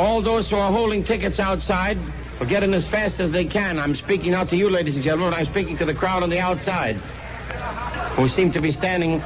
[0.00, 1.98] all those who are holding tickets outside
[2.38, 3.78] will get in as fast as they can.
[3.78, 5.34] I'm speaking out to you, ladies and gentlemen.
[5.34, 6.96] I'm speaking to the crowd on the outside,
[8.16, 9.22] who seem to be standing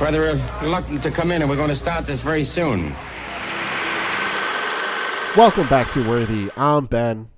[0.00, 2.94] rather reluctant to come in, and we're going to start this very soon.
[5.36, 6.50] Welcome back to Worthy.
[6.56, 7.28] I'm Ben.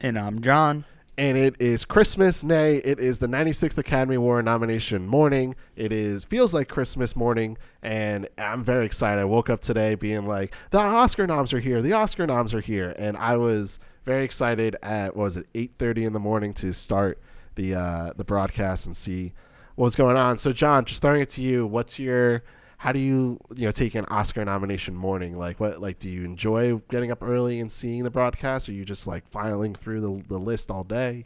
[0.00, 0.84] And I'm Jon.
[1.16, 5.54] And it is Christmas, nay, it is the 96th Academy Award nomination morning.
[5.76, 9.20] It is feels like Christmas morning, and I'm very excited.
[9.20, 12.60] I woke up today being like, the Oscar noms are here, the Oscar noms are
[12.60, 17.20] here, and I was very excited at was it 8:30 in the morning to start
[17.54, 19.32] the uh, the broadcast and see
[19.76, 20.38] what was going on.
[20.38, 22.42] So, Jon, just throwing it to you, what's your
[22.84, 25.38] how do you you know take an Oscar nomination morning?
[25.38, 28.68] Like what like do you enjoy getting up early and seeing the broadcast?
[28.68, 31.24] Or are you just like filing through the the list all day?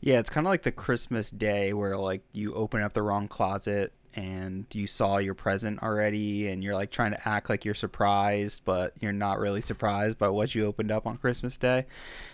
[0.00, 3.28] Yeah, it's kind of like the Christmas day where like you open up the wrong
[3.28, 7.72] closet and you saw your present already and you're like trying to act like you're
[7.72, 11.86] surprised, but you're not really surprised by what you opened up on Christmas Day.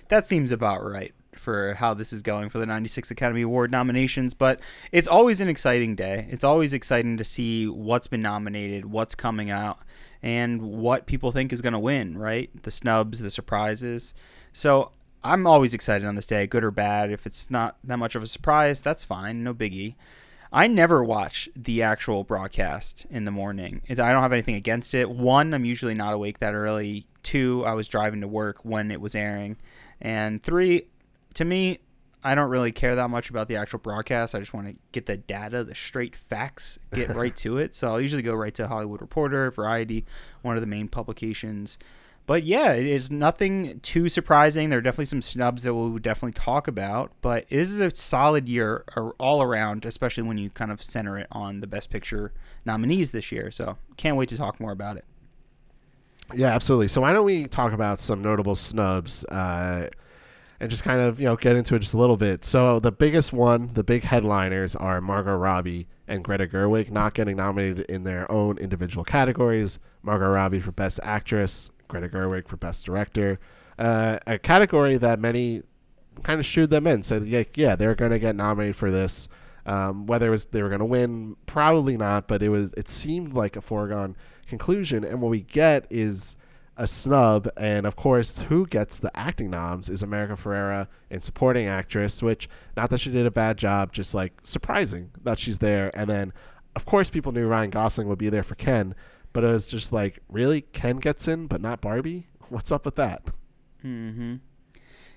[0.09, 4.35] That seems about right for how this is going for the 96 Academy Award nominations,
[4.35, 4.61] but
[4.93, 6.27] it's always an exciting day.
[6.31, 9.79] It's always exciting to see what's been nominated, what's coming out,
[10.23, 12.51] and what people think is going to win, right?
[12.63, 14.15] The snubs, the surprises.
[14.53, 17.11] So I'm always excited on this day, good or bad.
[17.11, 19.97] If it's not that much of a surprise, that's fine, no biggie.
[20.51, 23.83] I never watch the actual broadcast in the morning.
[23.91, 25.11] I don't have anything against it.
[25.11, 27.07] One, I'm usually not awake that early.
[27.23, 29.59] Two, I was driving to work when it was airing.
[30.01, 30.87] And three,
[31.39, 31.79] to me,
[32.25, 34.35] I don't really care that much about the actual broadcast.
[34.35, 37.77] I just want to get the data, the straight facts, get right to it.
[37.77, 40.05] So I'll usually go right to Hollywood Reporter, Variety,
[40.43, 41.79] one of the main publications.
[42.27, 44.69] But yeah, it is nothing too surprising.
[44.69, 48.49] There are definitely some snubs that we'll definitely talk about, but this is a solid
[48.49, 48.85] year
[49.19, 52.33] all around, especially when you kind of center it on the Best Picture
[52.65, 53.53] nominees this year.
[53.53, 55.05] So can't wait to talk more about it.
[56.35, 56.89] Yeah, absolutely.
[56.89, 59.25] So why don't we talk about some notable snubs?
[59.27, 59.89] Uh,
[60.61, 62.45] and just kind of you know get into it just a little bit.
[62.45, 67.37] So the biggest one, the big headliners are Margot Robbie and Greta Gerwig not getting
[67.37, 69.79] nominated in their own individual categories.
[70.03, 73.39] Margot Robbie for Best Actress, Greta Gerwig for Best Director,
[73.79, 75.63] uh, a category that many
[76.23, 77.03] kind of shooed them in.
[77.03, 79.29] Said yeah, yeah, they're going to get nominated for this.
[79.67, 82.89] Um, whether it was they were going to win, probably not, but it was it
[82.89, 84.17] seemed like a foregone
[84.47, 85.05] conclusion.
[85.05, 86.37] And what we get is
[86.79, 87.49] a snub.
[87.57, 92.49] And of course, who gets the acting noms is America Ferrera in supporting actress, which
[92.77, 95.91] not that she did a bad job, just like surprising that she's there.
[95.95, 96.33] And then,
[96.77, 98.95] of course, people knew Ryan Gosling would be there for Ken,
[99.33, 102.29] but it was just like, really, Ken gets in, but not Barbie.
[102.49, 103.23] What's up with that?
[103.83, 104.37] Hmm.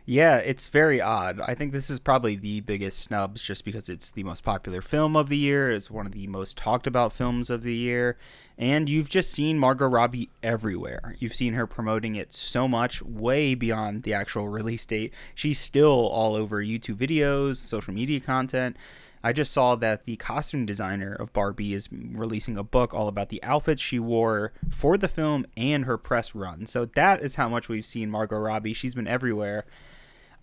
[0.05, 1.39] Yeah, it's very odd.
[1.41, 5.15] I think this is probably the biggest snubs just because it's the most popular film
[5.15, 8.17] of the year, it's one of the most talked about films of the year,
[8.57, 11.15] and you've just seen Margot Robbie everywhere.
[11.19, 15.13] You've seen her promoting it so much, way beyond the actual release date.
[15.35, 18.77] She's still all over YouTube videos, social media content.
[19.23, 23.29] I just saw that the costume designer of Barbie is releasing a book all about
[23.29, 26.65] the outfits she wore for the film and her press run.
[26.65, 28.73] So that is how much we've seen Margot Robbie.
[28.73, 29.65] She's been everywhere.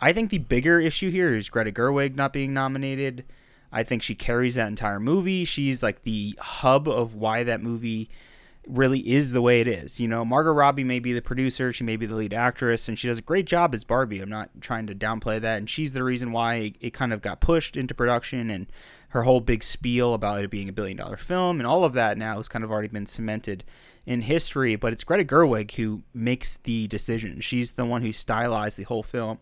[0.01, 3.25] I think the bigger issue here is Greta Gerwig not being nominated.
[3.73, 5.45] I think she carries that entire movie.
[5.45, 8.09] She's like the hub of why that movie
[8.67, 9.99] really is the way it is.
[9.99, 12.99] You know, Margot Robbie may be the producer, she may be the lead actress, and
[12.99, 14.21] she does a great job as Barbie.
[14.21, 15.59] I'm not trying to downplay that.
[15.59, 18.67] And she's the reason why it kind of got pushed into production and
[19.11, 22.19] her whole big spiel about it being a billion dollar film and all of that
[22.19, 23.65] now has kind of already been cemented
[24.05, 24.77] in history.
[24.77, 27.41] But it's Greta Gerwig who makes the decision.
[27.41, 29.39] She's the one who stylized the whole film.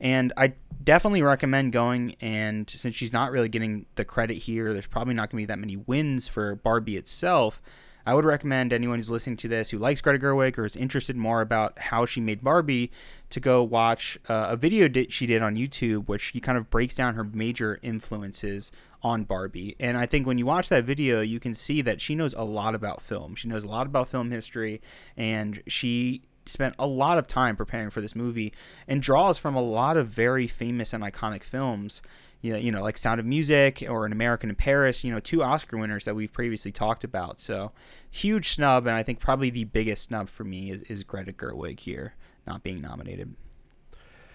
[0.00, 2.16] And I definitely recommend going.
[2.20, 5.52] And since she's not really getting the credit here, there's probably not going to be
[5.52, 7.60] that many wins for Barbie itself.
[8.08, 11.16] I would recommend anyone who's listening to this who likes Greta Gerwig or is interested
[11.16, 12.92] more about how she made Barbie
[13.30, 16.94] to go watch uh, a video she did on YouTube, which she kind of breaks
[16.94, 18.70] down her major influences
[19.02, 19.74] on Barbie.
[19.80, 22.44] And I think when you watch that video, you can see that she knows a
[22.44, 23.34] lot about film.
[23.34, 24.80] She knows a lot about film history,
[25.16, 28.52] and she spent a lot of time preparing for this movie
[28.86, 32.02] and draws from a lot of very famous and iconic films.
[32.42, 35.78] You know, like Sound of Music or An American in Paris, you know, two Oscar
[35.78, 37.40] winners that we've previously talked about.
[37.40, 37.72] So,
[38.08, 41.80] huge snub, and I think probably the biggest snub for me is, is Greta Gerwig
[41.80, 42.14] here
[42.46, 43.34] not being nominated.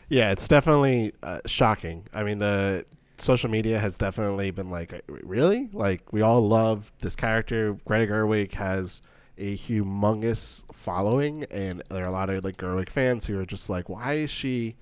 [0.09, 2.05] Yeah, it's definitely uh, shocking.
[2.13, 2.85] I mean, the
[3.17, 5.69] social media has definitely been like, really?
[5.71, 7.77] Like, we all love this character.
[7.85, 9.01] Greta Gerwig has
[9.41, 13.69] a humongous following, and there are a lot of like Gerwig fans who are just
[13.69, 14.75] like, why is she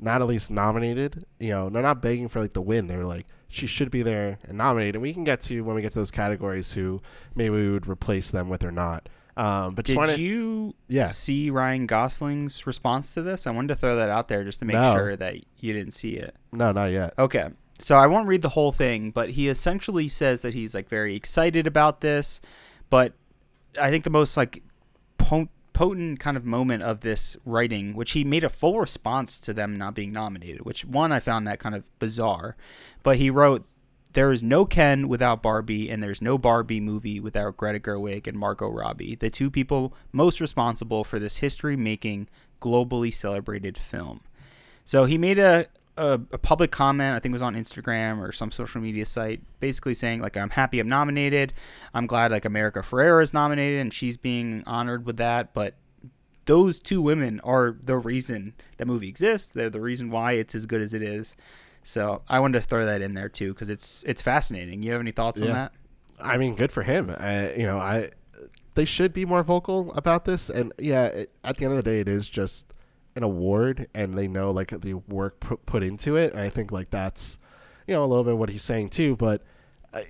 [0.00, 1.24] not at least nominated?
[1.38, 2.86] You know, they're not begging for like the win.
[2.86, 4.96] They're like, she should be there and nominated.
[4.96, 7.00] And we can get to when we get to those categories who
[7.34, 9.08] maybe we would replace them with or not.
[9.36, 11.08] Um, but Did wanted, you Yeah.
[11.08, 13.46] see Ryan Gosling's response to this?
[13.46, 14.94] I wanted to throw that out there just to make No.
[14.94, 16.34] sure that you didn't see it.
[16.52, 17.12] no, not yet.
[17.18, 17.48] Okay.
[17.78, 21.14] So I won't read the whole thing, but he essentially says that he's like very
[21.14, 22.40] excited about this,
[22.88, 23.12] but
[23.80, 24.62] I think the most like
[25.18, 29.76] potent kind of moment of this writing, which he made a full response to them
[29.76, 32.56] not being nominated, which one I found that kind of bizarre,
[33.02, 33.66] but he wrote
[34.14, 38.38] there is no Ken without Barbie, and there's no Barbie movie without Greta Gerwig and
[38.38, 42.26] Margot Robbie, the two people most responsible for this history making,
[42.58, 44.22] globally celebrated film.
[44.86, 48.32] So he made a, a, a public comment, I think it was on Instagram or
[48.32, 51.52] some social media site, basically saying, like, I'm happy I'm nominated.
[51.94, 55.54] I'm glad, like, America Ferrera is nominated and she's being honored with that.
[55.54, 55.74] But
[56.46, 59.52] those two women are the reason that movie exists.
[59.52, 61.36] They're the reason why it's as good as it is.
[61.82, 64.82] So I wanted to throw that in there too because it's it's fascinating.
[64.82, 65.72] You have any thoughts on that?
[66.20, 67.14] I mean, good for him.
[67.16, 68.10] I, you know, I
[68.74, 70.50] they should be more vocal about this.
[70.50, 72.72] And yeah, it, at the end of the day, it is just
[73.16, 76.32] an award, and they know like the work put, into it.
[76.32, 77.38] And I think like that's
[77.86, 79.16] you know a little bit what he's saying too.
[79.16, 79.42] But
[79.92, 80.04] I,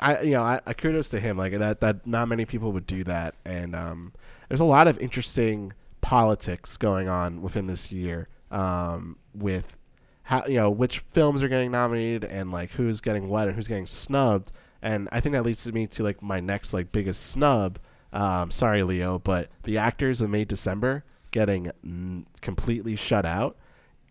[0.00, 1.36] I you know, I, I kudos to him.
[1.36, 3.34] Like that that not many people would do that.
[3.44, 4.12] And um,
[4.48, 9.76] there's a lot of interesting politics going on within this year um, with
[10.24, 13.66] how you know which films are getting nominated and like who's getting what and who's
[13.66, 14.52] getting snubbed
[14.82, 17.78] and i think that leads me to like my next like biggest snub
[18.12, 23.56] um, sorry leo but the actors of may december getting n- completely shut out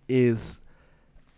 [0.09, 0.59] is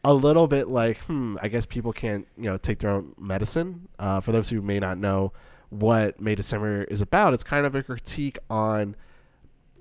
[0.03, 3.87] a little bit like hmm i guess people can't you know take their own medicine.
[3.99, 5.31] Uh, for those who may not know
[5.69, 8.95] what may december is about it's kind of a critique on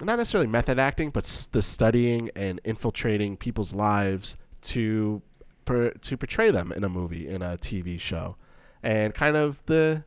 [0.03, 5.23] not necessarily method acting, but s- the studying and infiltrating people's lives to
[5.65, 8.35] per, to portray them in a movie, in a TV show,
[8.83, 10.03] and kind of the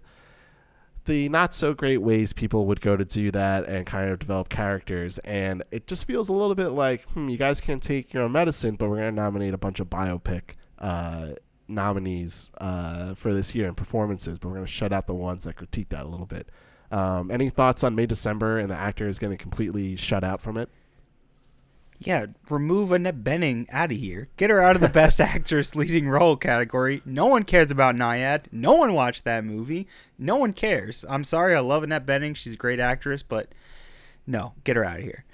[1.05, 4.49] the not so great ways people would go to do that and kind of develop
[4.49, 5.19] characters.
[5.19, 8.31] And it just feels a little bit like, hmm, you guys can take your own
[8.31, 11.29] medicine, but we're going to nominate a bunch of biopic uh,
[11.67, 15.43] nominees uh, for this year and performances, but we're going to shut out the ones
[15.43, 16.49] that critique that a little bit.
[16.91, 20.57] Um, any thoughts on May December and the actor is getting completely shut out from
[20.57, 20.69] it?
[21.99, 24.27] Yeah, remove Annette Bening out of here.
[24.37, 27.01] Get her out of the Best Actress Leading Role category.
[27.05, 28.45] No one cares about Nyad.
[28.51, 29.87] No one watched that movie.
[30.17, 31.05] No one cares.
[31.07, 32.35] I'm sorry, I love Annette Bening.
[32.35, 33.53] She's a great actress, but
[34.27, 35.25] no, get her out of here.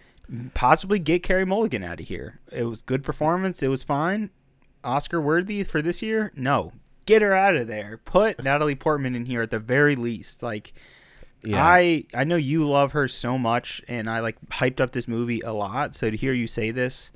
[0.53, 2.39] Possibly get Carey Mulligan out of here.
[2.51, 3.61] It was good performance.
[3.61, 4.29] It was fine.
[4.83, 6.31] Oscar worthy for this year?
[6.35, 6.71] No.
[7.05, 7.99] Get her out of there.
[8.05, 10.41] Put Natalie Portman in here at the very least.
[10.41, 10.73] Like
[11.49, 15.41] I I know you love her so much, and I like hyped up this movie
[15.41, 15.95] a lot.
[15.95, 17.11] So to hear you say this,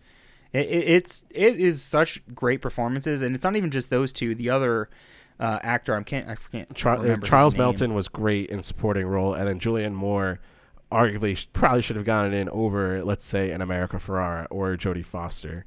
[0.54, 4.36] it, it, it's it is such great performances, and it's not even just those two.
[4.36, 4.89] The other
[5.39, 7.56] uh, actor, I can't I can't Char- uh, remember Charles.
[7.56, 10.39] Melton was great in supporting role, and then Julianne Moore
[10.92, 15.66] arguably probably should have gotten in over, let's say, an America Ferrera or Jodie Foster,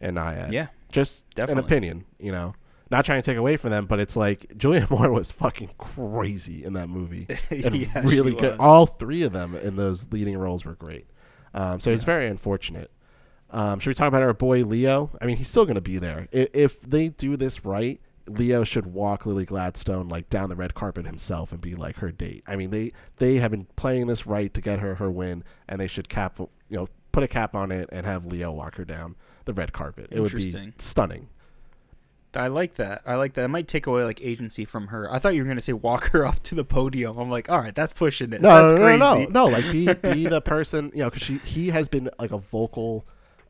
[0.00, 0.52] and Nyad.
[0.52, 1.60] Yeah, just definitely.
[1.60, 2.54] an opinion, you know.
[2.90, 6.64] Not trying to take away from them, but it's like Julianne Moore was fucking crazy
[6.64, 8.58] in that movie, and Yeah, really good.
[8.58, 11.06] All three of them in those leading roles were great.
[11.54, 12.90] Um, so it's very unfortunate.
[13.50, 15.10] Um, should we talk about our boy Leo?
[15.20, 16.28] I mean, he's still going to be there.
[16.30, 20.74] If, if they do this right, Leo should walk Lily Gladstone like down the red
[20.74, 22.44] carpet himself and be like her date.
[22.46, 25.80] I mean, they they have been playing this right to get her her win, and
[25.80, 28.84] they should cap you know put a cap on it and have Leo walk her
[28.84, 30.08] down the red carpet.
[30.10, 31.28] It would be stunning.
[32.34, 33.02] I like that.
[33.04, 33.44] I like that.
[33.44, 35.12] It might take away like agency from her.
[35.12, 37.18] I thought you were gonna say walk her up to the podium.
[37.18, 38.40] I'm like, all right, that's pushing it.
[38.40, 39.32] No, that's no, no, no, crazy.
[39.32, 39.52] no, no.
[39.52, 43.06] Like be be the person, you know, because she he has been like a vocal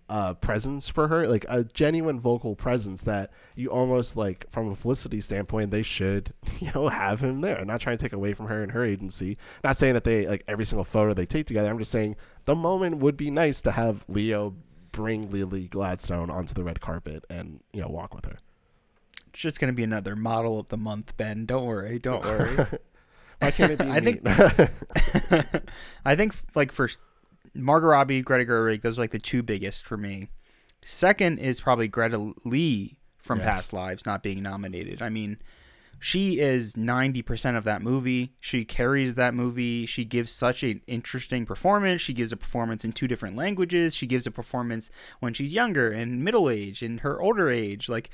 [0.08, 4.74] uh, presence for her, like a genuine vocal presence that you almost like from a
[4.74, 7.58] publicity standpoint, they should you know have him there.
[7.58, 9.38] I'm not trying to take away from her and her agency.
[9.62, 11.70] Not saying that they like every single photo they take together.
[11.70, 14.54] I'm just saying the moment would be nice to have Leo
[14.92, 18.38] bring Lily Gladstone onto the red carpet and you know walk with her.
[19.32, 21.46] It's just gonna be another model of the month, Ben.
[21.46, 21.98] Don't worry.
[21.98, 22.56] Don't worry.
[23.40, 23.86] Why can't it be?
[23.90, 24.20] I think-
[26.04, 26.88] I think like for
[27.54, 30.28] Margot Robbie, Greta Gerwig, those are like the two biggest for me.
[30.82, 33.46] Second is probably Greta Lee from Yes.
[33.48, 35.02] Past Lives not being nominated.
[35.02, 35.38] I mean,
[35.98, 38.32] she is 90% of that movie.
[38.40, 39.84] She carries that movie.
[39.84, 42.00] She gives such an interesting performance.
[42.00, 43.94] She gives a performance in two different languages.
[43.94, 47.88] She gives a performance when she's younger and middle age and her older age.
[47.90, 48.08] Like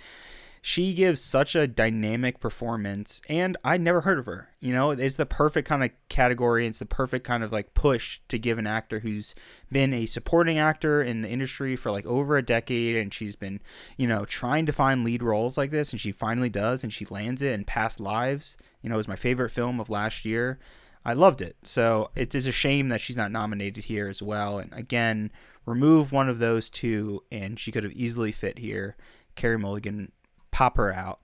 [0.69, 5.15] she gives such a dynamic performance and I'd never heard of her you know it's
[5.15, 8.67] the perfect kind of category it's the perfect kind of like push to give an
[8.67, 9.37] actor who's
[9.71, 13.61] been a supporting actor in the industry for like over a decade and she's been
[13.97, 17.07] you know trying to find lead roles like this and she finally does and she
[17.07, 20.59] lands it in past lives you know it was my favorite film of last year
[21.05, 21.55] I loved it.
[21.63, 24.59] So it is a shame that she's not nominated here as well.
[24.59, 25.31] And again,
[25.65, 28.97] remove one of those two, and she could have easily fit here.
[29.37, 30.11] Carey Mulligan,
[30.57, 31.21] pop her out,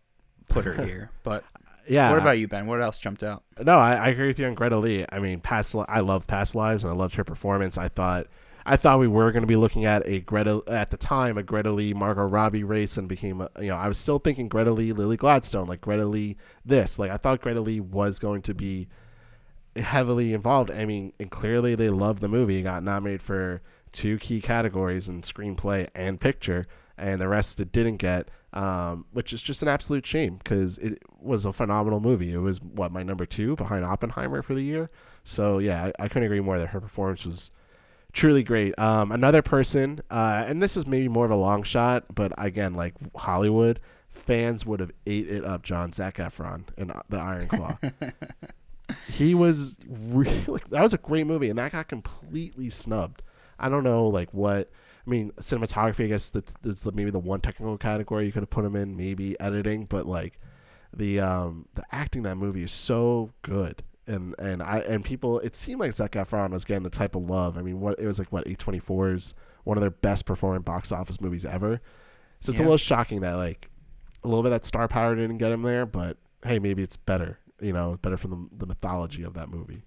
[0.50, 1.10] put her here.
[1.22, 1.42] But
[1.88, 2.10] Yeah.
[2.10, 2.66] what about you, Ben?
[2.66, 3.42] What else jumped out?
[3.64, 5.06] No, I, I agree with you on Greta Lee.
[5.10, 7.78] I mean, past Li- I love Past Lives and I loved her performance.
[7.78, 8.26] I thought
[8.66, 11.42] I thought we were going to be looking at a Greta at the time a
[11.42, 14.70] Greta Lee Margot Robbie race and became a, you know I was still thinking Greta
[14.70, 18.54] Lee Lily Gladstone like Greta Lee this like I thought Greta Lee was going to
[18.54, 18.86] be
[19.76, 20.70] heavily involved.
[20.70, 22.58] I mean, and clearly they loved the movie.
[22.58, 27.72] It got nominated for two key categories in screenplay and picture, and the rest it
[27.72, 32.32] didn't get, um, which is just an absolute shame because it was a phenomenal movie.
[32.32, 34.90] It was what my number two behind Oppenheimer for the year.
[35.24, 37.50] So yeah, I, I couldn't agree more that her performance was
[38.12, 38.78] truly great.
[38.78, 42.74] Um, another person, uh, and this is maybe more of a long shot, but again,
[42.74, 43.80] like Hollywood
[44.12, 45.62] fans would have ate it up.
[45.62, 47.78] Jon Zac Efron in The Iron Claw.
[49.08, 53.22] he was really that was a great movie, and that got completely snubbed.
[53.58, 54.70] I don't know like what.
[55.06, 56.04] I mean, cinematography.
[56.04, 58.96] I guess that's, that's maybe the one technical category you could have put him in.
[58.96, 60.38] Maybe editing, but like
[60.94, 65.38] the um the acting in that movie is so good and and I and people
[65.40, 67.56] it seemed like Zac Efron was getting the type of love.
[67.56, 71.20] I mean, what it was like what A24's one of their best performing box office
[71.20, 71.80] movies ever.
[72.40, 72.64] So it's Yeah.
[72.64, 73.70] a little shocking that like
[74.24, 76.96] a little bit of that star power didn't get him there, but hey, maybe it's
[76.96, 77.38] better.
[77.60, 79.82] You know, better for the the mythology of that movie.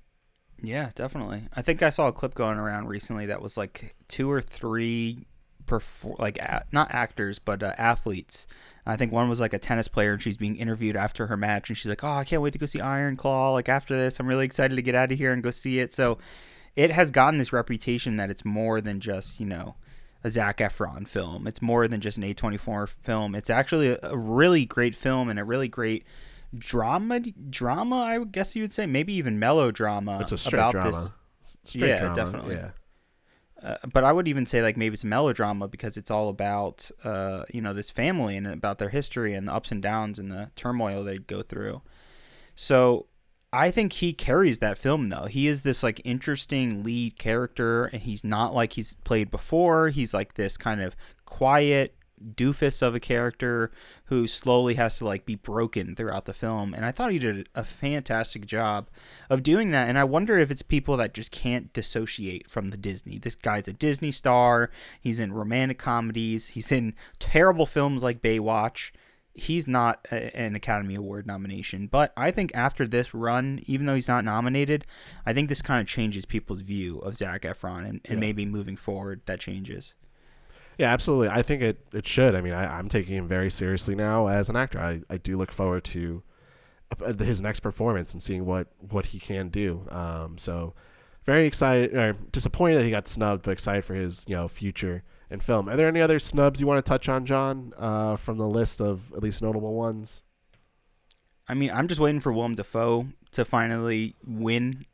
[0.62, 1.44] Yeah, definitely.
[1.54, 5.26] I think I saw a clip going around recently that was like two or three,
[5.66, 8.48] perfor- like a- not actors but uh, athletes.
[8.86, 11.70] I think one was like a tennis player, and she's being interviewed after her match,
[11.70, 13.52] and she's like, "Oh, I can't wait to go see Iron Claw.
[13.54, 15.92] Like after this, I'm really excited to get out of here and go see it."
[15.92, 16.20] So,
[16.76, 19.76] it has gotten this reputation that it's more than just you know
[20.24, 21.48] a Zac Efron film.
[21.48, 23.36] It's more than just an A24 film.
[23.36, 26.04] It's actually a, a really great film and a really great
[26.60, 30.72] drama drama I would guess you would say maybe even melodrama It's a straight about
[30.72, 30.92] drama.
[30.92, 31.12] this
[31.66, 32.56] Straight Yeah, drama, definitely.
[32.56, 32.70] Yeah.
[33.62, 37.44] uh, but I would even say like maybe it's melodrama because it's all about uh,
[37.54, 40.52] you know this family and about their history and the ups and downs and the
[40.56, 41.82] turmoil they go through.
[42.56, 43.08] So
[43.54, 45.26] I think he carries that film though.
[45.26, 49.90] He is this like interesting lead character and he's not like he's played before.
[49.90, 50.96] He's like this kind of
[51.26, 51.96] quiet
[52.34, 53.72] doofus of a character
[54.06, 57.50] who slowly has to like be broken throughout the film and I thought he did
[57.54, 58.90] a fantastic job
[59.30, 62.78] of doing that and I wonder if it's people that just can't dissociate from the
[62.78, 63.18] Disney.
[63.18, 64.70] This guy's a Disney star.
[65.02, 66.50] He's in romantic comedies.
[66.50, 68.92] He's in terrible films like Baywatch
[69.38, 71.88] he's not a, an Academy Award nomination.
[71.88, 74.86] But I think after this run, even though he's not nominated,
[75.26, 78.16] I think this kind of changes people's view of Zac Efron, and, and Yeah.
[78.16, 79.94] maybe moving forward that changes.
[80.78, 81.30] Yeah, absolutely.
[81.30, 82.36] I think it, it should.
[82.36, 84.80] I mean, I, I'm taking him very seriously now as an actor.
[84.80, 86.24] I, I do look forward to
[87.04, 89.86] uh, his next performance and seeing what, what he can do.
[89.90, 90.74] Um, so
[91.26, 95.04] very excited, or disappointed that he got snubbed, but excited for his you know future
[95.30, 95.68] in film.
[95.68, 98.80] Are there any other snubs you want to touch on, Jon, uh, from the list
[98.80, 100.24] of at least notable ones?
[101.48, 104.86] I mean, I'm just waiting for Willem Dafoe to finally win.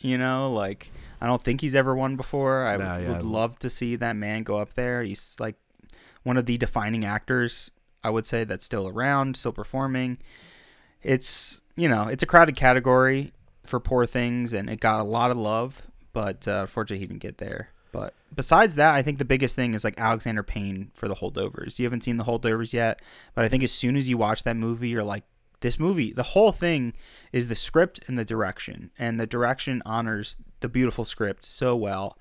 [0.00, 0.88] You know, like
[1.24, 2.66] I don't think he's ever won before.
[2.66, 3.08] I No, yeah.
[3.08, 5.02] would love to see that man go up there.
[5.02, 5.56] He's like
[6.22, 7.70] one of the defining actors,
[8.02, 10.18] I would say, that's still around, still performing.
[11.02, 13.32] It's you know, it's a crowded category
[13.64, 15.80] for Poor Things, and it got a lot of love,
[16.12, 17.70] but uh, unfortunately, he didn't get there.
[17.90, 21.78] But besides that, I think the biggest thing is like Alexander Payne for the holdovers.
[21.78, 23.00] You haven't seen the holdovers yet,
[23.34, 25.24] but I think as soon as you watch that movie, you're like,
[25.60, 26.92] this movie, the whole thing
[27.32, 32.16] is the script and the direction, and the direction honors the beautiful script so well.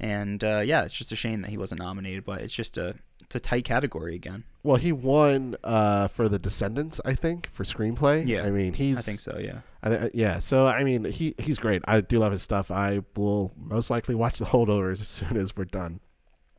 [0.00, 2.96] And uh, yeah, it's just a shame that he wasn't nominated, but it's just a
[3.22, 4.42] it's a tight category again.
[4.64, 8.26] Well, he won uh, for The Descendants, I think, for screenplay.
[8.26, 9.38] Yeah, I mean, he's I think so.
[9.38, 9.60] Yeah.
[9.84, 11.82] I th- yeah, so I mean, he he's great.
[11.86, 12.70] I do love his stuff.
[12.72, 16.00] I will most likely watch the holdovers as soon as we're done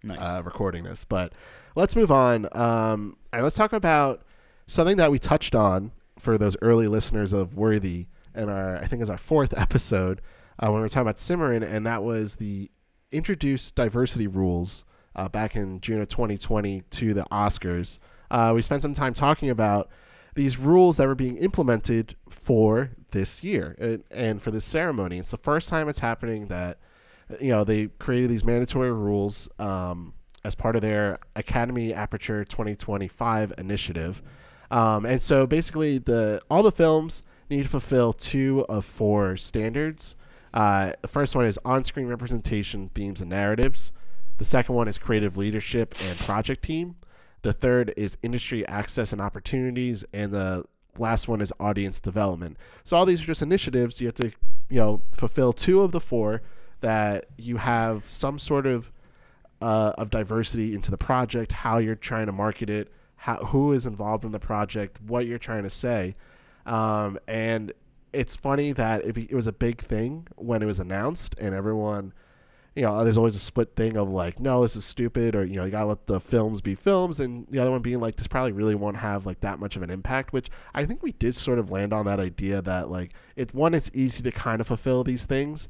[0.01, 0.17] Nice.
[0.19, 1.03] uh, recording this.
[1.03, 1.33] But
[1.75, 2.47] let's move on.
[2.57, 4.23] Um, and let's talk about
[4.67, 9.01] something that we touched on for those early listeners of Worthy, and our I think
[9.01, 10.21] is our fourth episode
[10.59, 12.69] uh, when we were talking about Cimarron, and that was the
[13.11, 14.85] introduced diversity rules
[15.15, 17.99] uh, back in June of 2020 to the Oscars.
[18.29, 19.89] Uh, we spent some time talking about
[20.35, 25.17] these rules that were being implemented for this year and, and for this ceremony.
[25.17, 26.77] It's the first time it's happening that
[27.39, 33.53] you know they created these mandatory rules um, as part of their Academy Aperture 2025
[33.57, 34.21] initiative.
[34.69, 40.15] Um, and so basically, the all the films need to fulfill two of four standards.
[40.55, 43.91] Uh, the first one is on-screen representation, themes, and narratives.
[44.37, 46.95] The second one is creative leadership and project team.
[47.41, 50.63] The third is industry access and opportunities, and the
[50.97, 52.57] last one is audience development.
[52.85, 53.99] So all these are just initiatives.
[53.99, 54.31] You have to,
[54.69, 56.41] you know, fulfill two of the four
[56.79, 58.91] that you have some sort of
[59.61, 63.85] uh, of diversity into the project, how you're trying to market it, how who is
[63.85, 66.15] involved in the project, what you're trying to say,
[66.65, 67.73] um, and
[68.15, 72.13] it's funny that it, it was a big thing when it was announced, and everyone
[72.75, 75.55] you know, there's always a split thing of like, no, this is stupid, or you
[75.55, 78.27] know, you gotta let the films be films, and the other one being like, this
[78.27, 80.33] probably really won't have like that much of an impact.
[80.33, 83.73] Which I think we did sort of land on that idea that like, it one,
[83.73, 85.69] it's easy to kind of fulfill these things,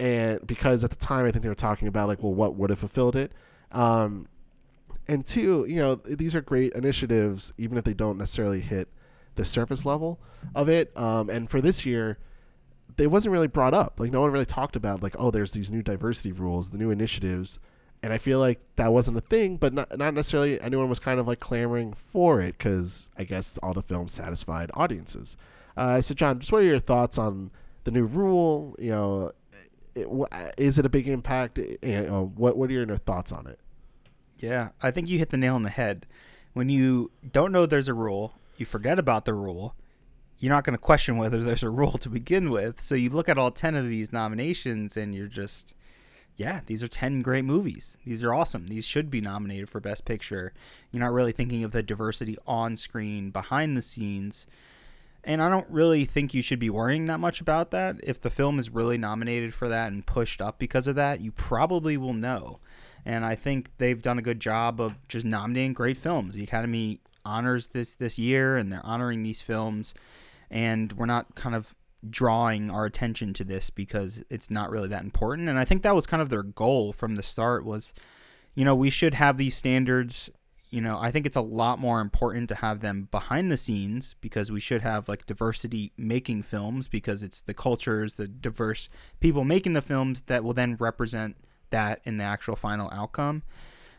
[0.00, 2.70] and because at the time I think they were talking about like, well, what would
[2.70, 3.32] have fulfilled it,
[3.70, 4.26] um,
[5.06, 8.88] and two, you know, these are great initiatives, even if they don't necessarily hit
[9.34, 10.20] the surface level
[10.54, 10.96] of it.
[10.96, 12.18] Um, and for this year
[12.98, 13.98] it wasn't really brought up.
[13.98, 16.90] Like no one really talked about like, oh, there's these new diversity rules, the new
[16.90, 17.58] initiatives,
[18.02, 19.56] and I feel like that wasn't a thing.
[19.56, 23.58] But not not necessarily anyone was kind of like clamoring for it because I guess
[23.62, 25.36] all the films satisfied audiences.
[25.76, 27.50] Uh, so Jon, just what are your thoughts on
[27.84, 28.74] the new rule?
[28.78, 29.32] You know,
[29.94, 30.08] it,
[30.58, 31.58] is it a big impact?
[31.58, 33.58] You know, what what are your thoughts on it?
[34.38, 36.06] Yeah, I think you hit the nail on the head.
[36.52, 39.74] When you don't know there's a rule, you forget about the rule,
[40.38, 42.80] you're not going to question whether there's a rule to begin with.
[42.80, 45.74] So you look at all 10 of these nominations and you're just,
[46.36, 47.98] yeah, these are 10 great movies.
[48.04, 48.68] These are awesome.
[48.68, 50.52] These should be nominated for Best Picture.
[50.92, 54.46] You're not really thinking of the diversity on screen, behind the scenes.
[55.24, 57.96] And I don't really think you should be worrying that much about that.
[58.04, 61.32] If the film is really nominated for that and pushed up because of that, you
[61.32, 62.60] probably will know.
[63.04, 66.34] And I think they've done a good job of just nominating great films.
[66.34, 69.94] The Academy honors this this year and they're honoring these films.
[70.50, 71.74] And we're not kind of
[72.08, 75.48] drawing our attention to this because it's not really that important.
[75.48, 77.94] And i think that was kind of their goal from the start was
[78.54, 80.30] you know we should have these standards.
[80.70, 84.16] You know i think it's a lot more important to have them behind the scenes
[84.22, 88.88] because we should have like diversity making films because it's the cultures the diverse
[89.20, 91.36] people making the films that will then represent
[91.68, 93.42] that in the actual final outcome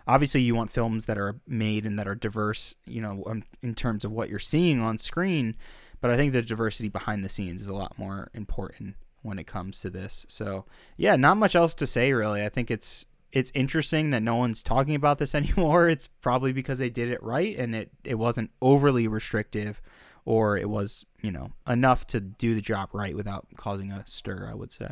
[0.07, 3.73] obviously you want films that are made and that are diverse you know um, in
[3.75, 5.55] terms of what you're seeing on screen
[6.03, 9.47] but I think the diversity behind the scenes is a lot more important when it
[9.47, 10.25] comes to this.
[10.27, 10.65] So
[10.97, 12.43] yeah, not much else to say really.
[12.43, 15.87] I think it's it's interesting that no one's talking about this anymore.
[15.87, 19.81] It's probably because they did it right and it, it wasn't overly restrictive
[20.25, 24.49] or it was, you know, enough to do the job right without causing a stir,
[24.51, 24.89] I would say.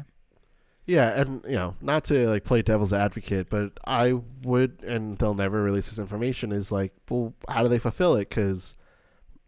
[0.86, 5.36] Yeah, and you know, not to like play devil's advocate, but I would, and they'll
[5.36, 6.52] never release this information.
[6.52, 8.30] Is like, well, how do they fulfill it?
[8.30, 8.76] Because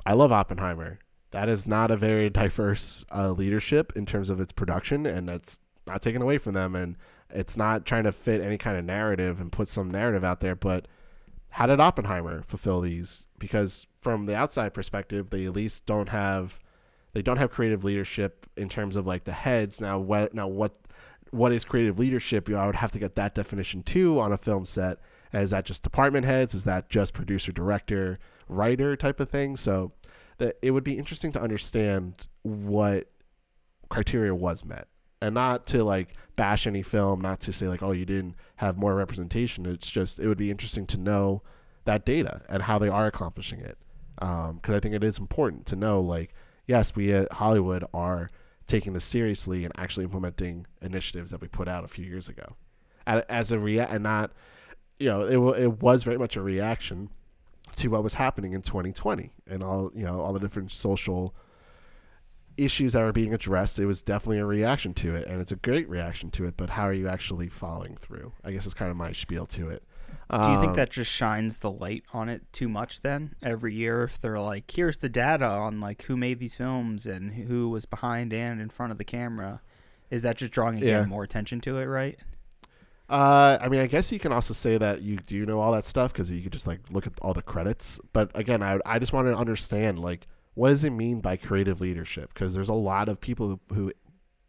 [0.06, 1.00] I love Oppenheimer,
[1.32, 5.60] that is not a very diverse uh, leadership in terms of its production, and that's
[5.88, 6.76] not taken away from them.
[6.76, 6.96] And
[7.30, 10.56] it's not trying to fit any kind of narrative and put some narrative out there.
[10.56, 10.88] But
[11.50, 13.28] how did Oppenheimer fulfill these?
[13.40, 16.60] Because from the outside perspective, they at least don't have
[17.14, 19.82] they don't have creative leadership in terms of like the heads.
[19.82, 20.74] Now what now what
[21.34, 22.48] what is creative leadership?
[22.48, 25.00] You know, I would have to get that definition too on a film set.
[25.34, 26.54] Is that just department heads?
[26.54, 29.56] Is that just producer, director, writer type of thing?
[29.56, 29.94] So
[30.38, 33.10] that it would be interesting to understand what
[33.90, 34.88] criteria was met
[35.22, 38.76] and not to like bash any film not to say like oh you didn't have
[38.76, 41.44] more representation it's just it would be interesting to know
[41.86, 43.78] that data and how they are accomplishing it
[44.16, 46.34] because um, i think it is important to know like
[46.66, 48.30] yes we at hollywood are
[48.74, 52.56] taking this seriously and actually implementing initiatives that we put out a few years ago.
[53.06, 54.32] As a rea- and not
[55.00, 55.22] you know
[55.54, 57.10] it, it was very much a reaction
[57.76, 61.36] to what was happening in 2020 and all you know all the different social
[62.58, 63.78] issues that are being addressed.
[63.78, 66.72] It was definitely a reaction to it and it's a great reaction to it but
[66.72, 68.32] how are you actually following through?
[68.44, 69.84] I guess is kind of my spiel to it
[70.42, 73.74] do you think um, that just shines the light on it too much then every
[73.74, 77.70] year if they're like here's the data on like who made these films and who
[77.70, 79.62] was behind and in front of the camera
[80.10, 81.06] is that just drawing again yeah.
[81.06, 82.20] more attention to it right
[83.10, 85.84] uh, I mean, I guess you can also say that you do know all that
[85.84, 88.00] stuff because you could just like look at all the credits.
[88.12, 91.82] But again, I I just want to understand like what does it mean by creative
[91.82, 92.34] leadership?
[92.34, 93.94] Because there's a lot of people who, who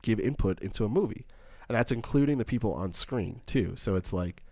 [0.02, 1.26] give input into a movie,
[1.68, 3.74] and that's including the people on screen too.
[3.76, 4.44] So it's like,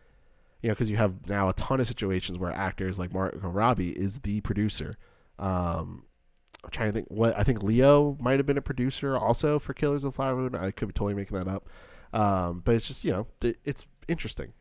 [0.62, 3.90] you know, because you have now a ton of situations where actors like Margot Robbie
[3.90, 4.96] is the producer.
[5.38, 6.04] Um,
[6.64, 9.74] I'm trying to think what I think Leo might have been a producer also for
[9.74, 10.54] Killers of the Flower Moon.
[10.54, 11.68] I could be totally making that up.
[12.12, 14.52] Um, but it's just you know it, it's interesting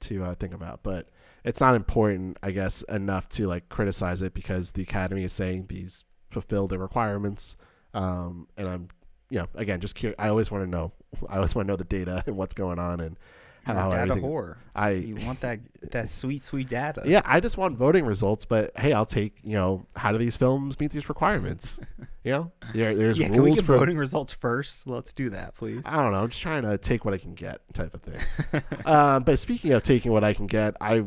[0.00, 1.08] to uh, think about, but
[1.44, 5.66] it's not important, I guess, enough to like criticize it because the academy is saying
[5.68, 7.56] these fulfill the requirements.
[7.94, 8.88] Um, and I'm,
[9.30, 10.16] you know, again, just curious.
[10.18, 10.92] I always want to know.
[11.28, 13.18] I always want to know the data and what's going on, and
[13.64, 14.56] how, a data everything- whore.
[14.74, 15.58] I You want that
[15.90, 17.02] that sweet sweet data.
[17.04, 20.36] yeah, I just want voting results, but hey, I'll take you know how do these
[20.36, 21.80] films meet these requirements?
[22.24, 24.86] you know, there, there's Yeah, rules can we get for voting results first?
[24.86, 25.84] Let's do that, please.
[25.86, 26.20] I don't know.
[26.22, 28.62] I'm just trying to take what I can get, type of thing.
[28.86, 31.04] um, but speaking of taking what I can get, I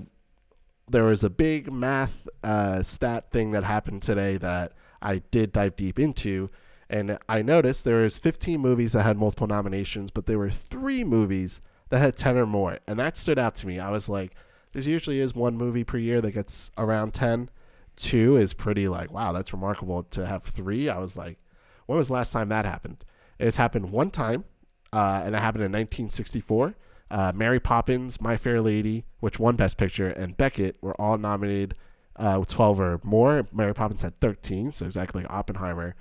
[0.90, 5.78] there was a big math uh, stat thing that happened today that I did dive
[5.78, 6.50] deep into,
[6.90, 11.06] and I noticed there was 15 movies that had multiple nominations, but there were three
[11.06, 11.62] movies
[11.92, 13.80] that had 10 or more, and that stood out to me.
[13.80, 14.34] I was like,
[14.72, 17.50] there usually is one movie per year that gets around 10.
[17.98, 20.04] Two is pretty like, wow, that's remarkable.
[20.04, 21.38] To have three, I was like,
[21.86, 23.04] when was the last time that happened?
[23.38, 24.46] It's happened one time,
[24.94, 26.76] uh, and it happened in 1964.
[27.12, 31.76] Uh, Mary Poppins, My Fair Lady, which won Best Picture, and Becket were all nominated
[32.16, 33.46] uh, with 12 or more.
[33.52, 35.96] Mary Poppins had 13, so exactly like Oppenheimer.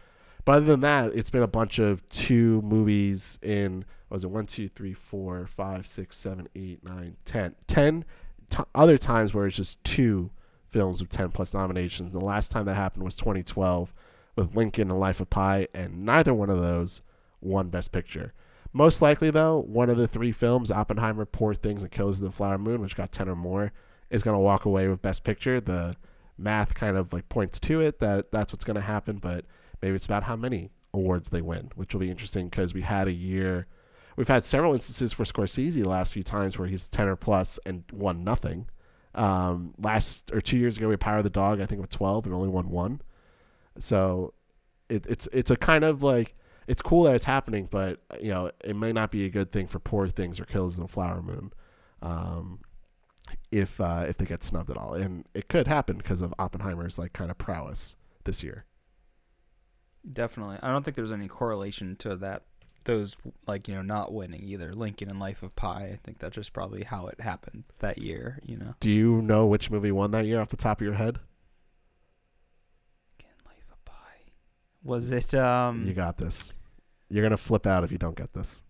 [0.45, 4.47] But other than that, it's been a bunch of two movies in, was it one,
[4.47, 8.05] two, three, four, five, six, seven, eight, nine, ten, ten
[8.51, 10.31] t- other times where it's just two
[10.69, 12.13] films with 10 plus nominations.
[12.13, 13.93] The last time that happened was 2012
[14.37, 17.03] with Lincoln and Life of Pi, and neither one of those
[17.41, 18.33] won Best Picture.
[18.73, 22.31] Most likely, though, one of the three films, Oppenheimer, Poor Things, and Killers of the
[22.31, 23.73] Flower Moon, which got 10 or more,
[24.11, 25.61] is going to walk away with Best Picture.
[25.61, 25.97] The
[26.39, 29.45] math kind of like points to it that that's what's going to happen, but
[29.83, 33.09] maybe it's about how many awards they win, which will be interesting because we had
[33.09, 33.67] a year.
[34.17, 37.59] We've had several instances for Scorsese the last few times where he's 10 or plus
[37.65, 38.69] and won nothing.
[39.15, 41.91] Um, last or two years ago, we had Power of the Dog, I think, with
[41.91, 43.01] 12 and only won one.
[43.79, 44.35] So
[44.89, 46.35] it, it's it's a kind of like
[46.67, 49.67] it's cool that it's happening, but you know it may not be a good thing
[49.67, 51.53] for Poor Things or Kills of the Flower Moon,
[52.03, 52.61] um,
[53.51, 56.99] if uh, if they get snubbed at all, and it could happen because of Oppenheimer's
[56.99, 58.67] like kind of prowess this year.
[60.11, 60.59] Definitely.
[60.63, 62.45] I don't think there's any correlation to that.
[62.85, 64.73] Those like you know not winning either.
[64.73, 65.83] Lincoln and Life of Pi.
[65.93, 68.39] I think that's just probably how it happened that year.
[68.45, 68.75] You know.
[68.81, 71.19] Do you know which movie won that year off the top of your head?
[73.19, 73.93] Lincoln, Life of Pi.
[74.83, 75.87] Was it um?
[75.87, 76.55] you got this.
[77.11, 78.63] You're gonna flip out if you don't get this.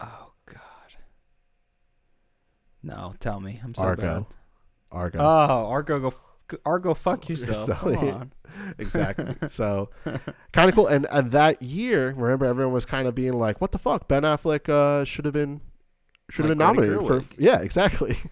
[0.00, 0.58] oh God.
[2.82, 3.60] No, tell me.
[3.64, 4.02] I'm so Argo.
[4.02, 4.26] bad.
[4.92, 5.18] Argo.
[5.20, 7.68] Oh, Argo, go, f- Argo, fuck yourself.
[7.68, 7.80] Yourself.
[7.94, 8.32] Come on.
[8.78, 9.34] exactly.
[9.48, 9.90] So
[10.52, 10.86] kind of cool.
[10.86, 14.08] And and that year, remember everyone was kind of being like, "What the fuck?
[14.08, 15.60] Ben Affleck uh, should have been
[16.30, 18.16] should have Like been nominated for." Yeah, exactly.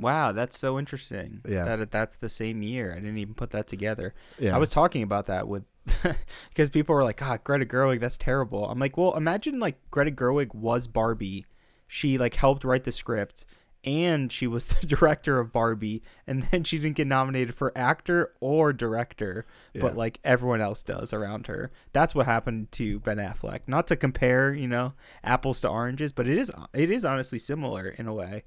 [0.00, 1.42] Wow, that's so interesting.
[1.46, 1.76] Yeah.
[1.76, 2.92] that that's the same year.
[2.92, 4.14] I didn't even put that together.
[4.38, 5.64] Yeah, I was talking about that with
[6.48, 10.10] because people were like, "God, Greta Gerwig, that's terrible." I'm like, "Well, imagine like Greta
[10.10, 11.44] Gerwig was Barbie.
[11.86, 13.44] She like helped write the script."
[13.84, 18.34] And she was the director of Barbie, and then she didn't get nominated for actor
[18.40, 19.82] or director, Yeah.
[19.82, 21.70] but like everyone else does around her.
[21.92, 23.60] That's what happened to Ben Affleck.
[23.66, 24.92] Not to compare, you know,
[25.24, 28.44] apples to oranges, but it is it is honestly similar in a way.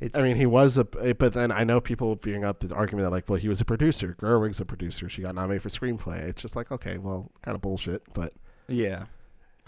[0.00, 2.72] It's I mean, he was a, eh, but then I know people bring up the
[2.72, 4.14] argument that like, well, he was a producer.
[4.20, 5.08] Gerwig's a producer.
[5.08, 6.22] She got nominated for screenplay.
[6.22, 8.02] It's just like, okay, well, kind of bullshit.
[8.14, 8.32] But
[8.68, 9.06] Yeah.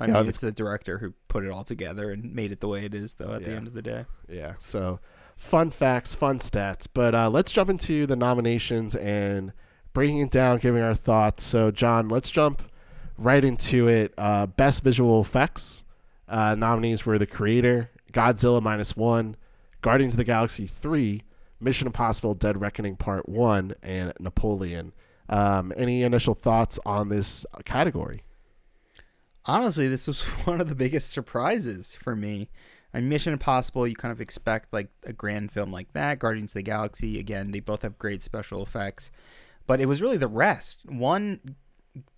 [0.00, 2.60] I Yeah, mean, it's- it's the director who put it all together and made it
[2.60, 4.06] the way it is, though, at the end of the day.
[4.28, 4.98] yeah, so
[5.36, 6.88] fun facts, fun stats.
[6.92, 9.52] But uh, let's jump into the nominations and
[9.92, 11.44] breaking it down, giving our thoughts.
[11.44, 12.62] So, Jon, let's jump
[13.18, 14.14] right into it.
[14.16, 15.84] Uh, best visual effects
[16.28, 19.36] uh, nominees were The Creator, Godzilla minus one,
[19.82, 21.22] Guardians of the Galaxy three,
[21.60, 24.92] Mission Impossible: Dead Reckoning Part one, and Napoleon.
[25.28, 28.22] Um, any initial thoughts on this category?
[29.50, 32.48] Honestly, this was one of the biggest surprises for me.
[32.92, 36.18] And Mission Impossible, you kind of expect like a grand film like that.
[36.20, 39.10] Guardians of the Galaxy, again, they both have great special effects.
[39.66, 40.82] But it was really the rest.
[40.86, 41.40] One,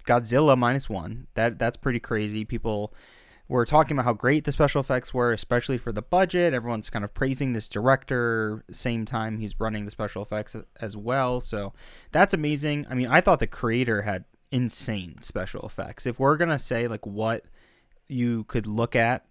[0.05, 1.27] Godzilla minus one.
[1.35, 2.45] That that's pretty crazy.
[2.45, 2.95] People
[3.49, 6.55] were talking about how great the special effects were, especially for the budget.
[6.55, 8.63] Everyone's kind of praising this director.
[8.71, 11.41] Same time, he's running the special effects as well.
[11.41, 11.73] So
[12.13, 12.87] that's amazing.
[12.89, 16.07] I mean, I thought the creator had insane special effects.
[16.07, 17.45] If we're gonna say like what
[18.09, 19.25] you could look at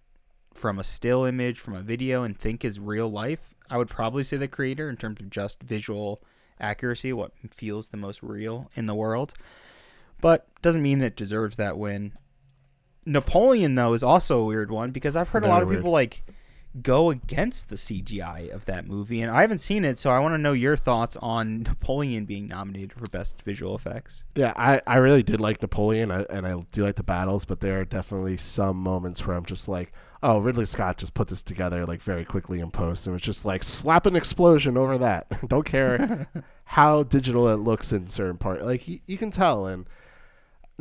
[0.52, 4.24] from a still image, from a video, and think is real life, I would probably
[4.24, 6.22] say the creator in terms of just visual
[6.60, 9.32] accuracy, what feels the most real in the world.
[10.20, 12.12] But doesn't mean it deserves that win.
[13.06, 15.80] Napoleon though is also a weird one because I've heard a lot of weird.
[15.80, 16.22] people like
[16.80, 20.34] go against the CGI of that movie, and I haven't seen it, so I want
[20.34, 24.24] to know your thoughts on Napoleon being nominated for best visual effects.
[24.34, 27.60] Yeah, I, I really did like Napoleon, I, and I do like the battles, but
[27.60, 31.42] there are definitely some moments where I'm just like, oh, Ridley Scott just put this
[31.42, 35.26] together like very quickly in post, and it's just like slap an explosion over that.
[35.48, 36.28] Don't care
[36.64, 38.64] how digital it looks in certain part.
[38.64, 39.86] Like you, you can tell, and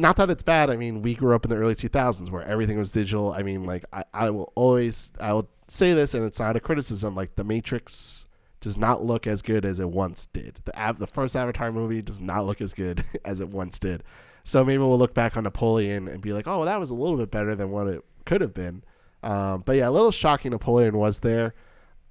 [0.01, 0.69] not that it's bad.
[0.69, 3.31] I mean, we grew up in the early 2000s where everything was digital.
[3.31, 6.59] I mean, like I, I will always I will say this, and it's not a
[6.59, 7.15] criticism.
[7.15, 8.27] Like the Matrix
[8.59, 10.59] does not look as good as it once did.
[10.65, 14.03] The av- the first Avatar movie does not look as good as it once did.
[14.43, 16.95] So maybe we'll look back on Napoleon and be like, oh, well, that was a
[16.95, 18.83] little bit better than what it could have been.
[19.23, 21.53] Um, but yeah, a little shocking Napoleon was there.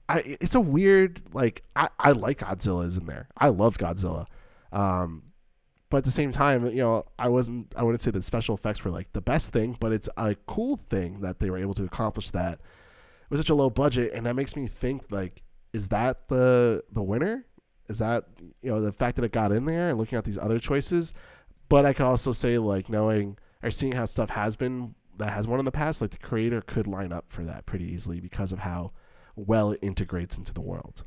[0.08, 3.28] I, it's a weird like I, I like Godzilla's in there.
[3.36, 4.26] I love Godzilla.
[4.72, 5.22] Um,
[5.90, 8.84] but at the same time, you know, I wasn't I wouldn't say that special effects
[8.84, 11.84] were like the best thing, but it's a cool thing that they were able to
[11.84, 12.60] accomplish that
[13.28, 17.02] with such a low budget and that makes me think like is that the the
[17.02, 17.44] winner?
[17.88, 18.24] Is that
[18.62, 21.12] you know the fact that it got in there and looking at these other choices?
[21.68, 25.46] But I could also say like knowing or seeing how stuff has been that has
[25.46, 28.52] won in the past, like the creator could line up for that pretty easily because
[28.52, 28.90] of how
[29.34, 31.04] well it integrates into the world.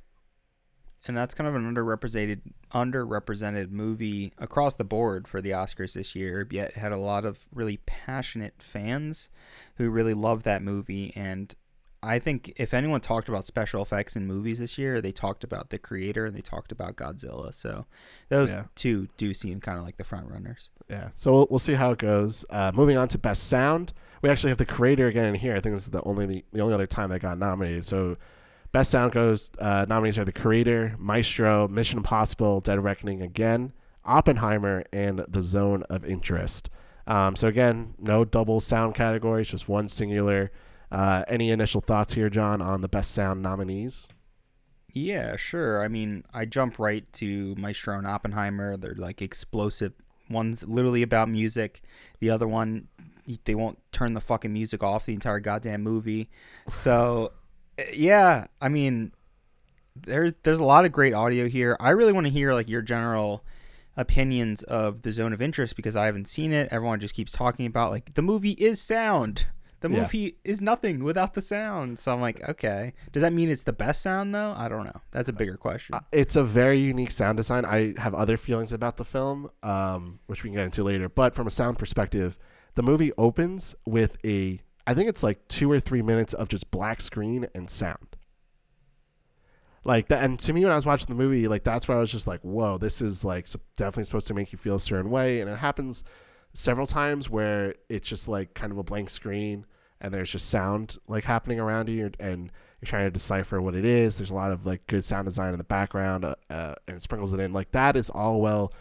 [1.05, 2.39] And that's kind of an underrepresented
[2.73, 6.47] underrepresented movie across the board for the Oscars this year.
[6.49, 9.29] Yet had a lot of really passionate fans
[9.75, 11.11] who really love that movie.
[11.15, 11.53] And
[12.01, 15.69] I think if anyone talked about special effects in movies this year, they talked about
[15.69, 17.53] the creator and they talked about Godzilla.
[17.53, 17.85] So
[18.29, 18.65] those Yeah.
[18.75, 20.69] two do seem kind of like the front runners.
[20.89, 21.09] Yeah.
[21.15, 22.43] So we'll, we'll see how it goes.
[22.49, 25.55] Uh, moving on to best sound, we actually have the creator again in here.
[25.55, 27.85] I think this is the only the, the only other time that got nominated.
[27.87, 28.17] So
[28.73, 33.71] best sound goes uh, nominees are the creator, Maestro, Mission Impossible, Dead Reckoning again,
[34.03, 36.69] Oppenheimer, and The Zone of Interest.
[37.07, 40.51] Um, so again, no double sound categories, just one singular.
[40.91, 44.09] Uh, any initial thoughts here, Jon, on the best sound nominees?
[44.91, 45.81] Yeah, sure.
[45.81, 48.77] I mean, I jump right to Maestro and Oppenheimer.
[48.77, 49.93] They're like explosive.
[50.29, 51.81] One's literally about music.
[52.19, 52.87] The other one,
[53.43, 56.29] they won't turn the fucking music off the entire goddamn movie.
[56.69, 57.33] So,
[57.93, 59.11] yeah, I mean,
[59.95, 61.77] there's there's a lot of great audio here.
[61.79, 63.43] I really want to hear like your general
[63.95, 66.67] opinions of the zone of interest because I haven't seen it.
[66.71, 69.45] Everyone just keeps talking about like the movie is sound.
[69.81, 70.01] The Yeah.
[70.03, 71.99] movie is nothing without the sound.
[71.99, 72.93] So I'm like, okay.
[73.11, 74.53] Does that mean it's the best sound though?
[74.57, 74.99] I don't know.
[75.11, 75.95] That's a bigger question.
[76.11, 77.65] it's a very unique sound design.
[77.65, 81.09] I have other feelings about the film, um, which we can get into later.
[81.09, 82.37] But from a sound perspective,
[82.75, 86.69] the movie opens with a, I think it's like two or three minutes of just
[86.71, 88.17] black screen and sound.
[89.85, 91.99] Like that, and to me, when I was watching the movie, like that's where I
[91.99, 95.11] was just like, "Whoa, this is like definitely supposed to make you feel a certain
[95.11, 96.05] way." And it happens
[96.53, 99.65] several times where it's just like kind of a blank screen,
[99.99, 103.83] and there's just sound like happening around you, and you're trying to decipher what it
[103.83, 104.17] is.
[104.17, 107.01] There's a lot of like good sound design in the background, uh, uh, and it
[107.01, 107.51] sprinkles it in.
[107.51, 108.71] Like that is all well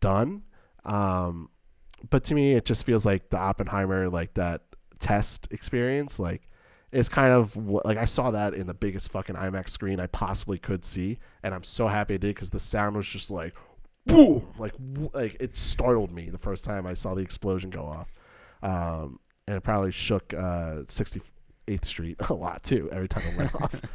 [0.00, 0.42] done.
[0.84, 1.48] Um,
[2.08, 4.62] but to me, it just feels like the Oppenheimer, like that
[5.00, 6.48] test experience, like
[6.92, 10.06] it's kind of what, like I saw that in the biggest fucking IMAX screen I
[10.06, 13.54] possibly could see, and I'm so happy I did because the sound was just like,
[14.06, 14.74] boom, like
[15.12, 18.12] like it startled me the first time I saw the explosion go off,
[18.62, 23.54] um, and it probably shook uh, 68th Street a lot too every time it went
[23.54, 23.80] off.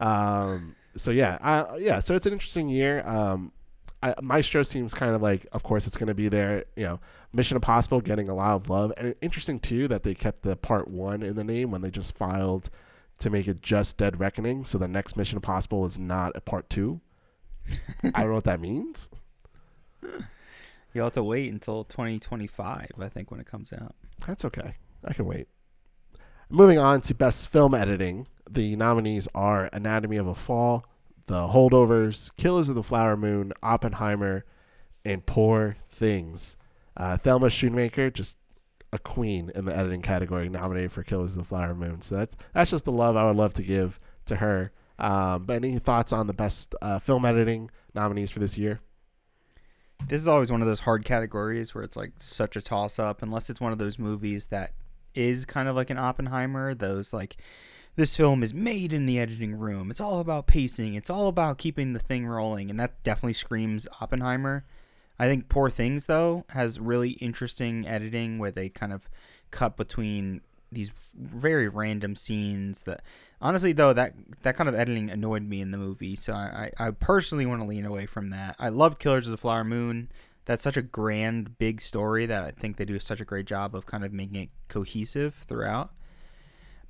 [0.00, 3.06] Um, so yeah, uh, yeah, so it's an interesting year.
[3.06, 3.52] Um,
[4.02, 6.64] I, Maestro seems kind of like, of course, it's going to be there.
[6.76, 7.00] You know,
[7.32, 10.88] Mission Impossible getting a lot of love, and interesting too that they kept the part
[10.88, 12.70] one in the name when they just filed
[13.18, 14.64] to make it just Dead Reckoning.
[14.64, 17.00] So the next Mission Impossible is not a part two.
[18.02, 19.10] I don't know what that means.
[20.92, 23.94] You'll have to wait until 2025, I think, when it comes out.
[24.26, 24.74] That's okay.
[25.04, 25.46] I can wait.
[26.48, 30.84] Moving on to best film editing, the nominees are Anatomy of a Fall,
[31.30, 34.44] The Holdovers, Killers of the Flower Moon, Oppenheimer,
[35.04, 36.56] and Poor Things.
[36.96, 38.36] Uh, Thelma Schoonmaker, just
[38.92, 42.00] a queen in the editing category, nominated for Killers of the Flower Moon.
[42.02, 44.72] So that's that's just the love I would love to give to her.
[44.98, 48.80] Um, but any thoughts on the best uh, film editing nominees for this year?
[50.08, 53.22] This is always one of those hard categories where it's like such a toss up,
[53.22, 54.72] unless it's one of those movies that
[55.14, 56.74] is kind of like an Oppenheimer.
[56.74, 57.36] Those like,
[58.00, 59.90] this film is made in the editing room.
[59.90, 60.94] It's all about pacing.
[60.94, 64.64] It's all about keeping the thing rolling, and that definitely screams Oppenheimer.
[65.18, 69.10] I think Poor Things though has really interesting editing where they kind of
[69.50, 70.40] cut between
[70.72, 73.02] these very random scenes that
[73.42, 76.86] honestly though that that kind of editing annoyed me in the movie so i i
[76.86, 80.08] I personally want to lean away from that i love killers of the flower moon
[80.44, 83.74] that's such a grand big story that i think they do such a great job
[83.74, 85.90] of kind of making it cohesive throughout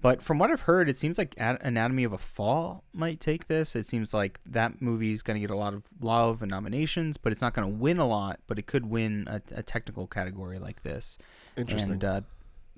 [0.01, 3.75] but from what i've heard it seems like anatomy of a fall might take this
[3.77, 7.17] it seems like that movie is going to get a lot of love and nominations
[7.17, 10.07] but it's not going to win a lot but it could win a, a technical
[10.07, 11.19] category like this
[11.57, 11.93] Interesting.
[11.93, 12.21] and uh,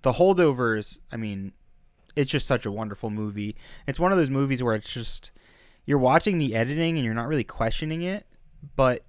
[0.02, 1.52] the holdovers, I mean,
[2.14, 3.56] it's just such a wonderful movie.
[3.86, 5.30] It's one of those movies where it's just
[5.86, 8.26] you're watching the editing and you're not really questioning it,
[8.76, 9.04] but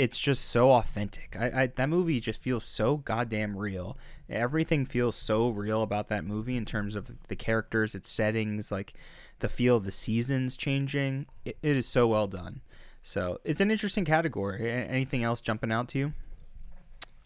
[0.00, 1.36] it's just so authentic.
[1.38, 3.96] I, I that movie just feels so goddamn real.
[4.28, 8.94] Everything feels so real about that movie in terms of the characters, its settings, like
[9.40, 11.26] the feel of the seasons changing.
[11.44, 12.60] It, it is so well done.
[13.02, 14.70] So it's an interesting category.
[14.70, 16.12] Anything else jumping out to you?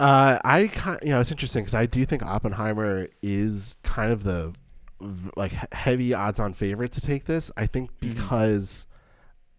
[0.01, 0.59] Uh, I
[1.03, 4.53] you know it's interesting because I do think Oppenheimer is kind of the
[5.37, 7.51] like heavy odds on favorite to take this.
[7.57, 8.15] I think Mm-hmm.
[8.15, 8.87] because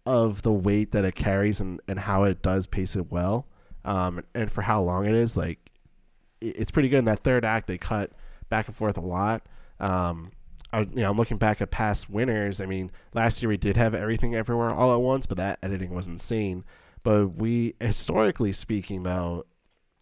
[0.06, 3.46] of the weight that it carries and, and how it does pace it well,
[3.84, 5.58] um, and for how long it is, like
[6.40, 7.00] it's pretty good.
[7.00, 8.12] In that third act, they cut
[8.48, 9.42] back and forth a lot.
[9.80, 10.32] Um,
[10.72, 12.60] I, you know, I'm looking back at past winners.
[12.60, 15.94] I mean, last year we did have everything everywhere all at once, but that editing
[15.94, 16.64] was insane.
[17.02, 19.44] But we, historically speaking, though,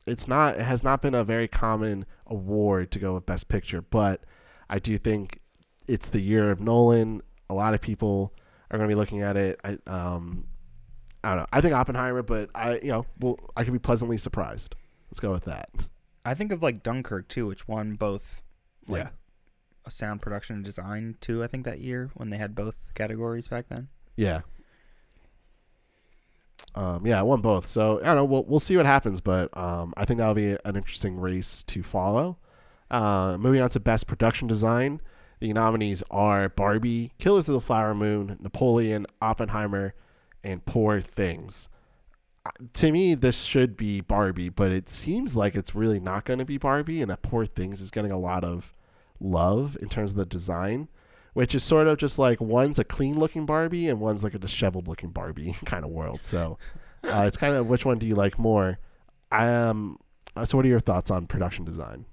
[0.06, 0.56] it's not.
[0.56, 3.82] It has not been a very common award to go with Best Picture.
[3.82, 4.24] But
[4.68, 5.40] I do think
[5.86, 7.22] it's the year of Nolan.
[7.50, 8.34] A lot of people
[8.74, 9.60] are going to be looking at it.
[9.64, 10.44] I, um,
[11.22, 11.46] I don't know.
[11.52, 14.74] I think Oppenheimer, but I, you know, well, I could be pleasantly surprised.
[15.08, 15.70] Let's go with that.
[16.24, 18.42] I think of like Dunkirk too, which won both
[18.88, 19.10] like yeah.
[19.86, 21.42] a sound production and design too.
[21.44, 23.88] I think that year when they had both categories back then.
[24.16, 24.40] Yeah.
[26.74, 27.68] Um, yeah, I won both.
[27.68, 28.24] So I don't know.
[28.24, 31.82] We'll we'll see what happens, but um, I think that'll be an interesting race to
[31.82, 32.38] follow.
[32.90, 35.00] Uh, moving on to best production design,
[35.44, 39.92] the nominees are Barbie, Killers of the Flower Moon, Napoleon, Oppenheimer,
[40.42, 41.68] and Poor Things.
[42.46, 46.38] Uh, To me, this should be Barbie, but it seems like it's really not going
[46.38, 48.72] to be Barbie, and that Poor Things is getting a lot of
[49.20, 50.88] love in terms of the design
[51.34, 54.38] which is sort of just like one's a clean looking Barbie and one's like a
[54.38, 56.22] disheveled looking Barbie kind of world.
[56.22, 56.58] So
[57.02, 58.78] uh, it's kind of which one do you like more?
[59.32, 59.98] Um,
[60.36, 62.04] uh, so what are your thoughts on production design?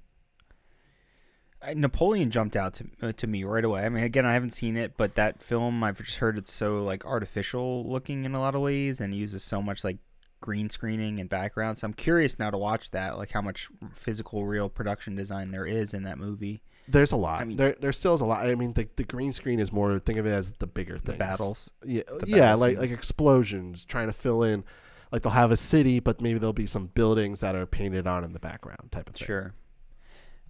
[1.76, 3.86] Napoleon jumped out to uh, to me right away.
[3.86, 6.84] I mean, again, I haven't seen it, but that film I've just heard it's so
[6.84, 9.98] like artificial looking in a lot of ways and uses so much like
[10.42, 11.78] green screening and background.
[11.78, 15.66] So I'm curious now to watch that, like how much physical, real production design there
[15.66, 16.64] is in that movie.
[16.88, 17.42] There's a lot.
[17.42, 18.46] I mean- there, there still is a lot.
[18.46, 19.98] I mean, the, the green screen is more.
[20.00, 21.70] Think of it as the bigger The battles.
[21.86, 24.64] Yeah, the yeah, like like explosions, trying to fill in.
[25.12, 28.24] Like they'll have a city, but maybe there'll be some buildings that are painted on
[28.24, 29.26] in the background, type of thing.
[29.28, 29.54] Sure.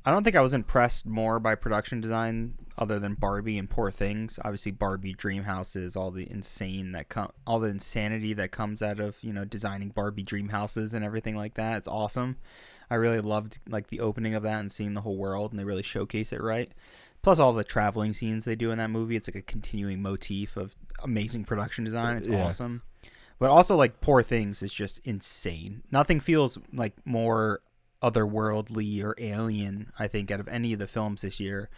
[0.05, 3.91] I don't think I was impressed more by production design other than Barbie and Poor
[3.91, 4.39] Things.
[4.43, 8.99] Obviously, Barbie dream houses, all the insane that come, all the insanity that comes out
[8.99, 11.77] of you know designing Barbie dream houses and everything like that.
[11.77, 12.37] It's awesome.
[12.89, 15.65] I really loved like the opening of that and seeing the whole world, and they
[15.65, 16.71] really showcase it right.
[17.21, 19.15] Plus, all the traveling scenes they do in that movie.
[19.15, 22.17] It's like a continuing motif of amazing production design.
[22.17, 22.45] It's Yeah.
[22.45, 22.81] awesome.
[23.37, 25.83] But also, like Poor Things is just insane.
[25.91, 27.61] Nothing feels like more
[28.01, 31.69] otherworldly or alien, I think, out of any of the films this year,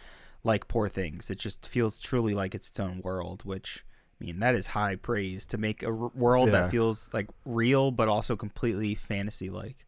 [0.42, 1.30] like Poor Things.
[1.30, 3.84] It just feels truly like it's its own world, which,
[4.20, 6.52] I mean, that is high praise to make a r- world Yeah.
[6.52, 9.86] that feels like real but also completely fantasy like.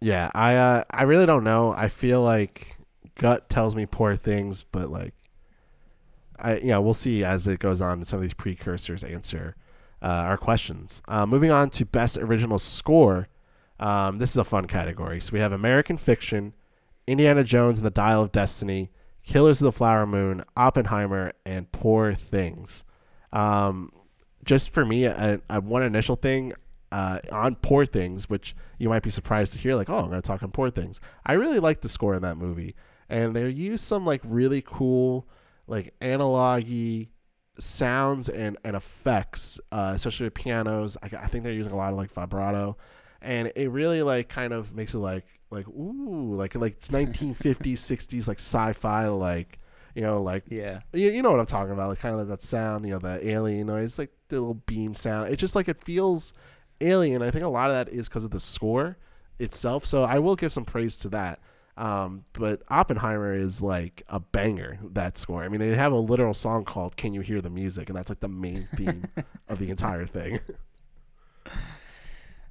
[0.00, 1.72] Yeah, I uh, I really don't know.
[1.76, 2.76] I feel like
[3.16, 5.14] gut tells me poor things, but like,
[6.38, 8.04] I yeah, we'll see as it goes on.
[8.04, 9.56] Some of these precursors answer
[10.02, 11.02] uh, our questions.
[11.08, 13.28] Uh, moving on to best original score.
[13.80, 15.20] Um, this is a fun category.
[15.20, 16.54] So we have American Fiction,
[17.06, 18.90] Indiana Jones and the Dial of Destiny,
[19.22, 22.84] Killers of the Flower Moon, Oppenheimer, and Poor Things.
[23.32, 23.92] Um,
[24.44, 26.54] just for me, a, a one initial thing
[26.90, 30.22] uh, on Poor Things, which you might be surprised to hear, like, oh, I'm going
[30.22, 31.00] to talk on Poor Things.
[31.26, 32.74] I really like the score in that movie,
[33.08, 35.28] and they use some like really cool,
[35.66, 37.10] like analogy
[37.58, 40.96] sounds and, and effects, uh, especially with pianos.
[41.02, 42.76] I, I think they're using a lot of like vibrato,
[43.20, 47.74] and it really like kind of makes it like like ooh, like like it's 1950s,
[47.74, 49.58] 60s, like sci-fi, like
[49.94, 50.80] you know, like Yeah.
[50.92, 52.98] you, you know what I'm talking about, like kind of like that sound, you know,
[52.98, 55.30] the alien noise, like the little beam sound.
[55.32, 56.32] It just like it feels
[56.80, 57.22] alien.
[57.22, 58.96] I think a lot of that is because of the score
[59.38, 59.84] itself.
[59.84, 61.40] So I will give some praise to that.
[61.76, 64.78] Um, but Oppenheimer is like a banger.
[64.82, 65.44] That score.
[65.44, 68.08] I mean, they have a literal song called "Can You Hear the Music," and that's
[68.08, 69.04] like the main theme
[69.48, 70.40] of the entire thing.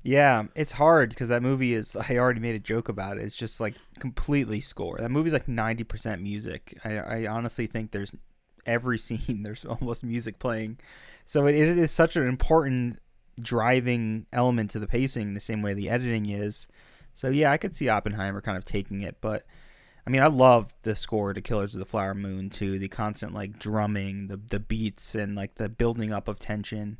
[0.03, 1.95] Yeah, it's hard because that movie is.
[1.95, 3.23] I already made a joke about it.
[3.23, 4.97] It's just like completely score.
[4.99, 6.77] That movie's like ninety percent music.
[6.86, 8.13] I, I honestly think there's
[8.65, 10.79] every scene there's almost music playing,
[11.25, 12.99] so it, it is such an important
[13.39, 16.67] driving element to the pacing, the same way the editing is.
[17.13, 19.45] So yeah, I could see Oppenheimer kind of taking it, but
[20.05, 22.79] I mean, I love the score to Killers of the Flower Moon too.
[22.79, 26.98] The constant like drumming, the the beats, and like the building up of tension.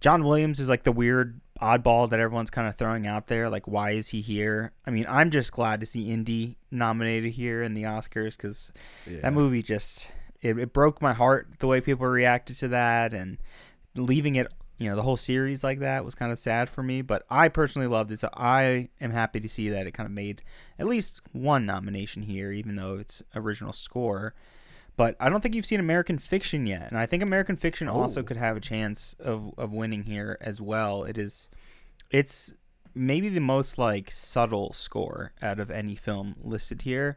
[0.00, 3.48] John Williams is like the weird oddball that everyone's kind of throwing out there.
[3.50, 4.72] Like, why is he here?
[4.86, 8.72] I mean, I'm just glad to see Indy nominated here in the Oscars because
[9.06, 9.20] Yeah.
[9.20, 10.10] that movie just
[10.42, 13.36] it, it broke my heart the way people reacted to that and
[13.94, 14.46] leaving it
[14.78, 17.02] you know the whole series like that was kind of sad for me.
[17.02, 20.12] But I personally loved it, so I am happy to see that it kind of
[20.12, 20.40] made
[20.78, 24.34] at least one nomination here, even though it's original score.
[25.00, 27.94] But I don't think you've seen American Fiction yet, and I think American Fiction oh.
[27.94, 28.22] also Oh.
[28.22, 31.04] could have a chance of of winning here as well.
[31.04, 31.48] It is,
[32.10, 32.52] it's
[32.94, 37.16] maybe the most like subtle score out of any film listed here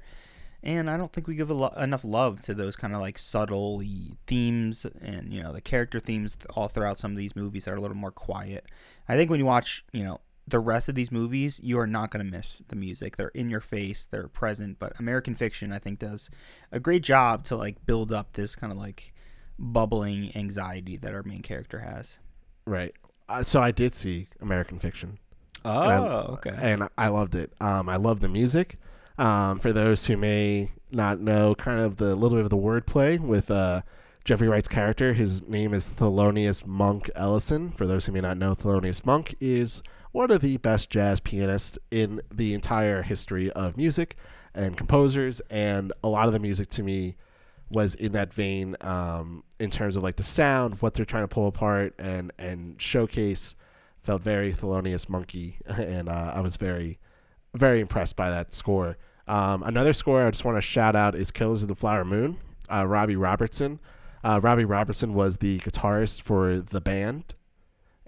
[0.63, 3.17] and I don't think we give a lo- enough love to those kind of like
[3.17, 3.81] subtle
[4.27, 7.77] themes and you know the character themes all throughout some of these movies that are
[7.77, 8.65] a little more quiet.
[9.09, 12.11] I think when you watch, you know, the rest of these movies, you are not
[12.11, 13.17] going to miss the music.
[13.17, 16.29] They're in your face, they're present, but American Fiction I think does
[16.71, 19.13] a great job to like build up this kind of like
[19.57, 22.19] bubbling anxiety that our main character has.
[22.65, 22.93] Right.
[23.29, 25.19] Uh, so I did see American Fiction.
[25.65, 26.55] Oh, okay.
[26.57, 27.53] and I loved it.
[27.61, 28.77] Um, I love the music.
[29.17, 33.19] Um, for those who may not know, kind of the little bit of the wordplay
[33.19, 33.81] with uh,
[34.25, 37.71] Jeffrey Wright's character, his name is Thelonious Monk Ellison.
[37.71, 39.81] For those who may not know, Thelonious Monk is
[40.13, 44.15] one of the best jazz pianists in the entire history of music
[44.55, 47.17] and composers, and a lot of the music to me
[47.69, 51.27] was in that vein um, in terms of like the sound, what they're trying to
[51.27, 53.55] pull apart and and showcase.
[54.01, 56.99] Felt very Thelonious Monkey, and uh, I was very,
[57.55, 58.97] very impressed by that score.
[59.27, 62.37] Um, another score I just want to shout out is "Killers of the Flower Moon."
[62.71, 63.79] Uh, Robbie Robertson.
[64.23, 67.33] Uh, Robbie Robertson was the guitarist for the band,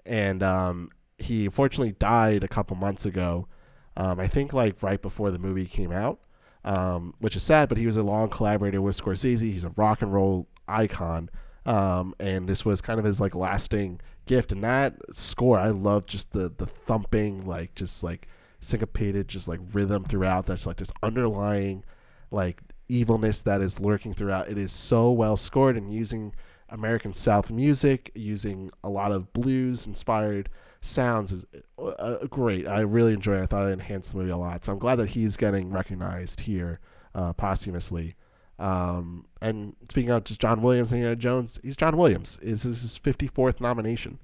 [0.04, 3.48] and um, he unfortunately died a couple months ago.
[3.96, 6.20] Um, I think like right before the movie came out,
[6.64, 7.68] um, which is sad.
[7.68, 9.40] But he was a long collaborator with Scorsese.
[9.40, 11.30] He's a rock and roll icon,
[11.64, 14.52] um, and this was kind of his like lasting gift.
[14.52, 18.28] And that score, I love just the the thumping, like just like
[18.60, 20.46] syncopated, just like rhythm throughout.
[20.46, 21.84] That's like this underlying
[22.30, 24.48] like evilness that is lurking throughout.
[24.48, 26.34] It is so well scored and using
[26.68, 30.48] American South music, using a lot of blues inspired
[30.86, 31.46] sounds is
[31.78, 32.66] uh, great.
[32.66, 33.42] I really enjoy it.
[33.42, 34.64] I thought it enhanced the movie a lot.
[34.64, 36.80] So I'm glad that he's getting recognized here
[37.14, 38.14] uh, posthumously.
[38.58, 42.38] Um, and speaking of just John Williams and Indiana Jones, he's John Williams.
[42.40, 44.18] Is this his 54th nomination?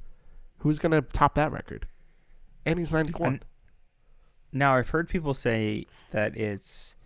[0.59, 1.87] Who's going to top that record?
[2.65, 3.29] And he's 91.
[3.35, 3.45] And-
[4.53, 6.97] Now I've heard people say that it's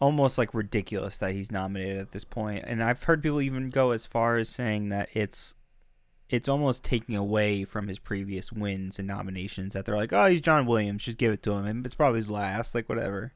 [0.00, 3.90] almost like ridiculous that he's nominated at this point, and I've heard people even go
[3.90, 5.54] as far as saying that it's
[6.30, 9.74] it's almost taking away from his previous wins and nominations.
[9.74, 12.18] That they're like, oh, he's John Williams, just give it to him, and it's probably
[12.18, 13.32] his last, like whatever.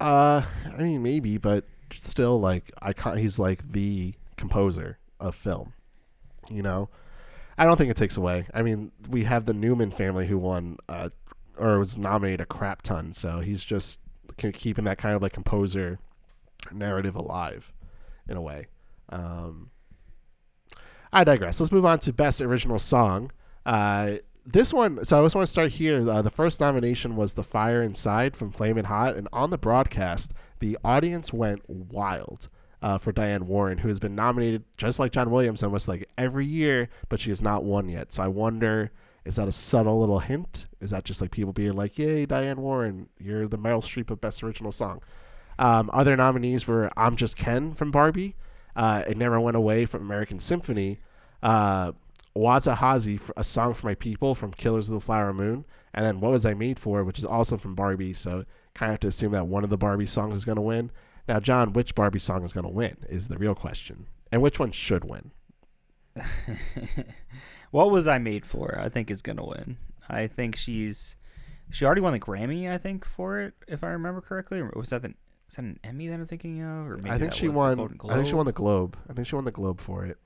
[0.00, 0.42] Uh,
[0.76, 1.64] I mean maybe, but
[1.98, 3.18] still, like I can't.
[3.18, 5.72] He's like the composer of film.
[6.48, 6.88] You know,
[7.58, 8.46] I don't think it takes away.
[8.54, 11.10] I mean, we have the Newman family who won, uh,
[11.56, 13.12] or was nominated a crap ton.
[13.12, 13.98] So he's just
[14.36, 15.98] keeping that kind of like composer
[16.72, 17.72] narrative alive,
[18.28, 18.66] in a way.
[19.10, 19.70] Um,
[21.12, 21.60] I digress.
[21.60, 23.32] Let's move on to best original song.
[23.66, 24.14] Uh,
[24.46, 26.08] this one, so I just want to start here.
[26.08, 30.32] Uh, the first nomination was "The Fire Inside" from Flamin' Hot, and on the broadcast,
[30.60, 32.48] the audience went wild
[32.82, 36.46] uh, for Diane Warren, who has been nominated just like John Williams almost like every
[36.46, 38.12] year, but she has not won yet.
[38.12, 38.90] So I wonder,
[39.24, 40.64] is that a subtle little hint?
[40.80, 44.20] Is that just like people being like, "Yay, Diane Warren, you're the Meryl Streep of
[44.20, 45.02] Best Original Song"?
[45.58, 48.36] Um, other nominees were "I'm Just Ken" from Barbie,
[48.76, 50.98] uh, "It Never Went Away" from American Symphony.
[51.42, 51.92] Uh,
[52.36, 55.64] Wahzhazhe, a song for my people from Killers of the Flower Moon,
[55.94, 58.14] and then What Was I Made For, which is also from Barbie.
[58.14, 58.44] So
[58.74, 60.90] kind of have to assume that one of the Barbie songs is going to win.
[61.28, 64.58] Now, Jon, which Barbie song is going to win is the real question, and which
[64.58, 65.32] one should win?
[67.70, 68.78] what was I made for?
[68.80, 69.76] I think is gonna win.
[70.08, 71.16] I think she's
[71.70, 72.70] she already won the Grammy.
[72.70, 74.60] I think for it, if I remember correctly.
[74.60, 75.14] Or was that the
[75.50, 76.88] is that an Emmy that I'm thinking of?
[76.88, 77.98] Or maybe I think she won.
[78.08, 78.96] I think she won the Globe.
[79.08, 80.16] I think she won the Globe for it.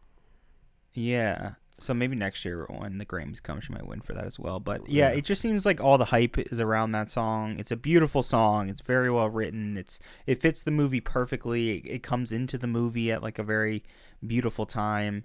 [0.92, 1.52] Yeah.
[1.80, 4.60] So maybe next year when the Grammys come, she might win for that as well.
[4.60, 5.16] But oh, yeah, Yeah.
[5.16, 7.58] it just seems like all the hype is around that song.
[7.58, 8.68] It's a beautiful song.
[8.68, 9.76] It's very well written.
[9.76, 11.78] It's it fits the movie perfectly.
[11.78, 13.82] It, it comes into the movie at like a very
[14.24, 15.24] beautiful time.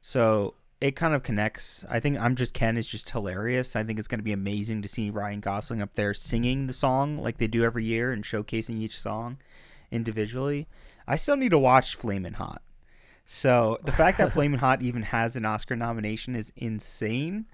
[0.00, 1.84] So it kind of connects.
[1.90, 3.76] I think I'm just Ken is just hilarious.
[3.76, 6.72] I think it's going to be amazing to see Ryan Gosling up there singing the
[6.72, 9.38] song like they do every year and showcasing each song
[9.90, 10.66] individually.
[11.06, 12.62] I still need to watch Flamin' Hot.
[13.26, 17.46] So the fact that Flamin' Hot even has an Oscar nomination is insane.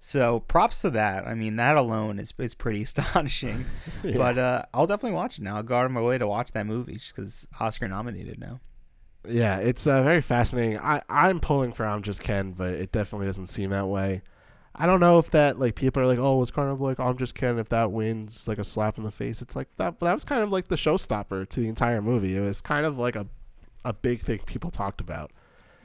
[0.00, 1.26] So props to that.
[1.26, 3.64] I mean, that alone is is pretty astonishing.
[4.02, 4.18] Yeah.
[4.18, 5.56] But uh, I'll definitely watch it now.
[5.56, 8.60] I'll go out of my way to watch that movie just because Oscar nominated now.
[9.28, 10.78] Yeah, it's uh, very fascinating.
[10.78, 14.22] I I'm pulling for I'm just Ken, but it definitely doesn't seem that way.
[14.76, 17.16] I don't know if that like people are like, oh, it's kind of like I'm
[17.16, 17.58] just Ken.
[17.58, 19.40] If that wins, like a slap in the face.
[19.40, 20.00] It's like that.
[20.00, 22.36] That was kind of like the showstopper to the entire movie.
[22.36, 23.26] It was kind of like a
[23.84, 25.30] a big thing people talked about.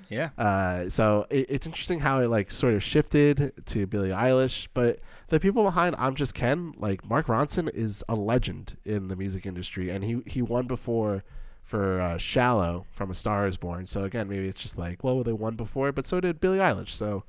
[0.09, 0.29] Yeah.
[0.37, 4.99] Uh, so it, it's interesting how it like sort of shifted to Billie Eilish, but
[5.27, 9.45] the people behind I'm Just Ken, like Mark Ronson, is a legend in the music
[9.45, 11.23] industry, and he he won before
[11.69, 13.85] for uh, "Shallow" from A Star Is Born.
[13.85, 16.89] So again, maybe it's just like, well, they won before, but so did Billie Eilish.
[16.89, 17.23] So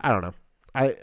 [0.00, 0.34] I don't know.
[0.74, 0.96] I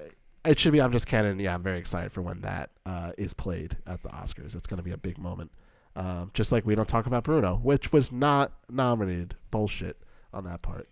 [0.44, 3.34] it should be I'm Just and yeah, I'm very excited for when that uh, is
[3.34, 4.56] played at the Oscars.
[4.56, 5.52] It's going to be a big moment.
[5.96, 9.36] Um, just like we don't talk about Bruno, which was not nominated.
[9.52, 9.98] Bullshit
[10.34, 10.88] on that part.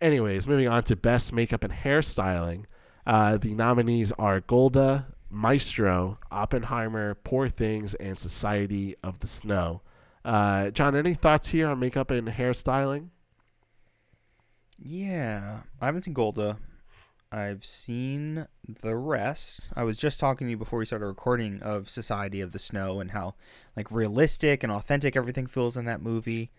[0.00, 2.64] Anyways, moving on to best makeup and hairstyling.
[3.06, 9.82] Uh, the nominees are Golda, Maestro, Oppenheimer, Poor Things, and Society of the Snow.
[10.24, 13.08] Uh, Jon, any thoughts here on makeup and hairstyling?
[14.78, 16.56] Yeah, I haven't seen Golda.
[17.30, 18.46] I've seen
[18.82, 19.68] the rest.
[19.74, 23.00] I was just talking to you before we started recording of Society of the Snow
[23.00, 23.34] and how
[23.76, 26.52] like realistic and authentic everything feels in that movie.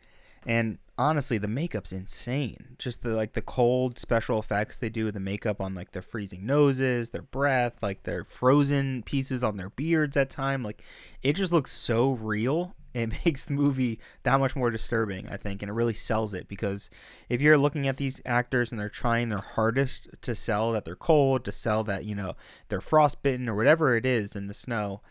[0.45, 2.75] And honestly, the makeup's insane.
[2.77, 6.01] Just the like the cold special effects they do with the makeup on like their
[6.01, 10.61] freezing noses, their breath, like their frozen pieces on their beards at time.
[10.61, 10.83] Like
[11.23, 12.75] it just looks so real.
[12.95, 16.47] It makes the movie that much more disturbing, I think, and it really sells it
[16.47, 16.89] because
[17.29, 20.95] if you're looking at these actors and they're trying their hardest to sell that they're
[20.95, 22.35] cold, to sell that, you know,
[22.69, 25.01] they're frostbitten or whatever it is in the snow,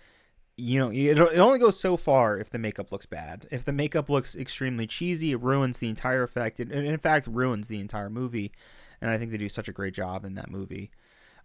[0.56, 3.46] you know, it, only goes so far if the makeup looks bad.
[3.50, 6.60] If the makeup looks extremely cheesy, it ruins the entire effect.
[6.60, 8.52] It, in fact, ruins the entire movie.
[9.00, 10.90] And I think they do such a great job in that movie.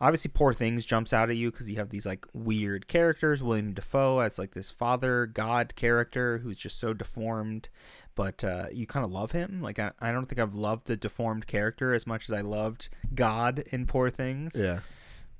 [0.01, 3.43] Obviously, Poor Things jumps out at you because you have these like weird characters.
[3.43, 7.67] Willem Dafoe as like this father god character who's just so deformed,
[8.15, 9.61] but uh, you kind of love him.
[9.61, 12.89] Like I, I don't think I've loved a deformed character as much as I loved
[13.13, 14.55] God in Poor Things.
[14.57, 14.79] Yeah.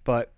[0.03, 0.33] But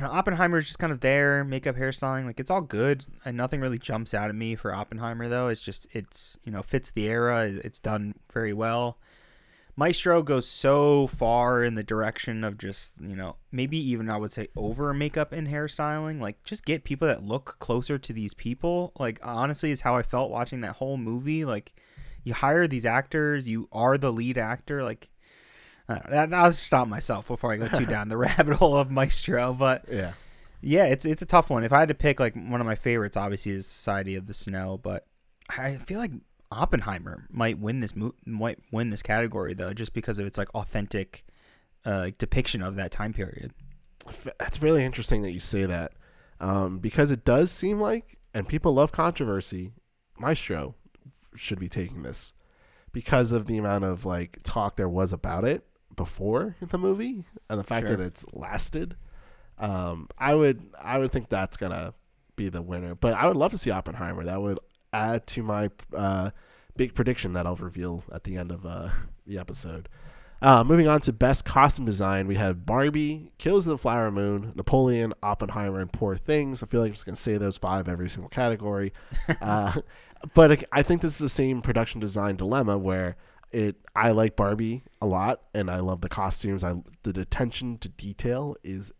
[0.00, 3.60] know Oppenheimer is just kind of there, makeup, hairstyling, like it's all good, and nothing
[3.60, 5.48] really jumps out at me for Oppenheimer though.
[5.48, 8.98] It's just it's you know fits the era, it's done very well.
[9.78, 14.32] Maestro goes so far in the direction of just you know maybe even I would
[14.32, 18.92] say over makeup and hairstyling, like just get people that look closer to these people.
[18.98, 21.44] Like honestly, is how I felt watching that whole movie.
[21.44, 21.74] Like
[22.24, 25.10] you hire these actors, you are the lead actor, like
[25.88, 29.52] I'll stop myself before I go too down the rabbit hole of Maestro.
[29.52, 30.12] But Yeah.
[30.60, 31.64] yeah, it's it's a tough one.
[31.64, 34.34] If I had to pick like one of my favorites, obviously is Society of the
[34.34, 34.80] Snow.
[34.82, 35.06] But
[35.50, 36.12] I feel like
[36.50, 40.54] Oppenheimer might win this mo- might win this category though, just because of its like
[40.54, 41.24] authentic
[41.84, 43.52] uh, depiction of that time period.
[44.38, 45.92] That's really interesting that you say that,
[46.40, 49.72] um, because it does seem like, and people love controversy.
[50.18, 50.74] Maestro
[51.34, 52.32] should be taking this
[52.92, 57.58] because of the amount of like talk there was about it before the movie and
[57.58, 57.96] the fact Sure.
[57.96, 58.96] that it's lasted.
[59.58, 61.94] Um, I would I would think that's gonna
[62.36, 64.24] be the winner, but I would love to see Oppenheimer.
[64.24, 64.58] That would
[64.92, 66.30] add to my uh,
[66.76, 68.90] big prediction that I'll reveal at the end of uh,
[69.26, 69.88] the episode.
[70.42, 74.52] Uh, moving on to best costume design, we have Barbie, Kills of the Flower Moon,
[74.54, 76.62] Napoleon, Oppenheimer, and Poor Things.
[76.62, 78.92] I feel like I'm just gonna say those five every single category.
[79.40, 79.80] uh,
[80.34, 83.16] but I- I think this is the same production design dilemma where
[83.50, 83.76] it.
[83.94, 86.62] I like Barbie a lot, and I love the costumes.
[86.62, 88.92] I the attention to detail is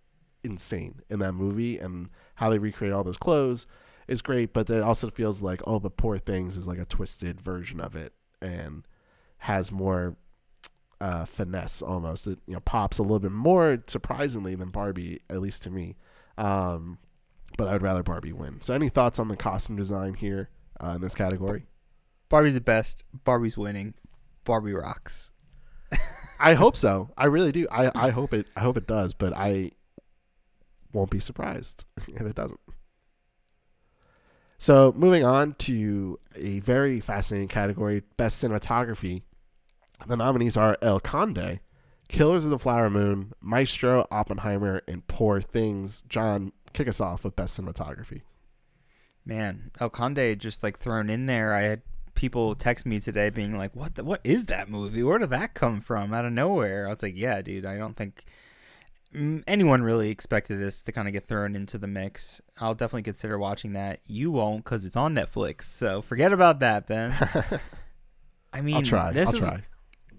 [0.43, 3.67] insane in that movie, and how they recreate all those clothes
[4.09, 4.53] is great.
[4.53, 7.97] But it also feels like oh, but Poor Things is like a twisted version of
[7.97, 8.87] it, and
[9.39, 10.17] has more
[11.01, 12.27] uh, finesse almost.
[12.27, 15.97] It you know pops a little bit more surprisingly than Barbie, at least to me.
[16.39, 16.99] Um,
[17.57, 18.61] but I would rather Barbie win.
[18.61, 20.51] So, any thoughts on the costume design here
[20.83, 21.67] uh, in this category?
[22.29, 23.05] Barbie's the best.
[23.25, 23.95] Barbie's winning.
[24.45, 25.33] Barbie rocks.
[26.39, 27.11] I hope so.
[27.17, 27.67] I really do.
[27.71, 28.47] I, I hope it.
[28.57, 29.15] I hope it does.
[29.15, 29.73] But I
[30.93, 32.61] won't be surprised if it doesn't.
[34.59, 39.23] So, moving on to a very fascinating category: best cinematography.
[40.07, 41.61] The nominees are El Conde,
[42.09, 46.03] Killers of the Flower Moon, Maestro, Oppenheimer, and Poor Things.
[46.09, 48.23] Jon, kick us off with best cinematography.
[49.25, 51.53] Man, El Conde just like thrown in there.
[51.53, 51.83] I had
[52.15, 55.03] people text me today being like, "What the, what is that movie?
[55.03, 57.97] Where did that come from out of nowhere?" I was like, "Yeah, dude, I don't
[57.97, 58.25] think
[59.47, 62.41] anyone really expected this to kind of get thrown into the mix.
[62.61, 64.01] I'll definitely consider watching that.
[64.07, 65.63] You won't cuz it's on Netflix.
[65.63, 67.13] So forget about that, Ben."
[68.53, 69.13] I mean, I'll try.
[69.13, 69.63] This I'll is, try.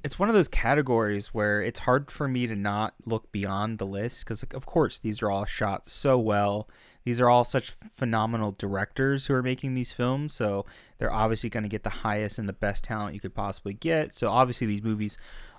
[0.03, 3.85] it's one of those categories where it's hard for me to not look beyond the
[3.85, 6.69] list because like, of course these are all shot so well
[7.03, 10.65] these are all such phenomenal directors who are making these films so
[10.97, 14.13] they're obviously going to get the highest and the best talent you could possibly get
[14.13, 15.17] so obviously these movies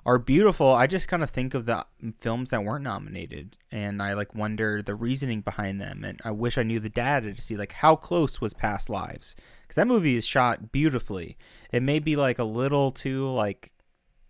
[0.08, 4.02] are beautiful i just kind of think of the mm, films that weren't nominated and
[4.02, 7.42] i like wonder the reasoning behind them and i wish i knew the data to
[7.42, 11.36] see like how close was past lives because that movie is shot beautifully
[11.72, 13.70] it may be like a little too like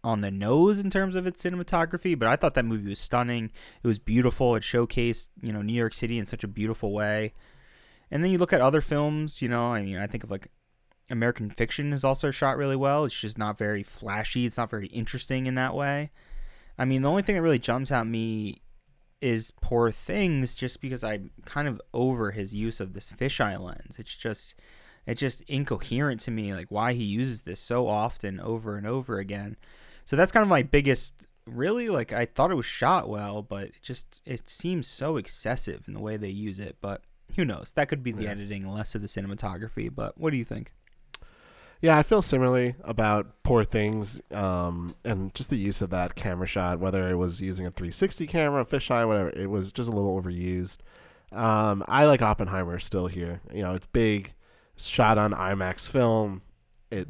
[0.03, 3.51] on the nose in terms of its cinematography, but I thought that movie was stunning.
[3.83, 4.55] It was beautiful.
[4.55, 7.35] It showcased, you know, New York City in such a beautiful way.
[8.09, 10.53] And then you look at other films, you know, I mean, I think of like
[11.11, 13.05] American Fiction is also shot really well.
[13.05, 14.45] It's just not very flashy.
[14.47, 16.11] It's not very interesting in that way.
[16.79, 18.61] I mean, the only thing that really jumps out at me
[19.21, 23.99] is Poor Things, just because I'm kind of over his use of this fisheye lens.
[23.99, 24.55] It's just,
[25.07, 29.19] it's just incoherent to me, like why he uses this so often over and over
[29.19, 29.57] again.
[30.05, 31.15] So that's kind of my biggest.
[31.47, 35.89] Really, like I thought it was shot well, but it just it seems so excessive
[35.89, 36.77] in the way they use it.
[36.83, 37.01] But
[37.37, 37.73] who knows?
[37.75, 38.31] That could be the Yeah.
[38.33, 39.93] editing, less of the cinematography.
[39.93, 40.73] But what do you think?
[41.81, 46.47] Yeah, I feel similarly about Poor Things, um, and just the use of that camera
[46.47, 50.21] shot, whether it was using a 360 camera, fisheye, whatever, it was just a little
[50.21, 50.79] overused.
[51.31, 53.43] Um, I like Oppenheimer still here.
[53.53, 54.35] You know, it's big,
[54.77, 56.43] shot on IMAX film.
[56.91, 57.09] It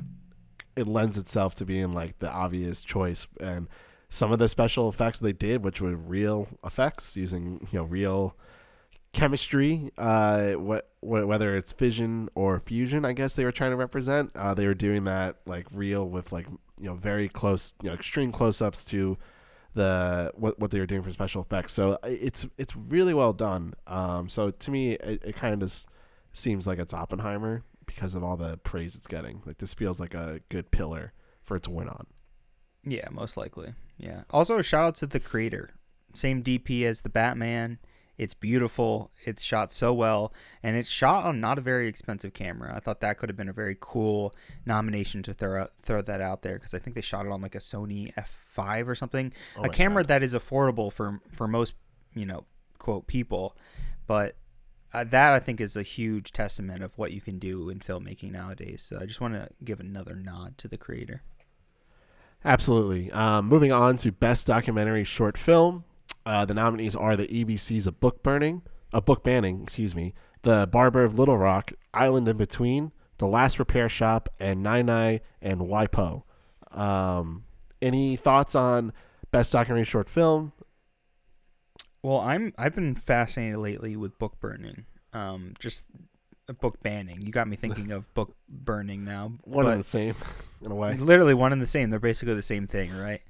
[0.76, 3.68] it lends itself to being like the obvious choice, and
[4.10, 8.36] some of the special effects they did, which were real effects using you know real
[9.12, 14.30] chemistry, uh, wh- whether it's fission or fusion, I guess they were trying to represent.
[14.34, 16.46] Uh, they were doing that like real with like
[16.80, 19.16] you know very close, you know, extreme close-ups to
[19.74, 21.72] the what what they were doing for special effects.
[21.72, 23.74] So uh, it's it's really well done.
[23.86, 25.74] Um, so to me, it, it kind of
[26.32, 29.42] seems like it's Oppenheimer because of all the praise it's getting.
[29.46, 32.06] Like this feels like a good pillar for it to win on.
[32.84, 33.74] Yeah, most likely.
[33.96, 34.22] Yeah.
[34.30, 35.70] Also, a shout out to the creator.
[36.14, 37.78] Same DP as the Batman.
[38.18, 39.12] It's beautiful.
[39.24, 42.74] It's shot so well, and it's shot on not a very expensive camera.
[42.74, 44.34] I thought that could have been a very cool
[44.66, 47.54] nomination to throw throw that out there because I think they shot it on like
[47.54, 50.08] a Sony F5 or something, Oh a camera God.
[50.08, 51.74] that is affordable for for most
[52.14, 52.44] you know
[52.78, 53.56] quote people,
[54.06, 54.36] but
[54.92, 58.32] uh, that I think is a huge testament of what you can do in filmmaking
[58.32, 58.82] nowadays.
[58.82, 61.22] So I just want to give another nod to the creator.
[62.44, 63.10] Absolutely.
[63.12, 65.84] Um, moving on to best documentary short film,
[66.28, 68.60] uh, the nominees are the ABC's A Book Burning,
[68.92, 70.12] A Book Banning, excuse me,
[70.42, 75.22] The Barber of Little Rock, Island in Between, The Last Repair Shop, and Nai Nai
[75.40, 76.24] and Wai Po.
[76.70, 77.44] Um,
[77.80, 78.92] any thoughts on
[79.30, 80.52] best documentary short film?
[82.02, 84.84] Well, I'm I've been fascinated lately with book burning.
[85.14, 85.86] Um, just
[86.46, 87.22] a book banning.
[87.22, 89.32] You got me thinking of book burning now.
[89.44, 90.14] One and the same,
[90.62, 90.94] in a way.
[90.98, 91.88] literally one and the same.
[91.88, 93.22] They're basically the same thing, right?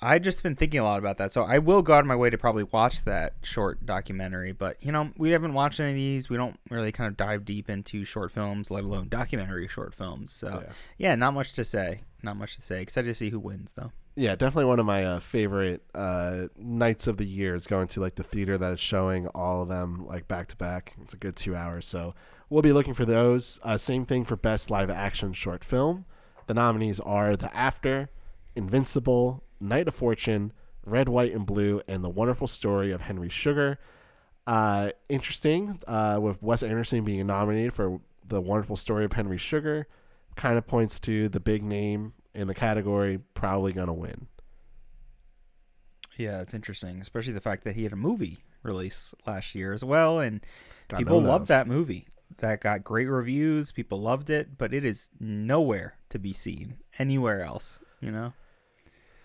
[0.00, 2.14] I just been thinking a lot about that, so I will go out of my
[2.14, 4.52] way to probably watch that short documentary.
[4.52, 6.28] But you know, we haven't watched any of these.
[6.30, 10.30] We don't really kind of dive deep into short films, let alone documentary short films.
[10.32, 10.72] So Yeah.
[10.98, 12.02] yeah, not much to say.
[12.22, 12.80] Not much to say.
[12.82, 13.90] Excited to see who wins, though.
[14.14, 18.00] Yeah, definitely one of my uh, favorite uh, nights of the year is going to
[18.00, 20.94] like the theater that is showing all of them like back to back.
[21.02, 22.14] It's a good two hours, so
[22.50, 23.60] we'll be looking for those.
[23.62, 26.04] Uh, same thing for best live action short film.
[26.48, 28.10] The nominees are The After,
[28.56, 30.52] Invincible, Knight of Fortune,
[30.84, 33.78] Red, White, and Blue, and The Wonderful Story of Henry Sugar.
[34.46, 39.86] Uh, interesting, uh, with Wes Anderson being nominated for The Wonderful Story of Henry Sugar,
[40.36, 44.28] kind of points to the big name in the category probably going to win.
[46.16, 49.84] Yeah, it's interesting, especially the fact that he had a movie release last year as
[49.84, 50.44] well, and
[50.88, 51.48] Got people no loved love.
[51.48, 52.08] that movie.
[52.38, 53.72] That got great reviews.
[53.72, 57.80] People loved it, but it is nowhere to be seen anywhere else.
[58.00, 58.32] You know.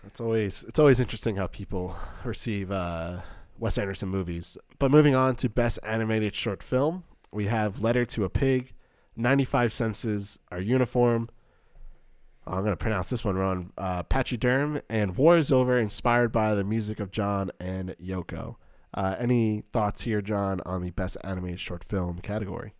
[0.06, 3.22] It's always it's always interesting how people receive uh,
[3.60, 4.58] Wes Anderson movies.
[4.80, 8.74] But moving on to best animated short film, we have Letter to a Pig,
[9.16, 11.30] 95 Senses, Our Uniform.
[12.46, 13.72] I'm going to pronounce this one wrong.
[13.78, 18.56] Uh, Pachyderm and War is Over, inspired by the music of Jon and Yoko.
[18.94, 22.74] Uh, any thoughts here, John, on the best animated short film category?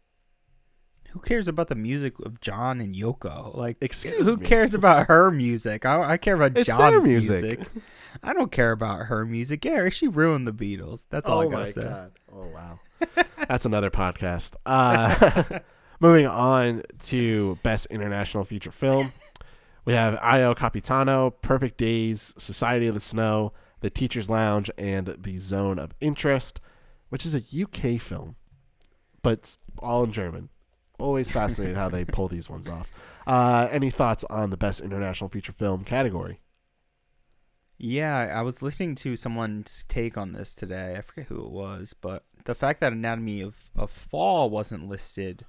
[1.14, 3.56] Who cares about the music of John and Yoko?
[3.56, 4.32] Like, Excuse me.
[4.34, 4.46] who me.
[4.46, 5.86] cares about her music?
[5.86, 7.44] I, I care about It's their John's music.
[7.60, 7.68] music.
[8.24, 9.64] I don't care about her music.
[9.64, 11.06] Yeah, she ruined the Beatles.
[11.12, 11.84] That's all I oh gotta my say.
[11.84, 12.12] god!
[12.34, 12.80] Oh wow,
[13.48, 14.56] that's another podcast.
[14.66, 15.60] Uh,
[16.00, 19.14] moving on to best international feature film,
[19.86, 25.38] we have Io Capitano, Perfect Days, Society of the Snow, The Teacher's Lounge, and The
[25.38, 26.60] Zone of Interest,
[27.10, 28.36] which is a UK film,
[29.22, 30.50] but it's all in German.
[31.04, 32.90] Always fascinated how they pull these ones off.
[33.28, 36.40] Uh, any thoughts on the best international feature film category?
[37.78, 40.96] Yeah, I was listening to someone's take on this today.
[40.98, 45.46] I forget who it was, but the fact that Anatomy of, of Fall wasn't listed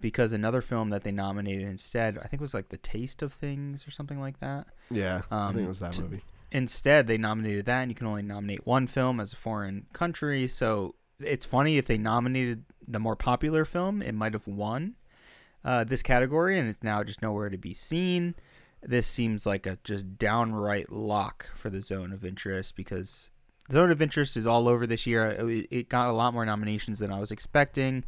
[0.00, 3.86] because another film that they nominated instead, I think was like The Taste of Things
[3.86, 4.68] or something like that.
[4.90, 6.22] Yeah, I think Um, it was that movie.
[6.52, 10.46] Instead, they nominated that, and you can only nominate one film as a foreign country.
[10.46, 10.94] So
[11.24, 14.94] it's funny if they nominated the more popular film, it might have won
[15.64, 18.34] uh, this category, and it's now just nowhere to be seen.
[18.82, 23.30] this seems like a just downright lock for the Zone of Interest because
[23.70, 25.26] Zone of Interest is all over this year.
[25.26, 28.04] It, it got a lot more nominations than I was expecting.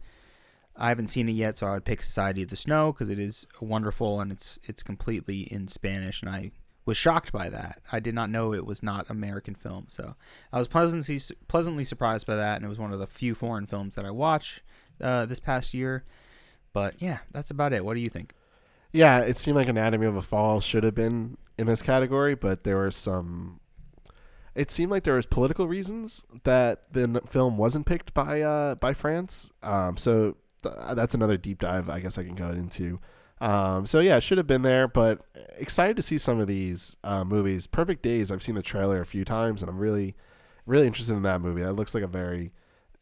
[0.76, 3.20] I haven't seen it yet, so I would pick Society of the Snow because it
[3.20, 6.50] is wonderful and it's it's completely in Spanish, and I
[6.86, 7.80] was shocked by that.
[7.92, 10.16] I did not know it was not American film, so
[10.52, 13.66] I was pleasantly pleasantly surprised by that, and it was one of the few foreign
[13.66, 14.62] films that I watched
[15.00, 16.04] uh, this past year.
[16.72, 17.84] But yeah, that's about it.
[17.84, 18.34] What do you think?
[18.92, 22.64] Yeah, it seemed like Anatomy of a Fall should have been in this category, but
[22.64, 23.60] there were some.
[24.54, 28.92] It seemed like there was political reasons that the film wasn't picked by uh, by
[28.92, 29.50] France.
[29.62, 31.88] Um, so th- that's another deep dive.
[31.88, 33.00] I guess I can go into.
[33.40, 35.20] Um, so yeah, it should have been there, but
[35.56, 37.66] excited to see some of these uh, movies.
[37.66, 38.30] Perfect Days.
[38.30, 40.14] I've seen the trailer a few times, and I'm really,
[40.66, 41.62] really interested in that movie.
[41.62, 42.52] That looks like a very,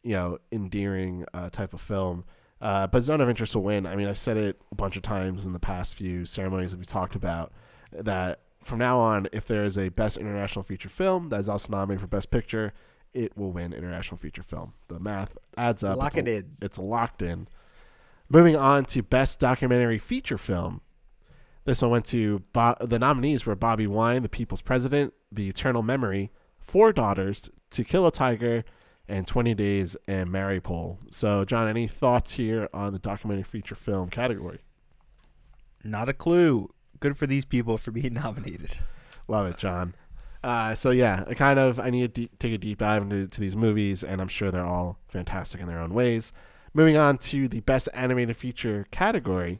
[0.01, 2.25] you know, endearing uh, type of film.
[2.59, 3.85] Uh, but Zone of Interest will win.
[3.85, 6.79] I mean, I've said it a bunch of times in the past few ceremonies that
[6.79, 7.51] we talked about
[7.91, 11.71] that from now on, if there is a Best International Feature Film that is also
[11.71, 12.73] nominated for Best Picture,
[13.13, 14.73] it will win International Feature Film.
[14.87, 15.97] The math adds up.
[15.97, 16.57] Lock it's it a, in.
[16.61, 17.47] It's locked in.
[18.29, 20.81] Moving on to Best Documentary Feature Film.
[21.65, 25.83] This one went to Bo- the nominees were Bobi Wine, The People's President, The Eternal
[25.83, 28.63] Memory, Four Daughters, To Kill a Tiger,
[29.07, 30.97] and 20 Days and Mariupol.
[31.13, 34.59] So, Jon, any thoughts here on the documentary feature film category?
[35.83, 36.73] Not a clue.
[36.99, 38.77] Good for these people for being nominated.
[39.27, 39.95] Love it, Jon.
[40.43, 43.27] Uh, so yeah, I kind of I need to de- take a deep dive into
[43.27, 46.33] to these movies, and I'm sure they're all fantastic in their own ways.
[46.73, 49.59] Moving on to the best animated feature category,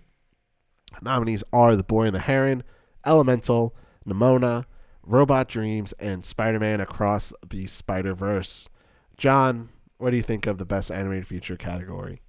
[1.01, 2.63] nominees are The Boy and the Heron,
[3.05, 3.75] Elemental,
[4.07, 4.65] Nimona,
[5.03, 8.67] Robot Dreams, and Spider-Man Across the Spider-Verse.
[9.15, 12.21] Jon, what do you think of the best animated feature category?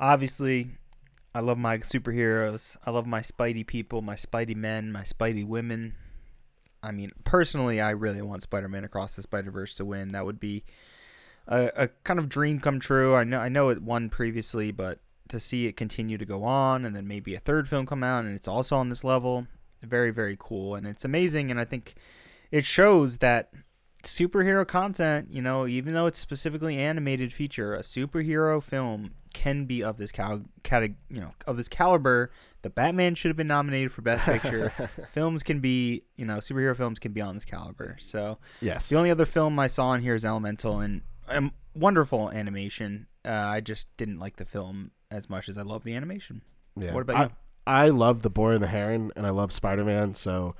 [0.00, 0.78] Obviously,
[1.34, 2.78] I love my superheroes.
[2.86, 5.96] I love my Spidey people, my Spidey men, my Spidey women.
[6.82, 10.12] I mean, personally, I really want Spider-Man Across the Spider-Verse to win.
[10.12, 10.64] That would be
[11.48, 13.14] a, a kind of dream come true.
[13.14, 16.84] I know I know it won previously, but to see it continue to go on
[16.84, 19.46] and then maybe a third film come out and it's also on this level,
[19.82, 21.94] very very cool and it's amazing and I think
[22.50, 23.52] it shows that
[24.04, 29.82] superhero content, you know, even though it's specifically animated feature, a superhero film can be
[29.82, 32.30] of this cal, cate- you know, of this caliber.
[32.62, 34.72] The Batman should have been nominated for Best Picture.
[35.12, 37.96] films can be, you know, superhero films can be on this caliber.
[38.00, 38.88] So Yes.
[38.88, 43.06] the only other film I saw in here is Elemental, and um, wonderful animation.
[43.24, 46.42] Uh, I just didn't like the film as much as I love the animation.
[46.76, 46.92] Yeah.
[46.92, 47.30] What about I, you?
[47.66, 50.14] I love The Boy and the Heron, and I love Spider Man.
[50.14, 50.54] So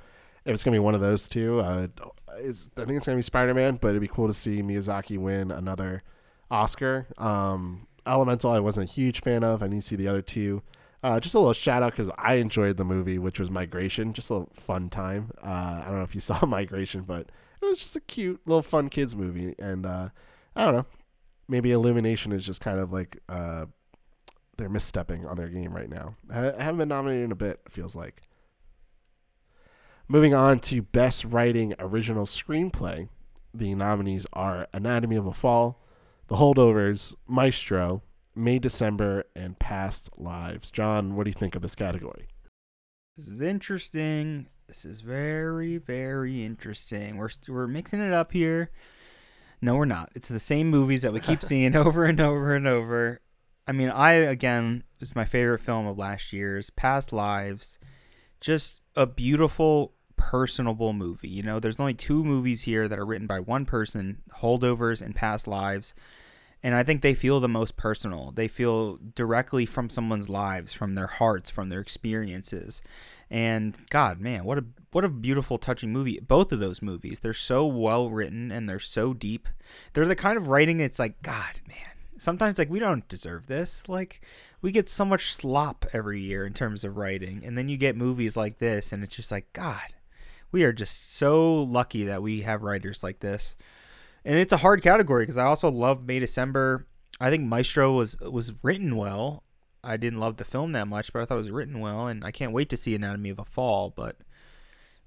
[0.45, 1.99] if it's gonna be one of those two, I, would,
[2.29, 3.77] I think it's gonna be Spider Man.
[3.81, 6.03] But it'd be cool to see Miyazaki win another
[6.51, 7.07] Oscar.
[7.17, 9.61] Um, Elemental, I wasn't a huge fan of.
[9.61, 10.63] I need to see the other two.
[11.01, 14.13] Uh, just a little shout out because I enjoyed the movie, which was Migration.
[14.13, 15.31] Just a little fun time.
[15.41, 18.63] Uh, I don't know if you saw Migration, but it was just a cute little
[18.63, 19.55] fun kids movie.
[19.59, 20.09] And uh,
[20.59, 20.85] I don't know,
[21.47, 23.65] maybe Illumination is just kind of like uh,
[24.57, 26.15] they're misstepping on their game right now.
[26.29, 27.61] I haven't been nominated in a bit.
[27.65, 28.23] It feels like.
[30.09, 33.07] Moving on to Best Writing Original Screenplay,
[33.53, 35.81] the nominees are Anatomy of a Fall,
[36.27, 38.01] The Holdovers, Maestro,
[38.35, 40.71] May December, and Past Lives.
[40.71, 42.27] Jon, what do you think of this category?
[43.15, 44.47] This is interesting.
[44.67, 47.15] This is very, very interesting.
[47.15, 48.71] We're we're mixing it up here.
[49.61, 50.11] No, we're not.
[50.15, 53.21] It's the same movies that we keep seeing over and over and over.
[53.67, 57.79] I mean, I again is my favorite film of last year's Past Lives.
[58.41, 61.29] Just a beautiful, personable movie.
[61.29, 65.15] You know, there's only two movies here that are written by one person, Holdovers and
[65.15, 65.93] Past Lives.
[66.61, 68.31] And I think they feel the most personal.
[68.31, 72.81] They feel directly from someone's lives, from their hearts, from their experiences.
[73.29, 76.19] And God, man, what a what a beautiful, touching movie.
[76.19, 79.47] Both of those movies, they're so well written and they're so deep.
[79.93, 81.77] They're the kind of writing it's like, God, man.
[82.17, 83.87] Sometimes like we don't deserve this.
[83.87, 84.21] Like
[84.61, 87.95] we get so much slop every year in terms of writing, and then you get
[87.95, 89.93] movies like this, and it's just like, God,
[90.51, 93.55] we are just so lucky that we have writers like this.
[94.25, 96.87] And it's a hard category because I also love May December.
[97.21, 99.43] I think Maestro was was written well.
[99.81, 102.25] I didn't love the film that much, but I thought it was written well, and
[102.25, 103.93] I can't wait to see Anatomy of a Fall.
[103.95, 104.17] But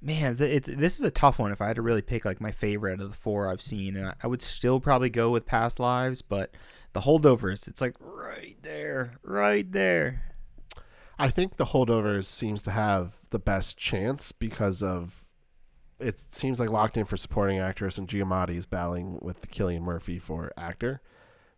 [0.03, 1.53] man, th- it's this is a tough one.
[1.53, 3.97] If I had to really pick like my favorite out of the four I've seen,
[3.97, 6.55] and I, I would still probably go with Past Lives, but
[6.93, 10.25] the holdovers, it's like right there, right there.
[11.19, 15.25] I think The Holdovers seems to have the best chance because of
[16.01, 20.19] it seems like locked in for supporting actress and Giamatti is battling with Cillian Murphy
[20.19, 21.01] for actor.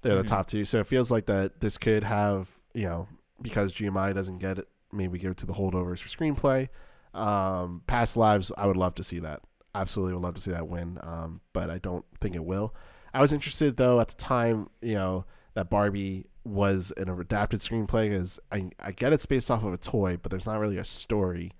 [0.03, 0.23] They're Mhm.
[0.23, 0.67] the top two.
[0.67, 3.09] So it feels like that this could have, you know,
[3.41, 6.69] because Giamatti doesn't get it, maybe give it to the holdovers for screenplay.
[7.15, 9.41] Um, past lives, I would love to see that.
[9.75, 10.99] Absolutely would love to see that win.
[11.03, 12.75] Um, but I don't think it will.
[13.13, 18.11] I was interested though at the time, you know, that Barbie was an adapted screenplay
[18.11, 20.85] because I, I get it's based off of a toy, but there's not really a
[20.85, 21.53] story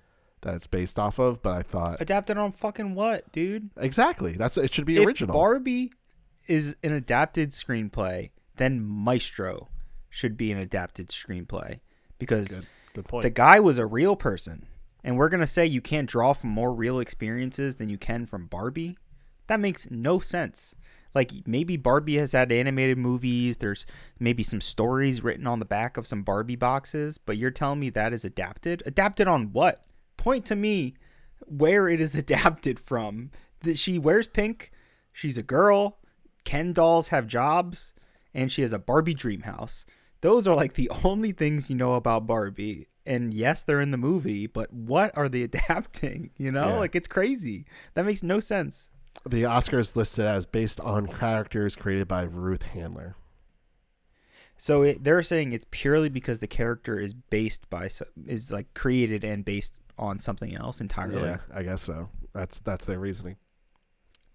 [0.43, 1.43] that it's based off of.
[1.43, 3.71] But I thought Adapted on fucking what, dude?
[3.77, 5.33] exactly that's it should be If original.
[5.33, 5.93] Barbie
[6.47, 9.69] is an adapted screenplay, then Maestro
[10.11, 11.81] should be an adapted screenplay
[12.19, 13.23] because Good, good point.
[13.23, 14.67] the guy was a real person.
[15.05, 18.25] And we're going to say you can't draw from more real experiences than you can
[18.25, 18.97] from Barbie?
[19.47, 20.75] That makes no sense.
[21.15, 23.87] Like maybe Barbie has had animated movies, there's
[24.19, 27.91] maybe some stories written on the back of some Barbie boxes, but you're telling me
[27.91, 28.83] that is adapted?
[28.87, 29.85] Adapted on what?
[30.17, 30.95] Point to me
[31.47, 33.31] where it is adapted from.
[33.61, 34.73] That she wears pink,
[35.13, 35.99] she's a girl,
[36.45, 37.95] Ken dolls have jobs,
[38.35, 39.87] and she has a Barbie dream house.
[40.21, 42.89] Those are like the only things you know about Barbie.
[43.07, 46.31] And yes, they're in the movie, but what are they adapting?
[46.39, 46.79] You know, Yeah.
[46.79, 47.67] like it's crazy.
[47.95, 48.91] That makes no sense.
[49.29, 53.15] the Oscars listed as based on characters created by Ruth Handler.
[54.57, 57.89] So it, they're saying it's purely because the character is based by
[58.27, 61.23] is like created and based on something else entirely.
[61.23, 62.09] Yeah, I guess so.
[62.33, 63.37] That's that's their reasoning.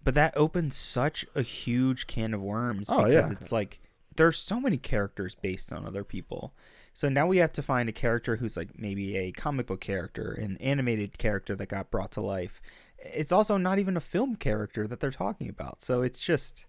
[0.02, 3.32] But that opens such a huge can of worms Oh, because yeah.
[3.32, 3.80] it's like
[4.16, 6.54] there's so many characters based on other people.
[6.92, 10.32] So now we have to find a character who's like maybe a comic book character,
[10.32, 12.60] an animated character that got brought to life.
[12.98, 15.82] It's also not even a film character that they're talking about.
[15.82, 16.66] So it's just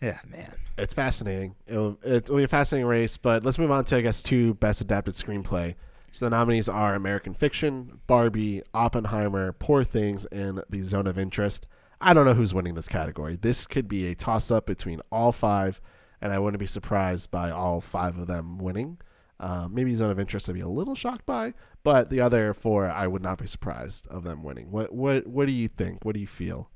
[0.00, 0.52] Yeah, man.
[0.76, 1.54] It's fascinating.
[1.66, 4.80] It'll, it'll be a fascinating race, but let's move on to, I guess, two best
[4.80, 5.76] adapted screenplay.
[6.10, 11.66] So the nominees are American Fiction, Barbie, Oppenheimer, Poor Things, and The Zone of Interest.
[12.00, 13.36] I don't know who's winning this category.
[13.36, 15.80] This could be a toss up between all five,
[16.22, 18.98] and I wouldn't be surprised by all five of them winning.
[19.40, 21.52] Uh, maybe Zone of Interest I'd be a little shocked by,
[21.82, 24.70] but the other four I would not be surprised of them winning.
[24.70, 26.04] What what what do you think?
[26.04, 26.70] What do you feel?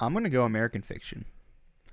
[0.00, 1.24] I'm gonna go American Fiction.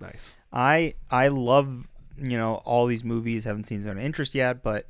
[0.02, 0.36] Nice.
[0.52, 1.88] I I love
[2.18, 3.46] you know all these movies.
[3.46, 4.90] Haven't seen Zone of Interest yet, but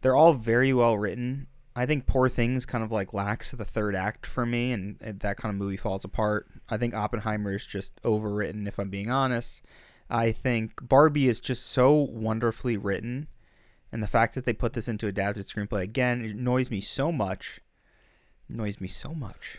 [0.00, 1.48] they're all very well written.
[1.74, 5.20] I think Poor Things kind of like lacks the third act for me, and, and
[5.20, 6.46] that kind of movie falls apart.
[6.68, 9.62] I think Oppenheimer is just overwritten, if I'm being honest.
[10.10, 13.28] I think Barbie is just so wonderfully written,
[13.92, 17.10] and the fact that they put this into adapted screenplay again it annoys me so
[17.12, 17.60] much.
[18.48, 19.58] Annoys me so much.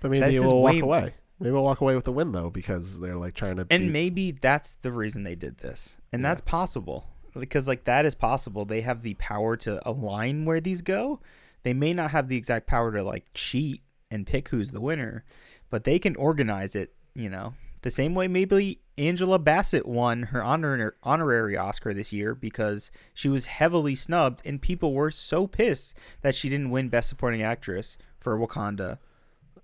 [0.00, 1.14] But maybe we'll walk way- away.
[1.40, 3.66] Maybe we'll walk away with the win though, because they're like trying to.
[3.70, 7.06] and beat- maybe that's the reason they did this and that's possible
[7.38, 11.18] because like that is possible they have the power to align where these go
[11.64, 13.82] they may not have the exact power to like cheat
[14.12, 15.24] and pick who's the winner
[15.70, 17.52] but they can organize it you know
[17.84, 23.28] the same way maybe angela bassett won her honor- honorary oscar this year because she
[23.28, 27.96] was heavily snubbed and people were so pissed that she didn't win best supporting actress
[28.18, 28.98] for wakanda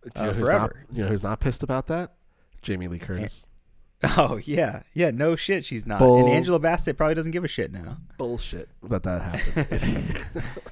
[0.04, 0.86] Do you know uh, who's forever.
[0.88, 2.12] Not, you know who's not pissed about that?
[2.62, 3.46] Jamie Lee Curtis.
[4.16, 7.48] oh yeah yeah no shit she's not Bull- and angela bassett probably doesn't give a
[7.48, 10.24] shit now Bullshit that that happened.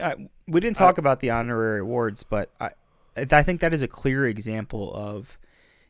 [0.00, 0.14] uh,
[0.46, 2.70] we didn't talk about the honorary awards, but I,
[3.16, 5.38] I think that is a clear example of,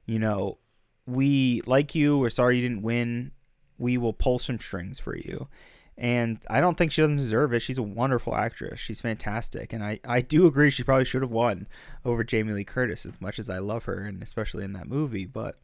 [0.06, 0.58] you know,
[1.06, 2.18] we like you.
[2.18, 3.32] We're sorry you didn't win.
[3.78, 5.48] We will pull some strings for you.
[5.96, 7.60] And I don't think she doesn't deserve it.
[7.60, 8.80] She's a wonderful actress.
[8.80, 9.72] She's fantastic.
[9.72, 11.68] And I, I do agree she probably should have won
[12.04, 15.26] over Jamie Lee Curtis as much as I love her and especially in that movie.
[15.26, 15.60] But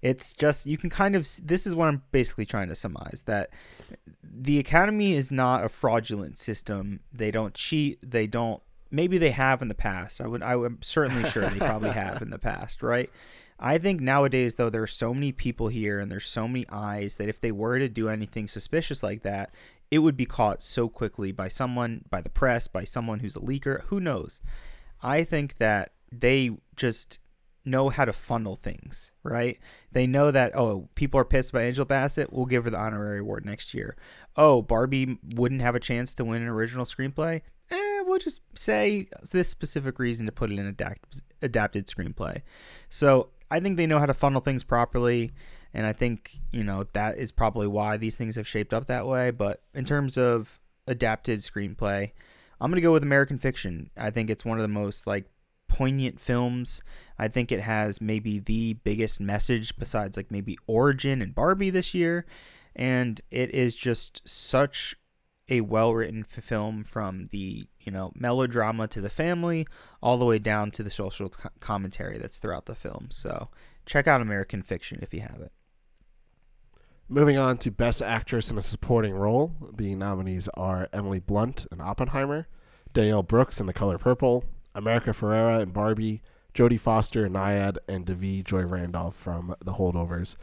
[0.00, 3.50] it's just, you can kind of, this is what I'm basically trying to surmise that
[4.24, 6.98] the academy is not a fraudulent system.
[7.12, 7.98] They don't cheat.
[8.02, 8.60] They don't.
[8.90, 10.20] Maybe they have in the past.
[10.20, 10.42] I would.
[10.42, 13.08] I am certainly sure they probably have in the past, right?
[13.62, 17.16] I think nowadays though there are so many people here and there's so many eyes
[17.16, 19.54] that if they were to do anything suspicious like that,
[19.92, 23.40] it would be caught so quickly by someone, by the press, by someone who's a
[23.40, 23.82] leaker.
[23.84, 24.40] Who knows?
[25.00, 27.20] I think that they just
[27.64, 29.60] know how to funnel things, right?
[29.92, 33.20] They know that oh, people are pissed by Angel Bassett, we'll give her the honorary
[33.20, 33.96] award next year.
[34.36, 37.42] Oh, Barbie wouldn't have a chance to win an original screenplay.
[37.70, 42.42] Eh, we'll just say this specific reason to put it in adapt- adapted screenplay.
[42.88, 45.30] So I think they know how to funnel things properly,
[45.74, 49.06] and I think you know that is probably why these things have shaped up that
[49.06, 49.30] way.
[49.30, 52.12] But in terms of adapted screenplay,
[52.58, 53.90] I'm gonna go with American Fiction.
[53.94, 55.26] I think it's one of the most like
[55.68, 56.80] poignant films.
[57.18, 61.92] I think it has maybe the biggest message besides like maybe Origin and Barbie this
[61.92, 62.24] year,
[62.74, 64.96] and it is just such
[65.50, 69.66] a well-written f- film from the you know melodrama to the family
[70.02, 73.48] all the way down to the social co- commentary that's throughout the film so
[73.86, 75.52] check out american fiction if you have it
[77.12, 81.78] Moving on to Best Actress in a Supporting Role, the nominees are Emily Blunt in
[81.78, 82.46] Oppenheimer,
[82.94, 86.22] Danielle Brooks in The Color Purple, America Ferrera in Barbie,
[86.54, 90.36] Jodie Foster in Nyad, and Da'Vine Joy Randolph from The Holdovers.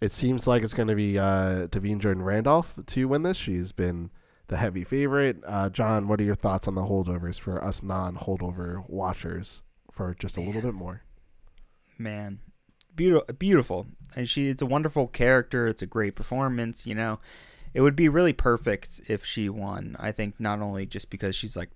[0.00, 3.36] It seems like it's going to be uh, Da'Vine Jordan Randolph to win this.
[3.36, 4.10] She's been
[4.48, 5.38] the heavy favorite.
[5.46, 10.14] Uh, Jon, what are your thoughts on the holdovers for us non holdover watchers for
[10.14, 11.02] just a little bit more?
[11.98, 12.40] Man,
[12.94, 13.86] beautiful, beautiful.
[14.14, 15.66] And she, it's a wonderful character.
[15.66, 16.86] It's a great performance.
[16.86, 17.20] You know,
[17.74, 19.96] it would be really perfect if she won.
[19.98, 21.70] I think not only just because she's like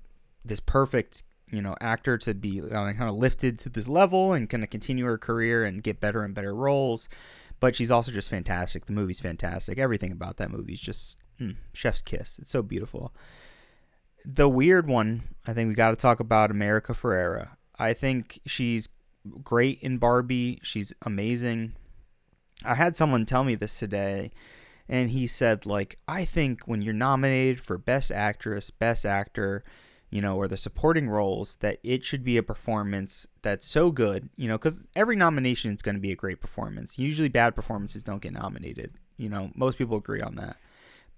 [0.45, 4.49] this perfect, you know, actor to be uh, kind of lifted to this level and
[4.49, 7.09] kind of continue her career and get better and better roles,
[7.59, 8.87] but she's also just fantastic.
[8.87, 9.79] The movie's fantastic.
[9.79, 12.39] Everything about that movie is just mm, chef's kiss.
[12.39, 13.15] It's so beautiful.
[14.25, 17.51] The weird one, I think we got to talk about America Ferrera.
[17.79, 18.89] I think she's
[19.43, 20.61] great in Barbie.
[20.63, 21.73] She's amazing.
[22.65, 24.33] I had someone tell me this today,
[24.89, 29.65] and he said, like, I think when you're nominated for Best Actress, Best Actor,
[30.11, 34.29] you know, or the supporting roles, that it should be a performance that's so good,
[34.37, 36.99] you know, because every nomination is going to be a great performance.
[36.99, 38.93] Usually bad performances don't get nominated.
[39.17, 40.57] You know, most people agree on that.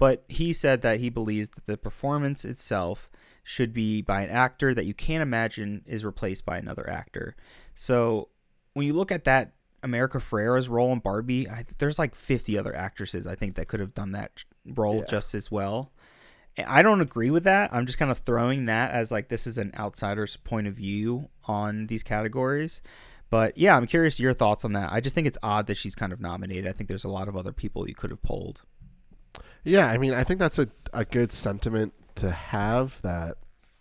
[0.02, 3.08] But he said that he believes that the performance itself
[3.44, 7.36] should be by an actor that you can't imagine is replaced by another actor.
[7.76, 8.28] So
[8.72, 12.74] when you look at that America Ferrera's role in Barbie, I, there's like 50 other
[12.74, 14.42] actresses I think that could have done that
[14.74, 15.04] role yeah.
[15.08, 15.92] just as well.
[16.66, 17.72] I don't agree with that.
[17.72, 21.28] I'm just kind of throwing that as like this is an outsider's point of view
[21.44, 22.82] on these categories.
[23.30, 24.92] But yeah, I'm curious your thoughts on that.
[24.92, 26.66] I just think it's odd that she's kind of nominated.
[26.66, 28.62] I think there's a lot of other people you could have pulled.
[29.64, 33.36] Yeah, I mean, I think that's a, a good sentiment to have that,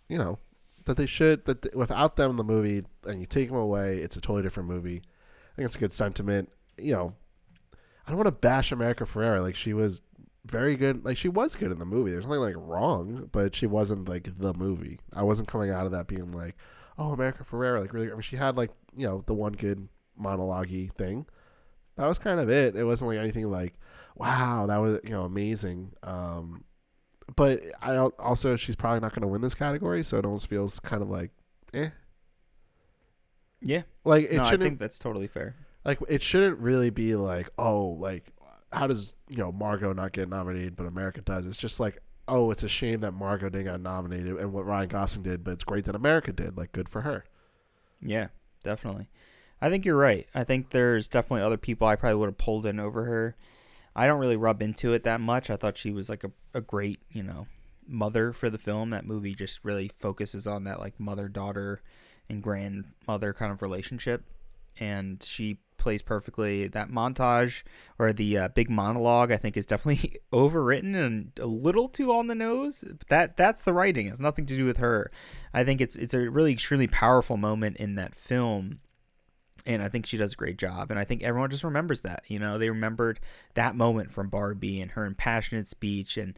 [0.08, 0.38] you know,
[0.84, 3.98] that they should, that th- without them in the movie and you take them away,
[3.98, 5.02] it's a totally different movie.
[5.52, 6.50] I think it's a good sentiment.
[6.78, 7.14] You know,
[8.06, 9.42] I don't want to bash America Ferrera.
[9.42, 10.02] Like, she was
[10.44, 11.04] very good.
[11.04, 12.10] Like she was good in the movie.
[12.10, 14.98] There's nothing like wrong, but she wasn't like the movie.
[15.12, 16.56] I wasn't coming out of that being like,
[16.98, 18.08] oh, America Ferrera, like really.
[18.08, 21.26] I mean, she had like you know the one good monologue thing.
[21.96, 22.74] That was kind of it.
[22.74, 23.74] It wasn't like anything like,
[24.16, 25.92] wow, that was you know amazing.
[26.02, 26.64] Um,
[27.36, 30.80] but I also she's probably not going to win this category, so it almost feels
[30.80, 31.30] kind of like,
[31.74, 31.90] eh.
[33.60, 33.82] Yeah.
[34.04, 34.62] Like it no, shouldn't.
[34.62, 35.54] I think that's totally fair.
[35.84, 38.32] Like it shouldn't really be like, oh, like
[38.72, 41.46] how does you know Margot not get nominated but America does?
[41.46, 44.88] It's just like oh, it's a shame that Margot didn't get nominated and what Ryan
[44.88, 46.56] Gosling did, but it's great that America did.
[46.56, 47.24] Like good for her.
[48.00, 48.28] Yeah,
[48.62, 49.08] definitely.
[49.60, 50.26] I think you're right.
[50.34, 53.36] I think there's definitely other people I probably would have pulled in over her.
[53.94, 55.50] I don't really rub into it that much.
[55.50, 57.46] I thought she was like a, a great, you know,
[57.86, 58.90] mother for the film.
[58.90, 61.82] That movie just really focuses on that like mother daughter
[62.30, 64.24] and grandmother kind of relationship.
[64.80, 66.68] And she plays perfectly.
[66.68, 67.62] That montage
[67.98, 72.28] or the uh, big monologue, I think, is definitely overwritten and a little too on
[72.28, 72.84] the nose.
[72.86, 74.06] But that that's the writing.
[74.06, 75.10] It's nothing to do with her.
[75.52, 78.80] I think it's it's a really extremely powerful moment in that film.
[79.66, 80.90] And I think she does a great job.
[80.90, 82.24] And I think everyone just remembers that.
[82.28, 83.20] You know, they remembered
[83.54, 86.16] that moment from Barbie and her impassionate speech.
[86.16, 86.36] And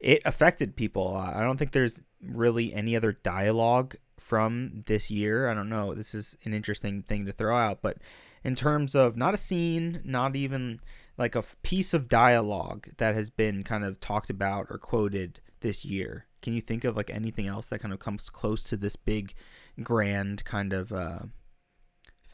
[0.00, 1.16] it affected people.
[1.16, 5.48] I don't think there's really any other dialogue from this year.
[5.48, 5.94] I don't know.
[5.94, 7.98] This is an interesting thing to throw out, but
[8.44, 10.80] in terms of not a scene, not even
[11.18, 15.84] like a piece of dialogue that has been kind of talked about or quoted this
[15.84, 16.26] year.
[16.42, 19.34] Can you think of like anything else that kind of comes close to this big,
[19.82, 21.20] grand kind of uh,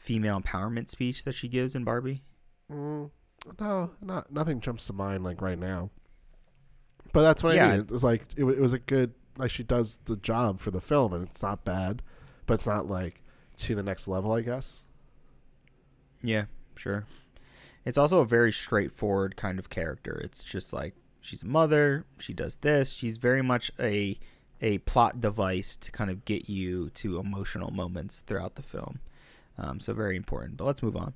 [0.03, 2.23] female empowerment speech that she gives in Barbie?
[2.69, 3.09] Mm,
[3.59, 5.89] no, not nothing jumps to mind like right now.
[7.13, 7.67] But that's what yeah.
[7.67, 7.79] I mean.
[7.81, 10.81] It was like it, it was a good like she does the job for the
[10.81, 12.01] film, and it's not bad,
[12.45, 13.23] but it's not like
[13.57, 14.83] to the next level, I guess.
[16.21, 16.45] Yeah,
[16.75, 17.05] sure.
[17.85, 20.19] It's also a very straightforward kind of character.
[20.23, 22.91] It's just like she's a mother, she does this.
[22.91, 24.19] She's very much a
[24.61, 28.99] a plot device to kind of get you to emotional moments throughout the film.
[29.57, 30.57] Um, so very important.
[30.57, 31.13] But let's move on.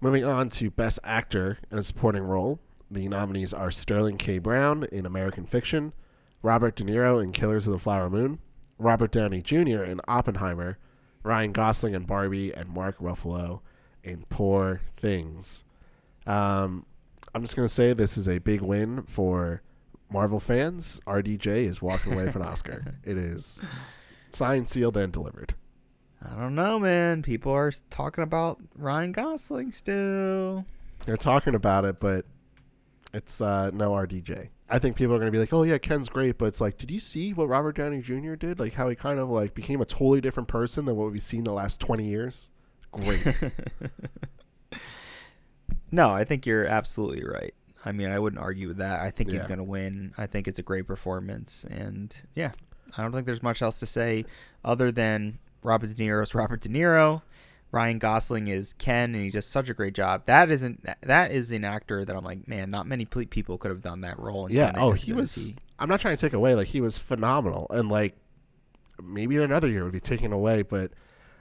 [0.00, 2.60] Moving on to Best Actor in a Supporting Role.
[2.90, 4.38] The nominees are Sterling K.
[4.38, 5.92] Brown in American Fiction,
[6.42, 8.38] Robert De Niro in Killers of the Flower Moon,
[8.78, 9.82] Robert Downey Jr.
[9.82, 10.78] in Oppenheimer,
[11.22, 13.60] Ryan Gosling in Barbie, and Mark Ruffalo
[14.04, 15.64] in Poor Things.
[16.26, 16.86] Um,
[17.34, 19.62] I'm just gonna say this is a big win for
[20.10, 21.00] Marvel fans.
[21.06, 22.94] RDJ is walking away with an Oscar.
[23.04, 23.60] It is
[24.30, 25.54] signed, sealed, and delivered.
[26.32, 27.22] I don't know, man.
[27.22, 30.64] People are talking about Ryan Gosling still.
[31.04, 32.24] They're talking about it, but
[33.12, 34.48] it's uh, no RDJ.
[34.68, 36.76] I think people are going to be like, "Oh yeah, Ken's great," but it's like,
[36.78, 38.34] did you see what Robert Downey Jr.
[38.34, 38.58] did?
[38.58, 41.44] Like how he kind of like became a totally different person than what we've seen
[41.44, 42.50] the last twenty years
[42.96, 43.52] great.
[45.90, 47.54] no, I think you're absolutely right.
[47.84, 49.00] I mean, I wouldn't argue with that.
[49.00, 49.34] I think yeah.
[49.34, 50.12] he's going to win.
[50.18, 52.52] I think it's a great performance, and yeah,
[52.96, 54.24] I don't think there's much else to say
[54.64, 57.22] other than Robert De Niro's Robert De Niro.
[57.72, 60.24] Ryan Gosling is Ken, and he does such a great job.
[60.26, 63.82] That isn't that is an actor that I'm like, man, not many people could have
[63.82, 64.50] done that role.
[64.50, 64.68] Yeah.
[64.70, 65.34] it Oh, he was.
[65.34, 66.54] he- I'm not trying to take away.
[66.54, 68.16] Like he was phenomenal, and like
[69.02, 70.92] maybe another year would be taken away, but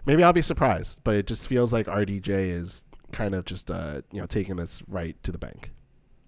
[0.06, 1.02] maybe I'll be surprised.
[1.04, 4.82] But it just feels like RDJ is kind of just uh you know taking this
[4.88, 5.72] right to the bank.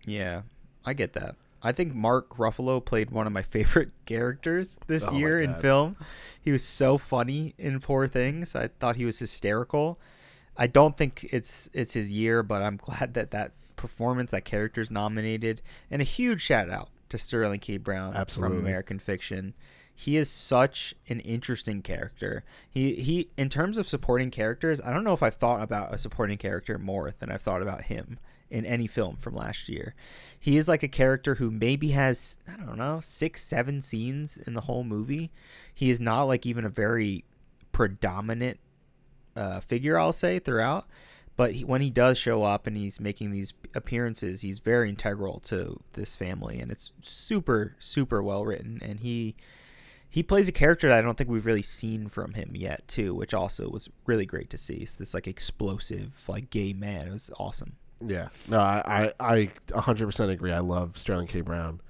[0.05, 0.43] Yeah,
[0.85, 1.35] I get that.
[1.68, 5.97] I think Mark Ruffalo played one of my favorite characters this Oh year in film.
[6.41, 8.55] He was so funny in Poor Things.
[8.55, 9.99] I thought he was hysterical.
[10.55, 14.89] I don't think it's it's his year, but I'm glad that that performance, that character's
[14.89, 15.61] nominated.
[15.91, 17.76] And a huge shout out to Sterling K.
[17.76, 18.55] Brown Absolutely.
[18.55, 19.53] from American Fiction.
[19.93, 22.45] He is such an interesting character.
[22.70, 25.97] He he in terms of supporting characters, I don't know if I've thought about a
[25.97, 29.93] supporting character more than I've thought about him in any film from last year.
[30.39, 34.53] He is like a character who maybe has, I don't know, 6 7 scenes in
[34.53, 35.31] the whole movie.
[35.73, 37.25] He is not like even a very
[37.71, 38.59] predominant
[39.35, 40.87] uh, figure, I'll say, throughout.
[41.35, 45.39] But he, when he does show up and he's making these appearances, he's very integral
[45.41, 48.79] to this family, and it's super, super well written.
[48.81, 49.35] And he
[50.09, 53.13] he plays a character that I don't think we've really seen from him yet, too,
[53.13, 54.77] which also was really great to see.
[54.77, 57.07] It's this like explosive, like gay man.
[57.07, 57.75] It was awesome.
[58.05, 58.29] Yeah.
[58.49, 60.51] No, I, I, I 100% agree.
[60.51, 61.41] I love Sterling K.
[61.41, 61.81] Brown.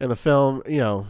[0.00, 1.06] In the film, you know,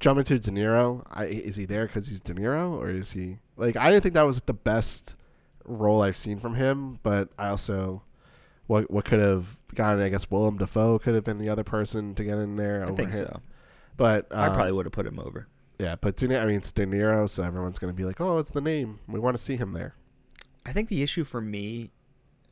[0.00, 3.38] jumping to De Niro, I, is he there because he's De Niro or is he
[3.56, 3.76] like?
[3.76, 5.16] I didn't think that was the best
[5.64, 8.02] role I've seen from him, but I also
[8.66, 10.02] what what could have gotten?
[10.02, 12.84] I guess Willem Dafoe could have been the other person to get in there.
[12.84, 13.26] I think him.
[13.26, 13.40] so.
[13.96, 15.46] But I um, probably would have put him over.
[15.78, 15.96] yeah.
[15.96, 18.50] But De Niro, I mean, it's De Niro, so everyone's gonna be like, oh, it's
[18.50, 18.98] the name.
[19.06, 19.94] We want to see him there.
[20.66, 21.90] I think the issue for me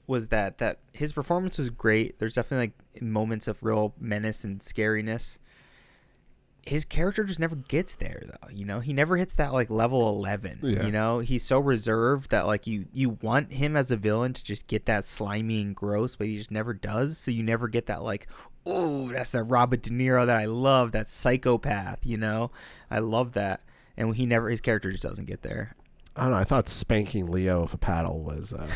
[0.06, 2.18] was that that his performance was great.
[2.18, 5.38] There's definitely like moments of real menace and scariness.
[6.64, 8.48] His character just never gets there though.
[8.50, 10.60] You know, he never hits that like level 11.
[10.62, 10.84] Yeah.
[10.84, 14.44] You know, he's so reserved that like you you want him as a villain to
[14.44, 17.18] just get that slimy and gross, but he just never does.
[17.18, 18.28] So you never get that like,
[18.64, 22.06] oh, that's that Robert De Niro that I love, that psychopath.
[22.06, 22.50] You know,
[22.90, 23.62] I love that.
[23.96, 25.74] And he never his character just doesn't get there.
[26.14, 26.36] I don't know.
[26.36, 28.52] I thought spanking Leo with a paddle was.
[28.52, 28.68] Uh,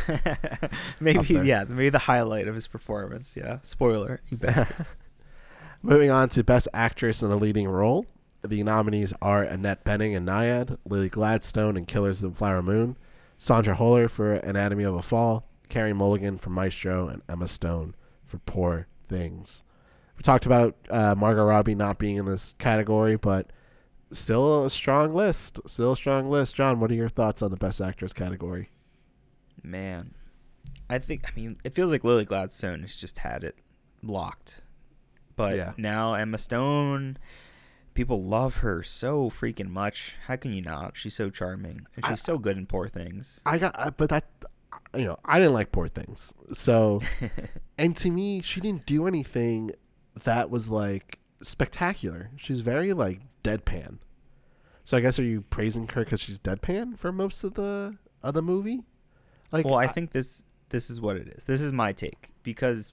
[1.00, 3.36] maybe yeah, maybe the highlight of his performance.
[3.36, 4.22] Yeah, spoiler.
[5.82, 8.06] Moving on to Best Actress in a Leading Role.
[8.42, 12.96] The nominees are Annette Bening in Nyad, Lily Gladstone in Killers of the Flower Moon,
[13.38, 18.38] Sandra Holler for Anatomy of a Fall, Carey Mulligan for Maestro, and Emma Stone for
[18.38, 19.62] Poor Things.
[20.16, 23.50] We talked about uh, Margot Robbie not being in this category, but
[24.12, 25.58] still a strong list.
[25.66, 26.54] Still a strong list.
[26.54, 28.70] Jon, what are your thoughts on the Best Actress category?
[29.62, 30.14] Man,
[30.88, 33.56] I think I mean it feels like Lily Gladstone has just had it
[34.02, 34.62] locked,
[35.34, 35.72] but Yeah.
[35.76, 37.18] now Emma Stone.
[37.94, 40.16] People love her so freaking much.
[40.26, 40.98] How can you not?
[40.98, 43.40] She's so charming, and she's so good in Poor Things.
[43.46, 44.26] I got, uh, but that,
[44.94, 46.34] you know, I didn't like Poor Things.
[46.52, 47.00] So,
[47.78, 49.70] and to me, she didn't do anything
[50.24, 52.32] that was like spectacular.
[52.36, 53.98] She's very like deadpan.
[54.84, 58.34] So I guess are you praising her because she's deadpan for most of the of
[58.34, 58.84] the movie?
[59.52, 61.44] Like, well, I think this this is what it is.
[61.44, 62.92] This is my take because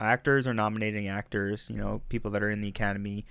[0.00, 1.70] actors are nominating actors.
[1.70, 3.24] You know, people that are in the academy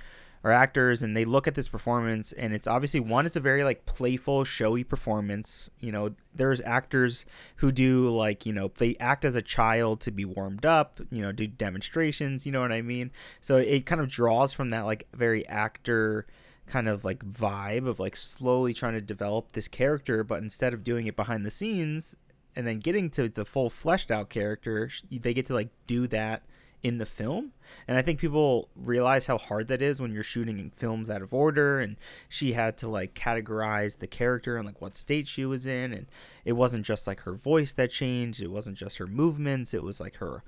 [0.43, 3.25] are actors, and they look at this performance, and it's obviously one.
[3.25, 5.69] It's a very like playful, showy performance.
[5.79, 7.25] You know, there's actors
[7.57, 10.99] who do like you know they act as a child to be warmed up.
[11.11, 12.45] You know, do demonstrations.
[12.45, 13.11] You know what I mean?
[13.41, 16.25] So it kind of draws from that like very actor
[16.67, 20.83] kind of like vibe of like slowly trying to develop this character but instead of
[20.83, 22.15] doing it behind the scenes
[22.55, 26.43] and then getting to the full fleshed out character they get to like do that
[26.85, 27.51] in the film.
[27.87, 31.33] And i think people realize how hard that is when you're shooting films out of
[31.33, 31.97] order and
[32.29, 35.91] she had to like categorize the character and like what state she was in.
[35.91, 36.05] And
[36.45, 38.39] it wasn't just like her voice that changed.
[38.39, 39.73] It wasn't just her movements.
[39.73, 40.43] It was like her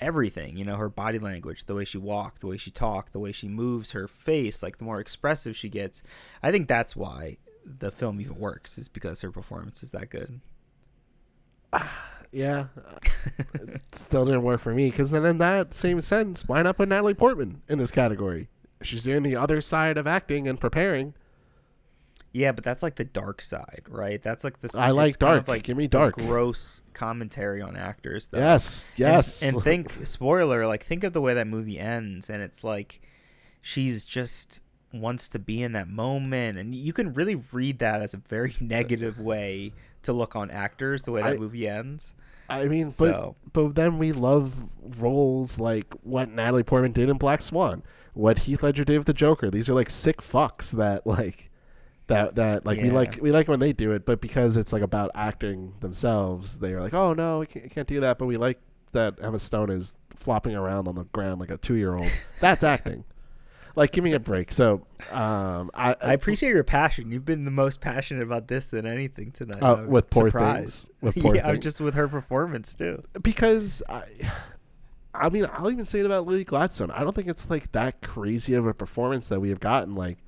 [0.00, 3.18] everything you know her body language the way she walked the way she talked the
[3.18, 6.02] way she moves her face like the more expressive she gets
[6.42, 10.40] i think that's why the film even works is because her performance is that good
[12.32, 12.66] yeah,
[13.92, 14.90] still didn't work for me.
[14.90, 18.48] Because then, in that same sense, why not put Natalie Portman in this category?
[18.82, 21.14] She's doing the other side of acting and preparing.
[22.32, 24.20] Yeah, but that's like the dark side, right?
[24.20, 24.70] That's like the.
[24.78, 25.48] I like it's kind of dark.
[25.48, 26.14] Like, give me dark.
[26.14, 28.26] Gross commentary on actors.
[28.28, 28.38] Though.
[28.38, 29.42] Yes, yes.
[29.42, 33.00] And, think spoiler, like think of the way that movie ends, and it's like
[33.62, 38.14] she's just wants to be in that moment, and you can really read that as
[38.14, 39.72] a very negative way
[40.02, 41.04] to look on actors.
[41.04, 42.14] The way that I- movie ends.
[42.50, 44.54] I mean, but So- but then we love
[44.98, 47.82] roles like what Natalie Portman did in Black Swan,
[48.14, 49.50] what Heath Ledger did with the Joker.
[49.50, 51.47] These are like sick fucks that like
[52.08, 52.92] That that like we Yeah.
[52.94, 56.72] like we like when they do it, but because it's like about acting themselves, they
[56.72, 58.18] are like, oh no, we can't, we can't do that.
[58.18, 58.58] But we like
[58.92, 62.10] that Emma Stone is flopping around on the ground like a two year old.
[62.40, 63.04] That's acting.
[63.76, 64.50] Like, give me a break.
[64.50, 67.12] So, um, I, I appreciate your passion.
[67.12, 69.62] You've been the most passionate about this than anything tonight.
[69.62, 70.88] Uh, I'm with Poor surprised.
[70.88, 70.90] Things.
[71.00, 71.62] With Poor yeah, Things.
[71.62, 73.00] just with her performance too.
[73.22, 74.02] because I,
[75.14, 76.90] I mean, I'll even say it about Lily Gladstone.
[76.90, 79.94] I don't think it's like that crazy of a performance that we have gotten.
[79.94, 80.18] Like,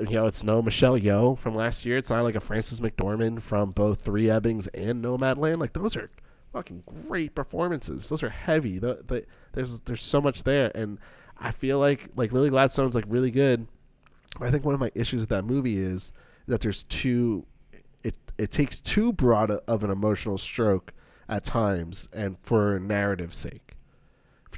[0.00, 1.96] you know, it's no Michelle Yeoh from last year.
[1.96, 5.58] It's not like a Frances McDormand from both Three Ebbings and Nomadland.
[5.58, 6.10] Like, those are
[6.52, 8.08] fucking great performances.
[8.08, 8.78] Those are heavy.
[8.78, 10.98] The, the, there's there's so much there, and
[11.38, 13.66] I feel like like Lily Gladstone's like really good.
[14.40, 16.12] I think one of my issues with that movie is
[16.46, 17.46] that there's too
[18.02, 20.92] it it takes too broad of an emotional stroke
[21.28, 23.76] at times and for narrative sake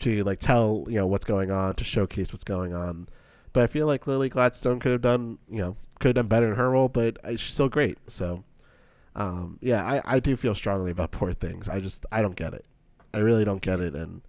[0.02, 3.08] to like tell you know what's going on to showcase what's going on
[3.52, 6.48] but i feel like lily gladstone could have done you know could have done better
[6.48, 8.44] in her role but uh, she's still great so
[9.14, 12.54] um yeah i i do feel strongly about poor things i just i don't get
[12.54, 12.64] it
[13.14, 14.22] i really don't get it and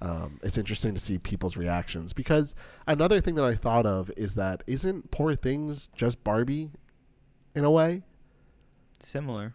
[0.00, 2.54] um, it's interesting to see people's reactions because
[2.86, 6.70] another thing that I thought of is that isn't Poor Things just Barbie
[7.54, 8.02] in a way?
[9.00, 9.54] Similar.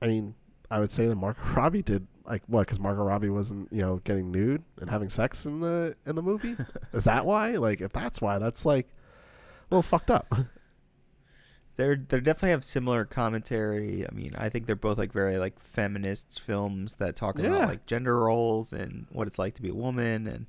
[0.00, 0.34] I mean,
[0.70, 2.66] I would say that Margot Robbie did like what?
[2.66, 6.22] Because Margot Robbie wasn't, you know, getting nude and having sex in the in the
[6.22, 6.56] movie.
[6.92, 7.52] Is that why?
[7.56, 8.86] Like, if that's why, that's like
[9.70, 10.32] a little fucked up.
[11.76, 14.06] They're they definitely have similar commentary.
[14.06, 17.46] I mean, I think they're both like very like feminist films that talk Yeah.
[17.46, 20.46] about like gender roles and what it's like to be a woman and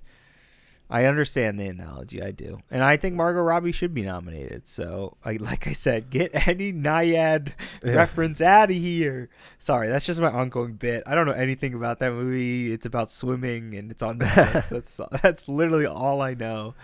[0.94, 2.60] I understand the analogy, I do.
[2.70, 4.68] And I think Margot Robbie should be nominated.
[4.68, 7.54] So, I like I said, get any Nyad
[7.84, 7.94] Yeah.
[7.96, 9.30] reference out of here.
[9.58, 11.02] Sorry, that's just my ongoing bit.
[11.08, 12.72] I don't know anything about that movie.
[12.72, 14.70] It's about swimming and it's on Netflix.
[14.70, 16.76] that's that's literally all I know.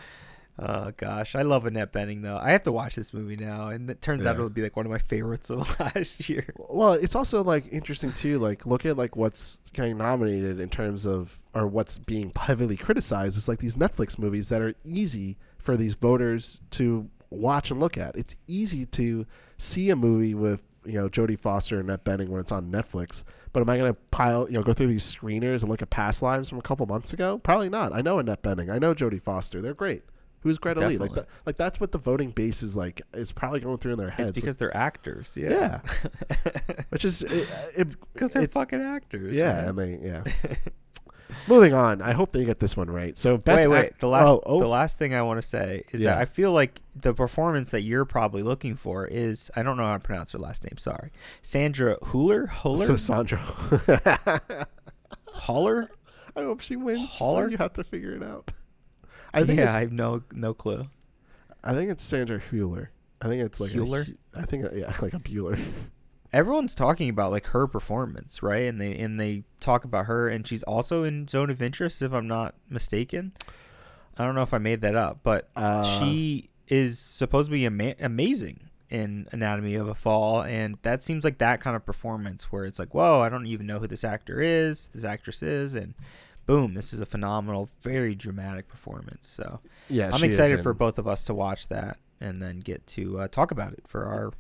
[0.62, 2.38] Oh gosh, I love Annette Bening though.
[2.38, 4.86] I have to watch this movie now, and it turns out it'll be like one
[4.86, 6.54] of my favorites of last year.
[6.58, 8.40] Well, it's also like interesting too.
[8.40, 13.38] Like, look at like what's getting nominated in terms of, or what's being heavily criticized
[13.38, 17.98] is like these Netflix movies that are easy for these voters to watch and look
[17.98, 18.18] at.
[18.18, 19.26] It's easy to
[19.58, 23.24] see a movie with you know Jodie Foster and Annette Bening when it's on Netflix.
[23.54, 25.90] But am I going to pile, you know, go through these screeners and look at
[25.90, 27.38] past lives from a couple months ago?
[27.38, 27.94] Probably not.
[27.94, 28.70] I know Annette Bening.
[28.70, 29.62] I know Jodie Foster.
[29.62, 30.04] They're great.
[30.42, 30.98] Who's Greta Lee?
[30.98, 31.16] Like, Definitely.
[31.22, 33.02] that, like that's what the voting base is like.
[33.14, 34.30] Is probably going through in their heads.
[34.30, 35.36] It's because they're actors.
[35.40, 35.82] Yeah,
[36.90, 39.36] which is it, it, because they're fucking actors.
[39.36, 40.24] yeah, I mean, yeah.
[41.48, 42.02] Moving on.
[42.02, 43.16] I hope they get this one right.
[43.18, 43.68] So best.
[43.68, 43.86] wait, wait.
[43.88, 46.12] act- The last, oh, oh, the last thing I want to say is Yeah.
[46.16, 49.86] that I feel like the performance that you're probably looking for is I don't know
[49.86, 50.78] how to pronounce her last name.
[50.78, 51.12] Sorry,
[51.44, 52.50] Sandra Huller.
[52.50, 52.88] Huller.
[52.88, 53.40] so Sandra.
[55.34, 55.90] Holler.
[56.36, 57.12] I hope she wins.
[57.12, 57.50] So Holler?
[57.50, 58.52] you have to figure it out.
[59.34, 59.60] I think.
[59.60, 60.88] yeah, I have no no clue.
[61.64, 62.90] I think it's Sandra Hewler.
[63.22, 64.02] I think it's like Hewler?
[64.02, 65.60] A, Hu- I think uh, yeah, like a Bueller.
[66.32, 68.64] everyone's talking about like her performance, right?
[68.68, 72.14] And they and they talk about her, and she's also in Zone of Interest, if
[72.14, 73.34] I'm not mistaken.
[74.18, 77.66] I don't know if I made that up, but Uh, she is supposed to be
[77.66, 82.52] ama- amazing in Anatomy of a Fall, and that seems like that kind of performance
[82.52, 85.74] where it's like, whoa, I don't even know who this actor is, this actress is,
[85.74, 85.94] and
[86.50, 89.28] boom, this is a phenomenal, very dramatic performance.
[89.28, 93.20] So Yeah, I'm excited for both of us to watch that and then get to
[93.20, 94.32] uh, talk about it for our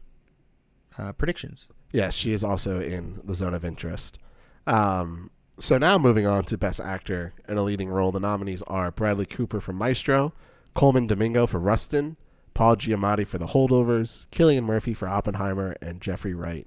[0.98, 1.70] uh, predictions.
[1.92, 4.18] Yeah, she is also in the zone of interest.
[4.66, 5.30] Um,
[5.60, 9.28] so now moving on to Best Actor in a leading role, the nominees are Bradley
[9.28, 10.34] Cooper for Maestro,
[10.74, 12.18] Colman Domingo for Rustin,
[12.56, 16.66] Paul Giamatti for The Holdovers, Cillian Murphy for Oppenheimer, and Jeffrey Wright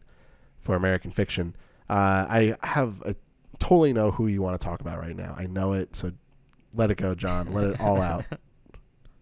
[0.60, 1.56] for American Fiction.
[1.90, 3.16] Uh, I have a,
[3.62, 5.34] totally know who you want to talk about right now.
[5.38, 6.12] I know it, so
[6.74, 7.52] let it go, Jon.
[7.52, 8.24] Let it all out.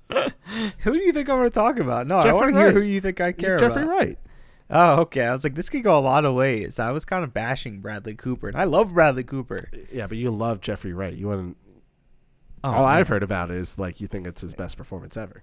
[0.81, 2.07] who do you think I'm going to talk about?
[2.07, 3.69] No, I want to hear who you think I care about?
[3.69, 3.93] Jeffrey about.
[3.93, 4.19] Wright.
[4.71, 5.27] Oh, okay.
[5.27, 6.79] I was like, this could go a lot of ways.
[6.79, 9.69] I was kind of bashing Bradley Cooper, and I love Bradley Cooper.
[9.93, 11.15] Yeah, but you love Jeffrey Wright.
[11.15, 11.57] You wouldn't.
[12.65, 12.97] Oh, all man.
[12.97, 15.43] I've heard about is like you think it's his best performance ever.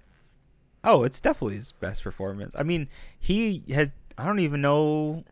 [0.84, 2.56] Oh, it's definitely his best performance.
[2.58, 2.88] I mean,
[3.20, 3.92] he has.
[4.18, 5.24] I don't even know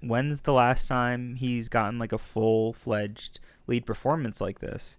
[0.00, 4.98] when's the last time he's gotten like a full fledged lead performance like this.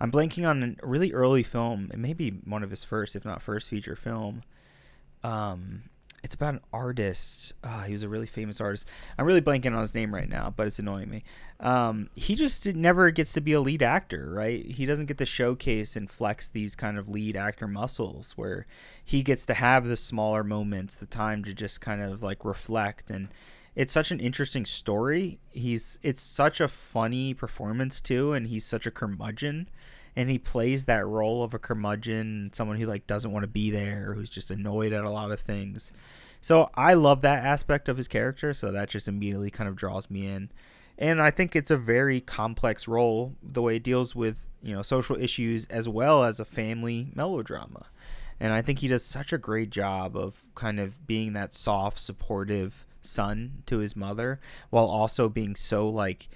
[0.00, 1.90] I'm blanking on a really early film.
[1.92, 4.42] It may be one of his first, if not first, feature film.
[5.24, 5.82] Um,
[6.22, 7.54] it's about an artist.
[7.62, 8.88] Uh, he was a really famous artist.
[9.16, 11.24] I'm really blanking on his name right now, but it's annoying me.
[11.60, 14.64] Um, he just never gets to be a lead actor, right?
[14.64, 18.66] He doesn't get to showcase and flex these kind of lead actor muscles where
[19.04, 23.10] he gets to have the smaller moments, the time to just kind of like reflect
[23.10, 23.28] and
[23.78, 25.38] it's such an interesting story.
[25.50, 29.68] He's it's such a funny performance too and he's such a curmudgeon
[30.16, 33.70] and he plays that role of a curmudgeon, someone who like doesn't want to be
[33.70, 35.92] there, who's just annoyed at a lot of things.
[36.40, 40.10] So I love that aspect of his character, so that just immediately kind of draws
[40.10, 40.50] me in.
[40.98, 44.82] And I think it's a very complex role, the way it deals with, you know,
[44.82, 47.86] social issues as well as a family melodrama.
[48.40, 52.00] And I think he does such a great job of kind of being that soft,
[52.00, 56.28] supportive son to his mother while also being so like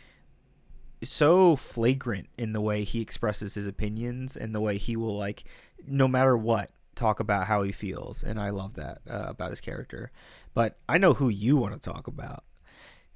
[1.03, 5.45] so flagrant in the way he expresses his opinions and the way he will like
[5.87, 9.61] no matter what talk about how he feels and i love that uh, about his
[9.61, 10.13] character
[10.55, 12.45] but i know who you want to talk about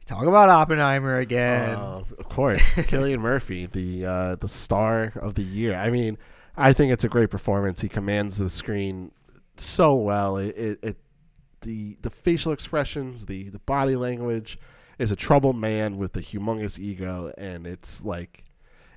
[0.07, 5.43] talk about oppenheimer again Uh, of course, Cillian Murphy, the uh, the star of the
[5.43, 5.75] year.
[5.75, 6.17] I mean,
[6.57, 7.81] I think it's a great performance.
[7.81, 9.11] He commands the screen
[9.57, 10.37] so well.
[10.37, 10.97] It, it, it
[11.67, 14.59] the the facial expressions, the the body language
[14.99, 18.45] is a troubled man with a humongous ego, and it's like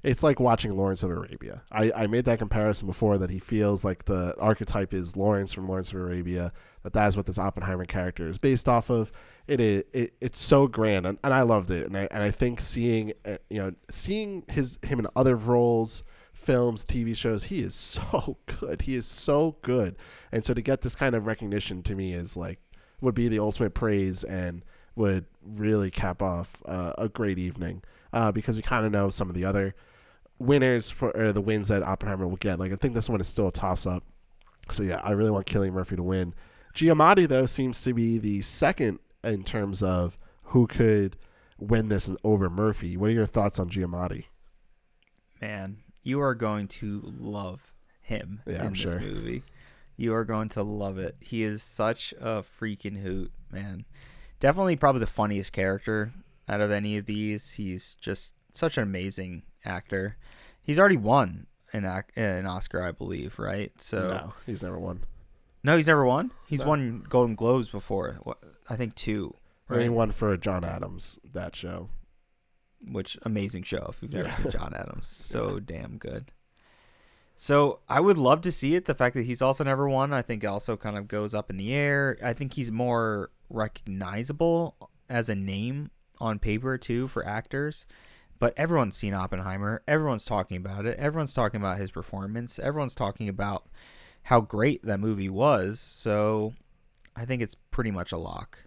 [0.04, 1.64] it's like watching Lawrence of Arabia.
[1.72, 5.68] I, I made that comparison before that he feels like the archetype is Lawrence from
[5.68, 6.54] Lawrence of Arabia.
[6.84, 9.12] That that is what this Oppenheimer character is based off of.
[9.48, 11.88] It is it, it's so grand, and, and I loved it.
[11.88, 16.04] And I and I think seeing uh, you know seeing his him in other roles,
[16.40, 18.82] films, TV shows, he is so good.
[18.82, 19.98] He is so good,
[20.32, 22.60] and so to get this kind of recognition to me is like
[23.02, 24.64] would be the ultimate praise and
[24.96, 29.30] would really cap off uh, a great evening uh, because we kind of know some
[29.30, 29.74] of the other
[30.38, 32.60] winners for or the wins that Oppenheimer will get.
[32.60, 34.04] Like I think this one is still a toss up.
[34.72, 36.34] So yeah, I really want Cillian Murphy to win.
[36.76, 41.16] Giamatti though seems to be the second in terms of who could
[41.58, 42.98] win this over Murphy.
[42.98, 44.26] What are your thoughts on Giamatti?
[45.42, 49.00] man you are going to love him Yeah, in I'm this sure.
[49.00, 49.44] movie
[49.98, 53.86] you are going to love it he is such a freaking hoot man
[54.40, 56.14] definitely probably the funniest character
[56.48, 60.16] out of any of these he's just such an amazing actor
[60.66, 61.86] he's already won an,
[62.16, 65.02] an oscar i believe right so no, he's never won.
[65.62, 66.32] No, he's never won.
[66.48, 66.68] He's No.
[66.70, 68.18] won Golden Globes before.
[68.70, 69.36] I think two.
[69.68, 69.82] Right.
[69.82, 71.90] He won for John Adams that show.
[72.88, 74.36] Which amazing show if you've never Yeah.
[74.36, 75.08] seen John Adams.
[75.30, 76.32] So damn good.
[77.36, 78.86] So I would love to see it.
[78.86, 81.58] The fact that he's also never won, I think, also kind of goes up in
[81.58, 82.18] the air.
[82.24, 84.76] I think he's more recognizable
[85.10, 87.86] as a name on paper too for actors.
[88.40, 89.84] But everyone's seen Oppenheimer.
[89.88, 90.98] Everyone's talking about it.
[90.98, 92.58] Everyone's talking about his performance.
[92.60, 93.68] Everyone's talking about
[94.24, 95.80] how great that movie was.
[95.80, 96.54] So
[97.16, 98.60] I think it's pretty much a lock.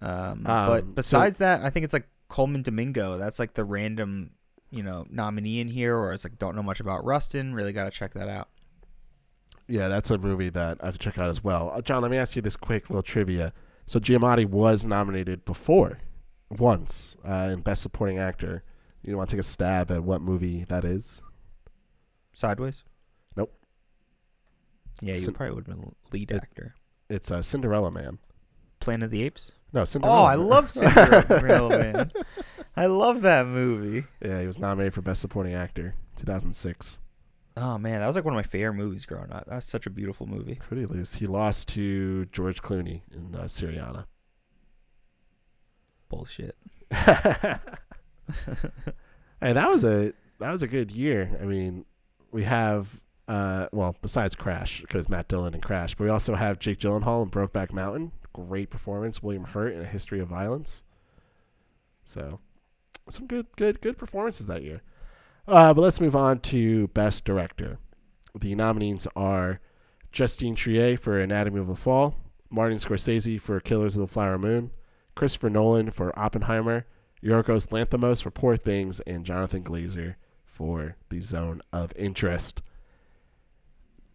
[0.00, 3.16] Um, Um, but so- besides that, I think it's like Colman Domingo.
[3.18, 4.30] That's like the random,
[4.70, 7.54] you know, nominee in here, or it's like don't know much about Rustin.
[7.54, 8.48] Really got to check that out.
[9.66, 11.70] Yeah, that's a movie that I have to check out as well.
[11.74, 13.52] Uh, Jon, let me ask you this quick little trivia.
[13.86, 15.98] So Giamatti was nominated before,
[16.50, 18.62] once, uh, in Best Supporting Actor.
[19.02, 21.20] You want to take a stab at what movie that is?
[22.32, 22.82] Sideways.
[23.36, 23.52] Nope.
[25.02, 26.74] Yeah, you Cin- probably would have been lead It- actor.
[27.10, 28.18] It's uh, Cinderella Man.
[28.80, 29.52] Planet of the Apes.
[29.72, 30.22] No, Cinderella.
[30.22, 32.10] Oh, I love Cinderella Man.
[32.76, 34.06] I love that movie.
[34.24, 36.98] Yeah, he was nominated for Best Supporting Actor, 2006.
[37.56, 39.44] Oh man, that was like one of my favorite movies growing up.
[39.48, 40.54] That's such a beautiful movie.
[40.54, 41.14] Pretty loose.
[41.14, 44.04] He lost to George Clooney in uh, Syriana.
[46.08, 46.56] Bullshit.
[49.40, 51.38] Hey, that was a that was a good year.
[51.40, 51.84] I mean,
[52.32, 56.58] we have uh, well, besides Crash, because Matt Dillon and Crash, but we also have
[56.58, 58.12] Jake Gyllenhaal in Brokeback Mountain.
[58.32, 59.22] Great performance.
[59.22, 60.84] William Hurt in A History of Violence.
[62.04, 62.40] So,
[63.08, 64.82] some good, good, good performances that year.
[65.46, 67.78] Uh, but let's move on to Best Director.
[68.38, 69.60] The nominees are
[70.10, 72.14] Justine Triet for Anatomy of a Fall,
[72.50, 74.70] Martin Scorsese for Killers of the Flower Moon,
[75.14, 76.86] Christopher Nolan for Oppenheimer,
[77.22, 80.14] Yorgos Lanthimos for Poor Things, and Jonathan Glazer
[80.44, 82.62] for The Zone of Interest.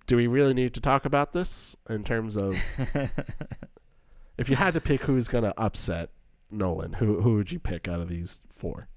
[0.05, 2.57] Do we really need to talk about this in terms of
[4.37, 6.09] if you had to pick who's going to upset
[6.51, 8.87] Nolan, who who would you pick out of these four?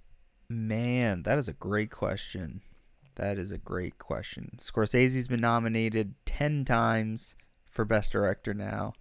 [0.48, 2.60] Man, that is a great question.
[3.16, 4.58] That is a great question.
[4.60, 7.34] Scorsese's been nominated 10 times
[7.70, 8.92] for Best Director now.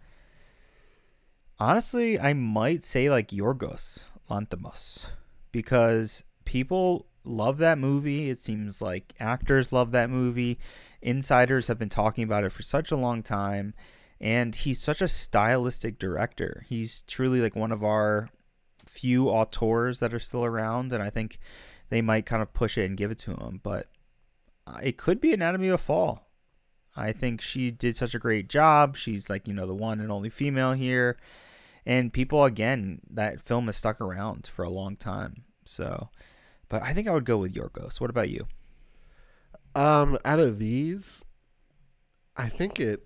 [1.59, 5.09] Honestly, I might say like Yorgos Lanthimos
[5.51, 8.29] because people love that movie.
[8.29, 10.59] It seems like actors love that movie.
[11.01, 13.73] Insiders have been talking about it for such a long time.
[14.19, 16.65] And he's such a stylistic director.
[16.67, 18.29] He's truly like one of our
[18.85, 21.39] few auteurs that are still around, and I think
[21.89, 23.59] they might kind of push it and give it to him.
[23.61, 23.87] But
[24.65, 26.29] uh, it could be Anatomy of a Fall.
[26.95, 28.95] I think she did such a great job.
[28.95, 31.17] She's like, you know, the one and only female here.
[31.85, 35.43] And people, again, that film has stuck around for a long time.
[35.65, 36.09] So,
[36.75, 38.01] but I think I would go with Yorgos.
[38.01, 38.45] What about you?
[39.75, 41.23] Um, out of these,
[42.35, 43.01] I think it.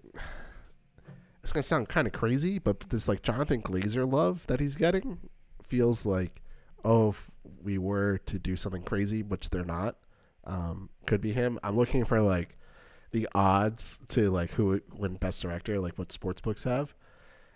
[1.43, 5.19] It's gonna sound kind of crazy, but this like Jonathan Glazer love that he's getting
[5.61, 6.41] feels like,
[6.83, 7.29] oh, if
[7.61, 9.97] we were to do something crazy, which they're not,
[10.45, 11.59] um, could be him.
[11.61, 12.57] I'm looking for like
[13.11, 16.95] the odds to like who win Best Director, like what sports books have,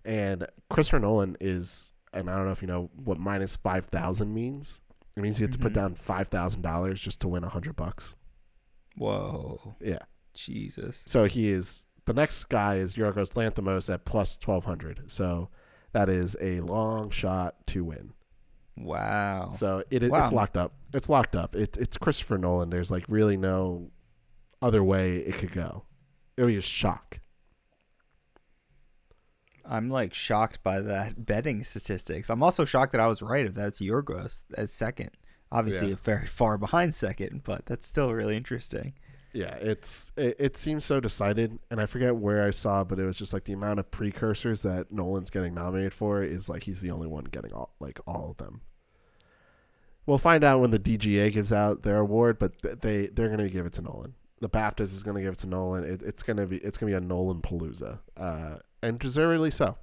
[0.06, 4.32] and Christopher Nolan is, and I don't know if you know what minus five thousand
[4.32, 4.80] means.
[5.16, 5.76] It means you have to put Mhm.
[5.76, 8.16] down five thousand dollars just to win a hundred bucks.
[8.98, 9.76] Whoa.
[9.80, 10.00] Yeah.
[10.34, 11.04] Jesus.
[11.08, 15.10] So he is the next guy is Yorgos Lanthimos at plus twelve hundred.
[15.12, 15.50] So
[15.92, 18.14] that is a long shot to win.
[18.76, 19.50] Wow.
[19.52, 20.24] So it, Wow.
[20.24, 20.74] it's locked up.
[20.94, 21.56] It's locked up.
[21.56, 22.70] It, it's Christopher Nolan.
[22.72, 23.92] There's like really no
[24.62, 25.86] other way it could go.
[26.36, 27.20] It would be a shock.
[29.66, 32.30] I'm like shocked by that betting statistics.
[32.30, 35.12] I'm also shocked that I was right if that's Yorgos as second.
[35.52, 35.96] Obviously, Yeah.
[36.02, 38.94] very far behind second, but that's still really interesting.
[39.34, 43.06] Yeah, it's it, it seems so decided, and I forget where I saw, but it
[43.06, 46.82] was just like the amount of precursors that Nolan's getting nominated for is like he's
[46.82, 48.62] the only one getting all like all of them.
[50.06, 53.50] We'll find out when the DGA gives out their award, but th- they they're gonna
[53.50, 54.14] give it to Nolan.
[54.42, 55.84] The BAFTA is gonna give it to Nolan.
[55.86, 59.78] It, it's gonna be it's gonna be a Nolan palooza, uh, and deservedly so.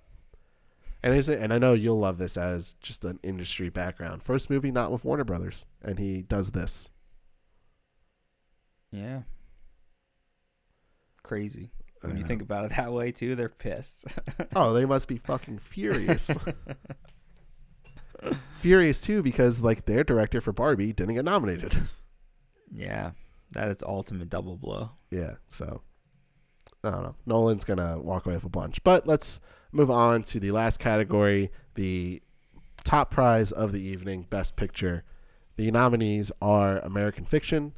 [1.03, 1.41] And is it?
[1.41, 4.23] And I know you'll love this as just an industry background.
[4.23, 6.91] First movie not with Warner Brothers, and he does this.
[8.93, 9.23] Yeah.
[11.23, 11.71] Crazy.
[12.03, 14.07] When you think about it that way, too, they're pissed.
[14.57, 16.31] Oh, they must be fucking furious.
[18.57, 21.77] furious too because like their director for Barbie didn't get nominated.
[22.75, 23.13] yeah.
[23.53, 24.91] That is ultimate double blow.
[25.11, 25.83] yeah, so
[26.83, 27.15] I don't know.
[27.27, 28.83] Nolan's gonna walk away with a bunch.
[28.83, 29.41] But let's
[29.73, 32.23] move on to the last category, the
[32.85, 35.05] top prize of the evening, Best Picture.
[35.57, 37.75] The nominees are American Fiction,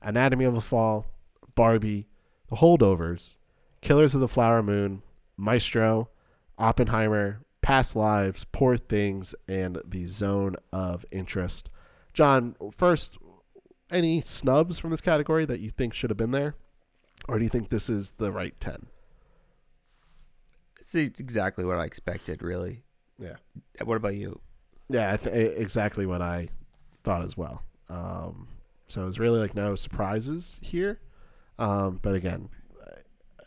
[0.00, 1.06] Anatomy of a Fall,
[1.54, 2.06] Barbie,
[2.48, 3.36] The Holdovers,
[3.82, 5.02] Killers of the Flower Moon,
[5.36, 6.08] Maestro,
[6.58, 11.68] Oppenheimer, Past Lives, Poor Things, and The Zone of Interest.
[12.14, 13.18] Jon, first,
[13.90, 16.54] any snubs from this category that you think should have been there?
[17.28, 18.86] Or do you think this is the right 10?
[20.78, 22.84] It's it's exactly what I expected, really.
[23.18, 23.36] Yeah.
[23.84, 24.40] What about you?
[24.88, 26.48] Yeah, th- exactly what I
[27.02, 27.62] thought as well.
[27.88, 28.48] Um,
[28.88, 31.00] so it's really like no surprises here.
[31.58, 32.48] Um, but again,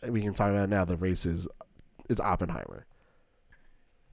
[0.08, 0.84] we can talk about it now.
[0.84, 1.48] The race is
[2.08, 2.86] it's Oppenheimer.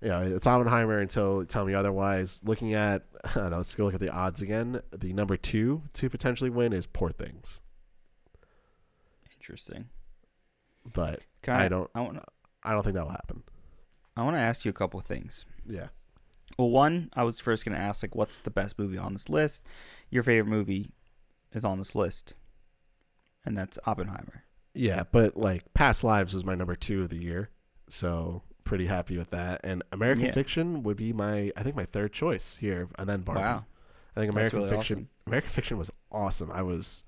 [0.01, 2.41] Yeah, it's Oppenheimer until tell me otherwise.
[2.43, 4.81] Looking at, I don't know, let's go look at the odds again.
[4.95, 7.61] The number two to potentially win is Poor Things,
[9.47, 9.85] Interesting.
[10.93, 12.19] but Can I I, don't- I want.
[12.63, 13.43] I don't think that'll happen.
[14.17, 15.45] I want to ask you a couple of things.
[15.65, 15.87] Yeah,
[16.57, 19.29] Well, one, I was first going to ask like, what's the best movie on this
[19.29, 19.61] list?
[20.09, 20.89] Your favorite movie
[21.53, 22.33] is on this list,
[23.45, 24.43] and that's Oppenheimer.
[24.73, 27.49] yeah, but like Past Lives was my number two of the year,
[27.89, 29.61] so pretty happy with that.
[29.63, 30.33] And American Yeah.
[30.33, 33.41] Fiction would be my, I think my third choice here, and then Barbie.
[33.41, 33.65] Wow.
[34.15, 34.97] I think American really Fiction.
[34.97, 35.09] awesome.
[35.27, 36.51] American Fiction was awesome.
[36.51, 37.03] I was,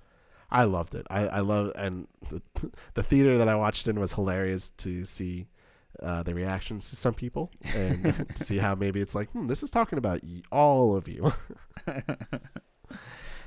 [0.52, 1.06] I loved it.
[1.10, 2.42] I I love and the
[2.96, 5.48] the theater that I watched in was hilarious to see.
[6.02, 9.62] Uh, the reactions to some people and to see how maybe it's like hmm, this
[9.64, 11.34] is talking about y- all of you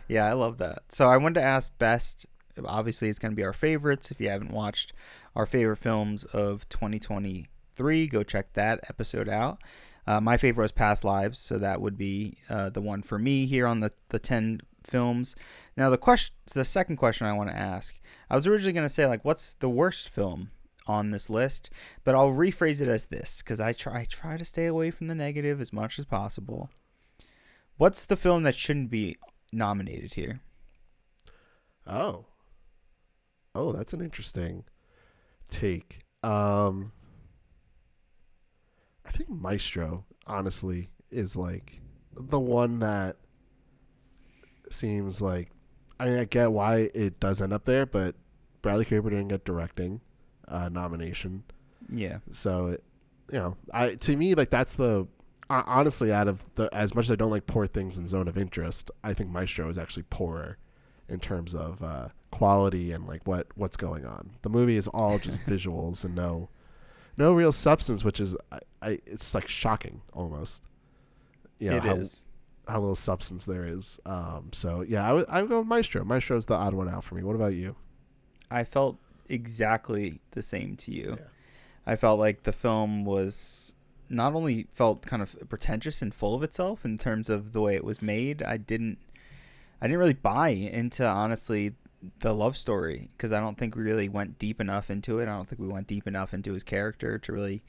[0.08, 0.80] Yeah, I love that.
[0.88, 2.26] So I wanted to ask best.
[2.64, 4.10] Obviously, it's going to be our favorites.
[4.10, 4.92] If you haven't watched
[5.34, 9.62] our favorite films of 2023, go check that episode out.
[10.06, 13.46] Uh, my favorite was Past Lives, so that would be uh, the one for me
[13.46, 15.34] here on the the 10 films.
[15.76, 18.92] Now, the question, the second question I want to ask, I was originally going to
[18.92, 20.50] say like, what's the worst film
[20.86, 21.70] on this list?
[22.04, 25.06] But I'll rephrase it as this because I try I try to stay away from
[25.06, 26.70] the negative as much as possible.
[27.78, 29.16] What's the film that shouldn't be
[29.52, 30.40] nominated here?
[31.86, 32.26] Oh.
[33.54, 34.64] Oh, that's an interesting
[35.48, 36.00] take.
[36.22, 36.92] Um
[39.04, 41.80] I think Maestro, honestly, is like
[42.14, 43.16] the one that
[44.70, 45.50] seems like
[45.98, 48.14] I mean I get why it does end up there, but
[48.62, 50.00] Bradley Cooper didn't get directing
[50.48, 51.44] uh, nomination.
[51.92, 52.18] Yeah.
[52.30, 52.84] So it,
[53.30, 55.06] you know, I to me like that's the
[55.50, 58.28] hon- honestly out of the as much as I don't like poor things in Zone
[58.28, 60.58] of Interest, I think Maestro is actually poorer
[61.08, 64.30] in terms of uh, quality and like what what's going on.
[64.42, 66.48] The movie is all just visuals and no
[67.18, 70.62] no real substance, which is I, I it's like shocking almost.
[71.58, 72.24] You know, it how, is.
[72.68, 74.00] How little substance there is.
[74.06, 76.04] Um, so yeah, I would I would go with Maestro.
[76.04, 77.22] Maestro's the odd one out for me.
[77.22, 77.76] What about you?
[78.50, 78.98] I felt
[79.28, 81.16] exactly the same to you.
[81.18, 81.26] Yeah.
[81.86, 83.74] I felt like the film was
[84.08, 87.74] not only felt kind of pretentious and full of itself in terms of the way
[87.74, 88.42] it was made.
[88.42, 88.98] I didn't
[89.80, 91.74] I didn't really buy into honestly
[92.20, 95.22] the love story because I don't think we really went deep enough into it.
[95.22, 97.62] I don't think we went deep enough into his character to really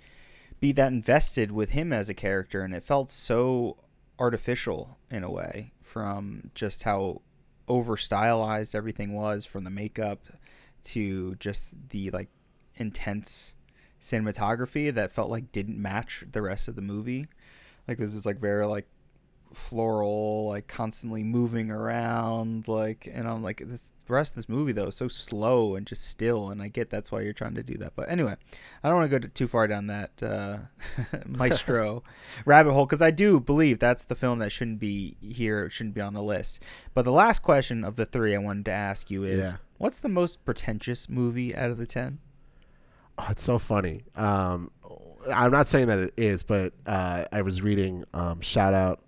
[0.59, 3.77] be that invested with him as a character, and it felt so
[4.23, 7.21] artificial in a way from just how
[7.67, 10.21] over stylized everything was from the makeup
[10.81, 12.29] to just the like
[12.75, 13.55] intense
[13.99, 17.27] cinematography that felt like didn't match the rest of the movie.
[17.85, 18.87] Like it was just like very like
[19.55, 24.71] floral, like constantly moving around, like and I'm like this the rest of this movie
[24.71, 27.63] though is so slow and just still, and I get that's why you're trying to
[27.63, 27.93] do that.
[27.95, 28.35] But anyway,
[28.83, 30.57] I don't want to go too far down that uh,
[31.27, 32.03] maestro
[32.45, 36.01] rabbit hole because I do believe that's the film that shouldn't be here, shouldn't be
[36.01, 36.61] on the list.
[36.93, 39.53] But the last question of the three I wanted to ask you is, Yeah.
[39.77, 42.19] what's the most pretentious movie out of the ten?
[43.17, 44.03] Oh, it's so funny.
[44.15, 44.71] Um,
[45.31, 48.03] I'm not saying that it is, but uh, I was reading.
[48.13, 49.02] Um, shout out,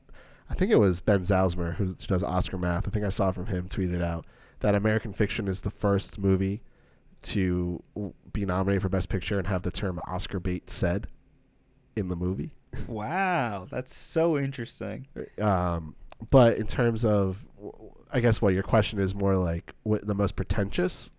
[0.50, 2.88] I think it was Ben Zauzmer who does Oscar math.
[2.88, 4.26] I think I saw from him tweeted out
[4.60, 6.62] that American Fiction is the first movie
[7.24, 7.82] to
[8.32, 11.08] be nominated for Best Picture and have the term Oscar bait said
[11.96, 12.54] in the movie.
[12.88, 15.08] Wow, that's so interesting.
[15.42, 15.96] Um,
[16.30, 17.44] but in terms of,
[18.12, 21.10] I guess what your question is more like what the most pretentious.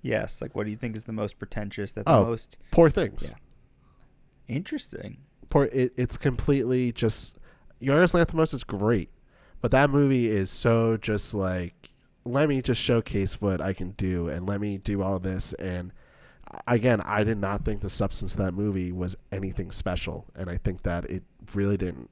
[0.00, 1.92] Yes, like what do you think is the most pretentious?
[1.92, 2.24] That the Oh.
[2.24, 3.28] most Poor things.
[3.30, 3.36] Yeah.
[4.56, 5.18] interesting.
[5.50, 7.38] poor it, it's completely just
[7.82, 9.10] Yorgos Lanthimos is great,
[9.60, 11.90] but that movie is so just like
[12.24, 15.52] let me just showcase what I can do and let me do all this.
[15.54, 15.92] And
[16.68, 20.26] again I did not think the substance of that movie was anything special.
[20.36, 22.08] And I think that it really didn't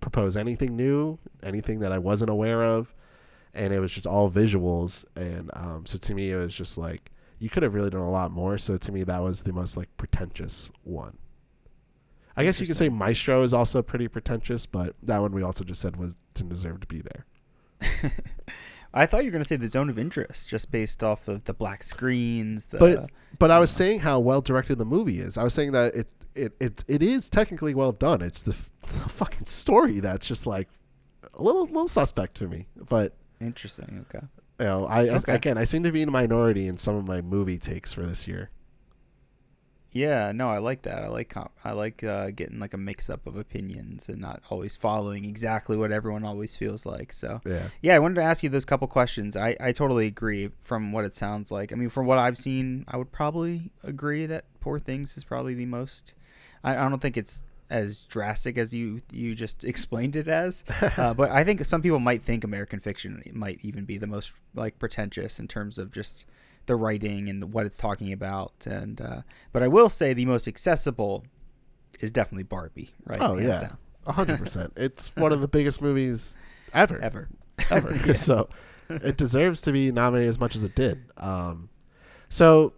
[0.00, 2.94] propose anything new, anything that I wasn't aware of.
[3.54, 5.04] And it was just all visuals.
[5.16, 8.10] And um, so to me it was just like you could have really done a
[8.10, 8.56] lot more.
[8.56, 11.18] So to me that was the most like pretentious one
[12.38, 15.64] I guess you could say Maestro is also pretty pretentious, but that one we also
[15.64, 17.26] just said was didn't deserve to be there.
[18.94, 21.44] I thought you were going to say the zone of interest, just based off of
[21.44, 22.66] the black screens.
[22.66, 25.36] The, But but I was saying how well directed the movie is.
[25.36, 28.22] I was saying that it it it, it is technically well done.
[28.22, 28.52] It's the,
[28.82, 30.68] the fucking story that's just like
[31.34, 32.66] a little little suspect to me.
[32.88, 34.06] But interesting.
[34.10, 34.24] Okay.
[34.60, 35.34] you know, I Okay.
[35.34, 38.06] again I seem to be in a minority in some of my movie takes for
[38.06, 38.50] this year.
[39.92, 40.32] Yeah.
[40.32, 41.02] No, I like that.
[41.04, 44.42] I like com- I like uh, getting like a mix up of opinions and not
[44.50, 47.12] always following exactly what everyone always feels like.
[47.12, 47.68] So Yeah.
[47.80, 49.36] yeah, I wanted to ask you those couple questions.
[49.36, 51.72] I I totally agree from what it sounds like.
[51.72, 55.54] I mean, from what I've seen, I would probably agree that Poor Things is probably
[55.54, 56.14] the most.
[56.62, 60.64] I, I don't think it's as drastic as you you just explained it as,
[60.96, 64.32] uh, but I think some people might think American Fiction might even be the most
[64.54, 66.26] like pretentious in terms of just
[66.68, 68.52] the writing and what it's talking about.
[68.66, 69.22] And uh,
[69.52, 71.24] but I will say the most accessible
[71.98, 73.20] is definitely Barbie, right?
[73.20, 73.72] Oh Hands yeah,
[74.06, 74.72] a hundred percent.
[74.76, 76.36] It's one of the biggest movies
[76.72, 76.98] ever.
[77.02, 77.28] ever.
[77.70, 78.14] ever.
[78.14, 78.48] so
[78.88, 81.02] it deserves to be nominated as much as it did.
[81.16, 81.68] Um,
[82.28, 82.72] so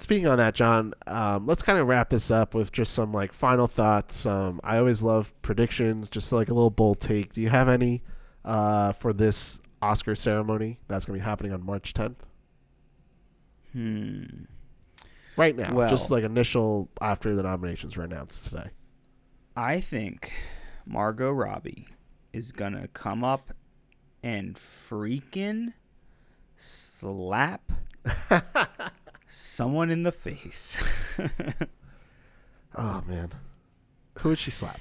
[0.00, 3.32] speaking on that, Jon, um, let's kind of wrap this up with just some like
[3.32, 4.26] final thoughts.
[4.26, 7.32] Um, I always love predictions, just like a little bold take.
[7.32, 8.02] Do you have any
[8.44, 12.16] uh, for this Oscar ceremony that's going to be happening on March 10th?
[13.72, 14.24] Hmm.
[15.36, 18.70] Right now, Well- just like initial after the nominations were announced today.
[19.56, 20.32] I think
[20.86, 21.86] Margot Robbie
[22.32, 23.52] is gonna come up
[24.22, 25.72] and freaking
[26.56, 27.72] slap
[29.26, 30.82] someone in the face.
[32.76, 33.30] Oh man,
[34.18, 34.78] who would she slap?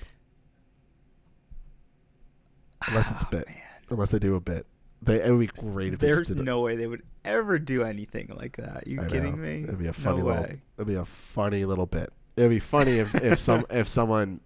[2.88, 3.48] Unless it's a bit.
[3.90, 4.68] Unless they do a bit.
[5.02, 6.44] They, it would be great if they There's did it.
[6.44, 8.86] no way they would ever do anything like that.
[8.86, 9.38] You I kidding know.
[9.38, 9.64] me?
[9.64, 10.44] It'd be a funny no little.
[10.44, 10.62] way.
[10.78, 12.12] It'd be a funny little bit.
[12.36, 14.42] It'd be funny if if some if someone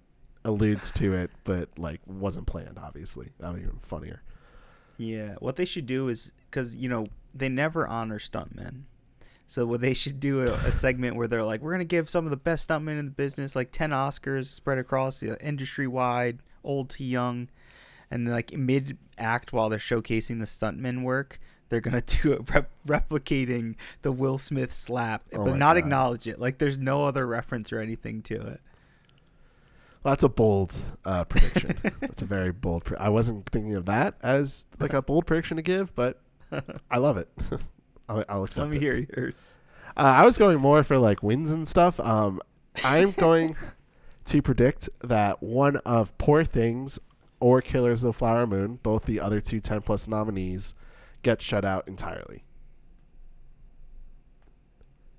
[0.45, 2.77] alludes to it, but like wasn't planned.
[2.81, 4.21] Obviously, that would be even funnier.
[4.97, 8.83] Yeah, what they should do is because you know they never honor stuntmen.
[9.45, 12.25] So what they should do a, a segment where they're like, we're gonna give some
[12.25, 16.39] of the best stuntmen in the business like ten Oscars spread across the industry wide,
[16.63, 17.49] old to young,
[18.13, 22.71] and like mid act while they're showcasing the stuntmen work, they're gonna do it rep-
[22.87, 25.77] replicating the Will Smith slap, Oh but not God.
[25.77, 26.39] acknowledge it.
[26.39, 28.61] Like there's no other reference or anything to it.
[30.03, 30.75] Well, that's a bold
[31.05, 31.77] uh, prediction.
[32.01, 32.83] that's a very bold.
[32.83, 36.19] Pre- I wasn't thinking of that as like a bold prediction to give, but
[36.91, 37.29] I love it.
[38.09, 38.81] I'll, I'll accept Let me it.
[38.81, 39.61] hear yours.
[39.95, 41.99] Uh, I was going more for like wins and stuff.
[42.01, 42.41] Um,
[42.83, 43.55] I'm going
[44.25, 46.99] to predict that one of Poor Things
[47.43, 50.73] or Killers of the Flower Moon, both the other two 10 plus nominees,
[51.23, 52.45] get shut out entirely.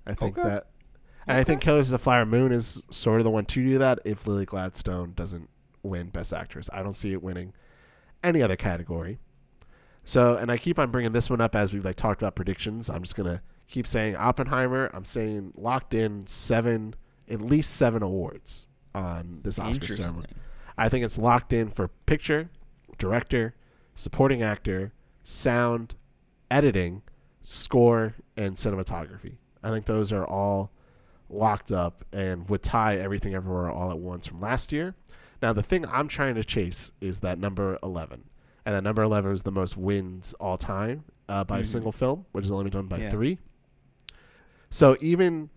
[0.07, 0.49] I think Okay.
[0.49, 0.67] that.
[1.27, 3.77] And I think Killers of the Flower Moon is sort of the one to do
[3.77, 5.49] that if Lily Gladstone doesn't
[5.83, 6.67] win Best Actress.
[6.73, 7.53] I don't see it winning
[8.23, 9.19] any other category.
[10.03, 12.89] So, and I keep on bringing this one up as we've like talked about predictions.
[12.89, 14.89] I'm just gonna keep saying Oppenheimer.
[14.95, 16.95] I'm saying locked in seven,
[17.29, 20.27] at least seven awards on this Oscar ceremony.
[20.77, 22.49] I think it's locked in for picture,
[22.97, 23.55] director,
[23.95, 24.91] supporting actor,
[25.23, 25.95] sound,
[26.51, 27.01] editing,
[27.41, 29.35] score, and cinematography.
[29.63, 30.71] I think those are all
[31.29, 34.95] locked up and would tie everything everywhere all at once from last year.
[35.41, 38.23] Now, the thing I'm trying to chase is that number 11.
[38.65, 41.65] And that number 11 is the most wins all time uh, by a Mhm.
[41.67, 43.09] single film, which is only done by Yeah.
[43.11, 43.39] three.
[44.69, 45.49] So even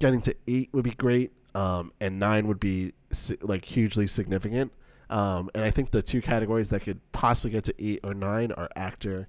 [0.00, 2.92] getting to eight would be great, um, and nine would be
[3.40, 4.72] like hugely significant.
[5.08, 8.50] Um, and I think the two categories that could possibly get to eight or nine
[8.52, 9.28] are actor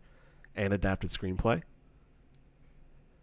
[0.55, 1.61] and adapted screenplay.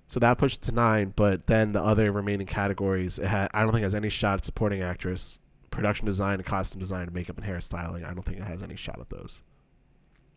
[0.06, 3.62] So that pushed it to nine, but then the other remaining categories, it ha- I
[3.62, 5.40] don't think it has any shot at supporting actress,
[5.70, 8.05] production design, and costume design, makeup and hairstyling.
[8.09, 9.43] I don't think it has any shot at those.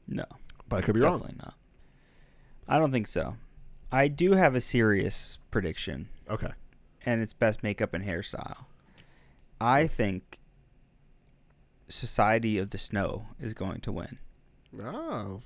[0.08, 0.24] No,
[0.70, 1.20] But I could be wrong.
[1.20, 1.54] definitely not.
[2.68, 3.36] I don't think so.
[3.92, 6.52] I do have a serious prediction, Okay.
[7.06, 8.66] and it's best makeup and hairstyle.
[9.60, 10.40] I think
[11.88, 14.20] Society of the Snow is going to win.
[14.82, 15.42] Oh.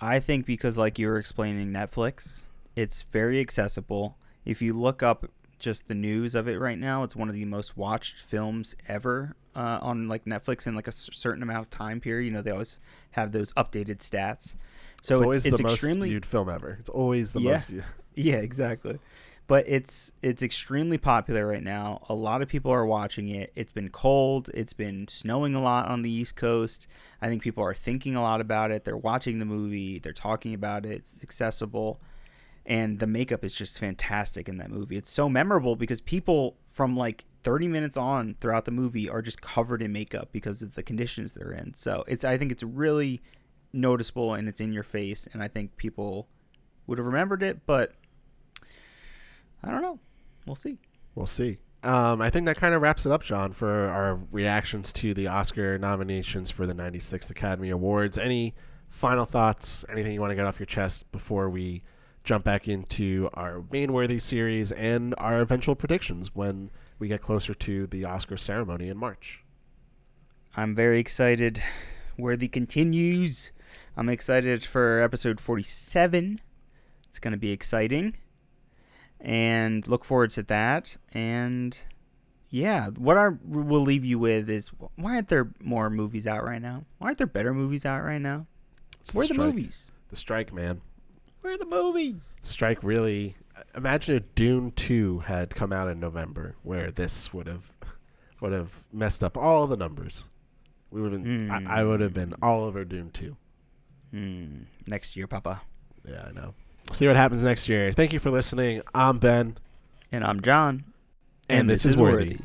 [0.00, 2.42] I think because, like you were explaining, Netflix,
[2.74, 4.18] it's very accessible.
[4.44, 7.44] If you look up just the news of it right now, it's one of the
[7.46, 12.00] most watched films ever uh, on like Netflix in like a certain amount of time
[12.00, 12.26] period.
[12.26, 12.78] You know, they always
[13.12, 14.56] have those updated stats.
[15.02, 16.76] So it's it's, always it's the most viewed film ever.
[16.78, 17.52] It's always the Yeah.
[17.52, 17.84] most viewed.
[18.14, 18.98] yeah, exactly.
[19.48, 22.02] But it's it's extremely popular right now.
[22.08, 23.52] A lot of people are watching it.
[23.54, 24.50] It's been cold.
[24.52, 26.88] It's been snowing a lot on the East Coast.
[27.22, 28.84] I think people are thinking a lot about it.
[28.84, 30.00] They're watching the movie.
[30.00, 30.92] They're talking about it.
[30.92, 32.00] It's accessible,
[32.64, 34.96] and the makeup is just fantastic in that movie.
[34.96, 39.40] It's so memorable because people from like 30 minutes on throughout the movie are just
[39.40, 41.72] covered in makeup because of the conditions they're in.
[41.74, 43.22] So it's I think it's really
[43.72, 46.28] noticeable and it's in your face, and I think people
[46.88, 47.92] would have remembered it, but
[49.66, 49.98] I don't know.
[50.46, 50.78] We'll see.
[51.14, 51.58] We'll see.
[51.82, 55.28] Um, I think that kind of wraps it up, Jon, for our reactions to the
[55.28, 58.18] Oscar nominations for the 96th Academy Awards.
[58.18, 58.54] Any
[58.88, 59.84] final thoughts?
[59.88, 61.82] Anything you want to get off your chest before we
[62.24, 67.54] jump back into our main worthy series and our eventual predictions when we get closer
[67.54, 69.44] to the Oscar ceremony in March?
[70.56, 71.62] I'm very excited.
[72.18, 73.52] Worthy continues.
[73.96, 76.40] I'm excited for episode 47.
[77.08, 78.16] It's going to be exciting.
[79.26, 80.96] And look forward to that.
[81.12, 81.76] And
[82.48, 86.62] yeah, what I will leave you with is why aren't there more movies out right
[86.62, 86.84] now?
[86.98, 88.46] Why aren't there better movies out right now?
[89.00, 89.46] It's Where are the strike.
[89.48, 89.90] movies?
[90.10, 90.80] The strike, man.
[91.40, 92.38] Where are the movies?
[92.42, 93.34] Strike really.
[93.74, 97.72] Imagine if Dune Two had come out in November, where this would have
[98.40, 100.28] would have messed up all the numbers.
[100.90, 101.50] We would have been.
[101.50, 103.36] I, I would have been all over Dune Two.
[104.12, 104.62] Hmm.
[104.86, 105.62] Next year, Papa.
[106.08, 106.54] Yeah, I know.
[106.92, 107.92] See what happens next year.
[107.92, 108.80] Thank you for listening.
[108.94, 109.58] I'm Ben,
[110.12, 110.84] And I'm Jon.
[111.48, 112.38] and, this, is Worthy.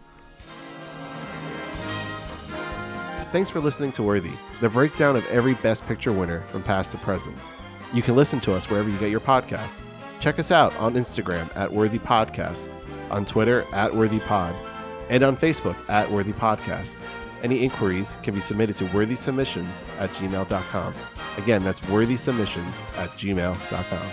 [3.31, 6.97] Thanks for listening to Worthy, the breakdown of every Best Picture winner from past to
[6.97, 7.37] present.
[7.93, 9.79] You can listen to us wherever you get your podcasts.
[10.19, 12.69] Check us out on Instagram at Worthy Podcast,
[13.09, 14.53] on Twitter at Worthy Pod,
[15.09, 16.97] and on Facebook at Worthy Podcast.
[17.41, 20.93] Any inquiries can be submitted to worthysubmissions at gmail.com.
[21.37, 24.11] Again, that's worthysubmissions at gmail.com.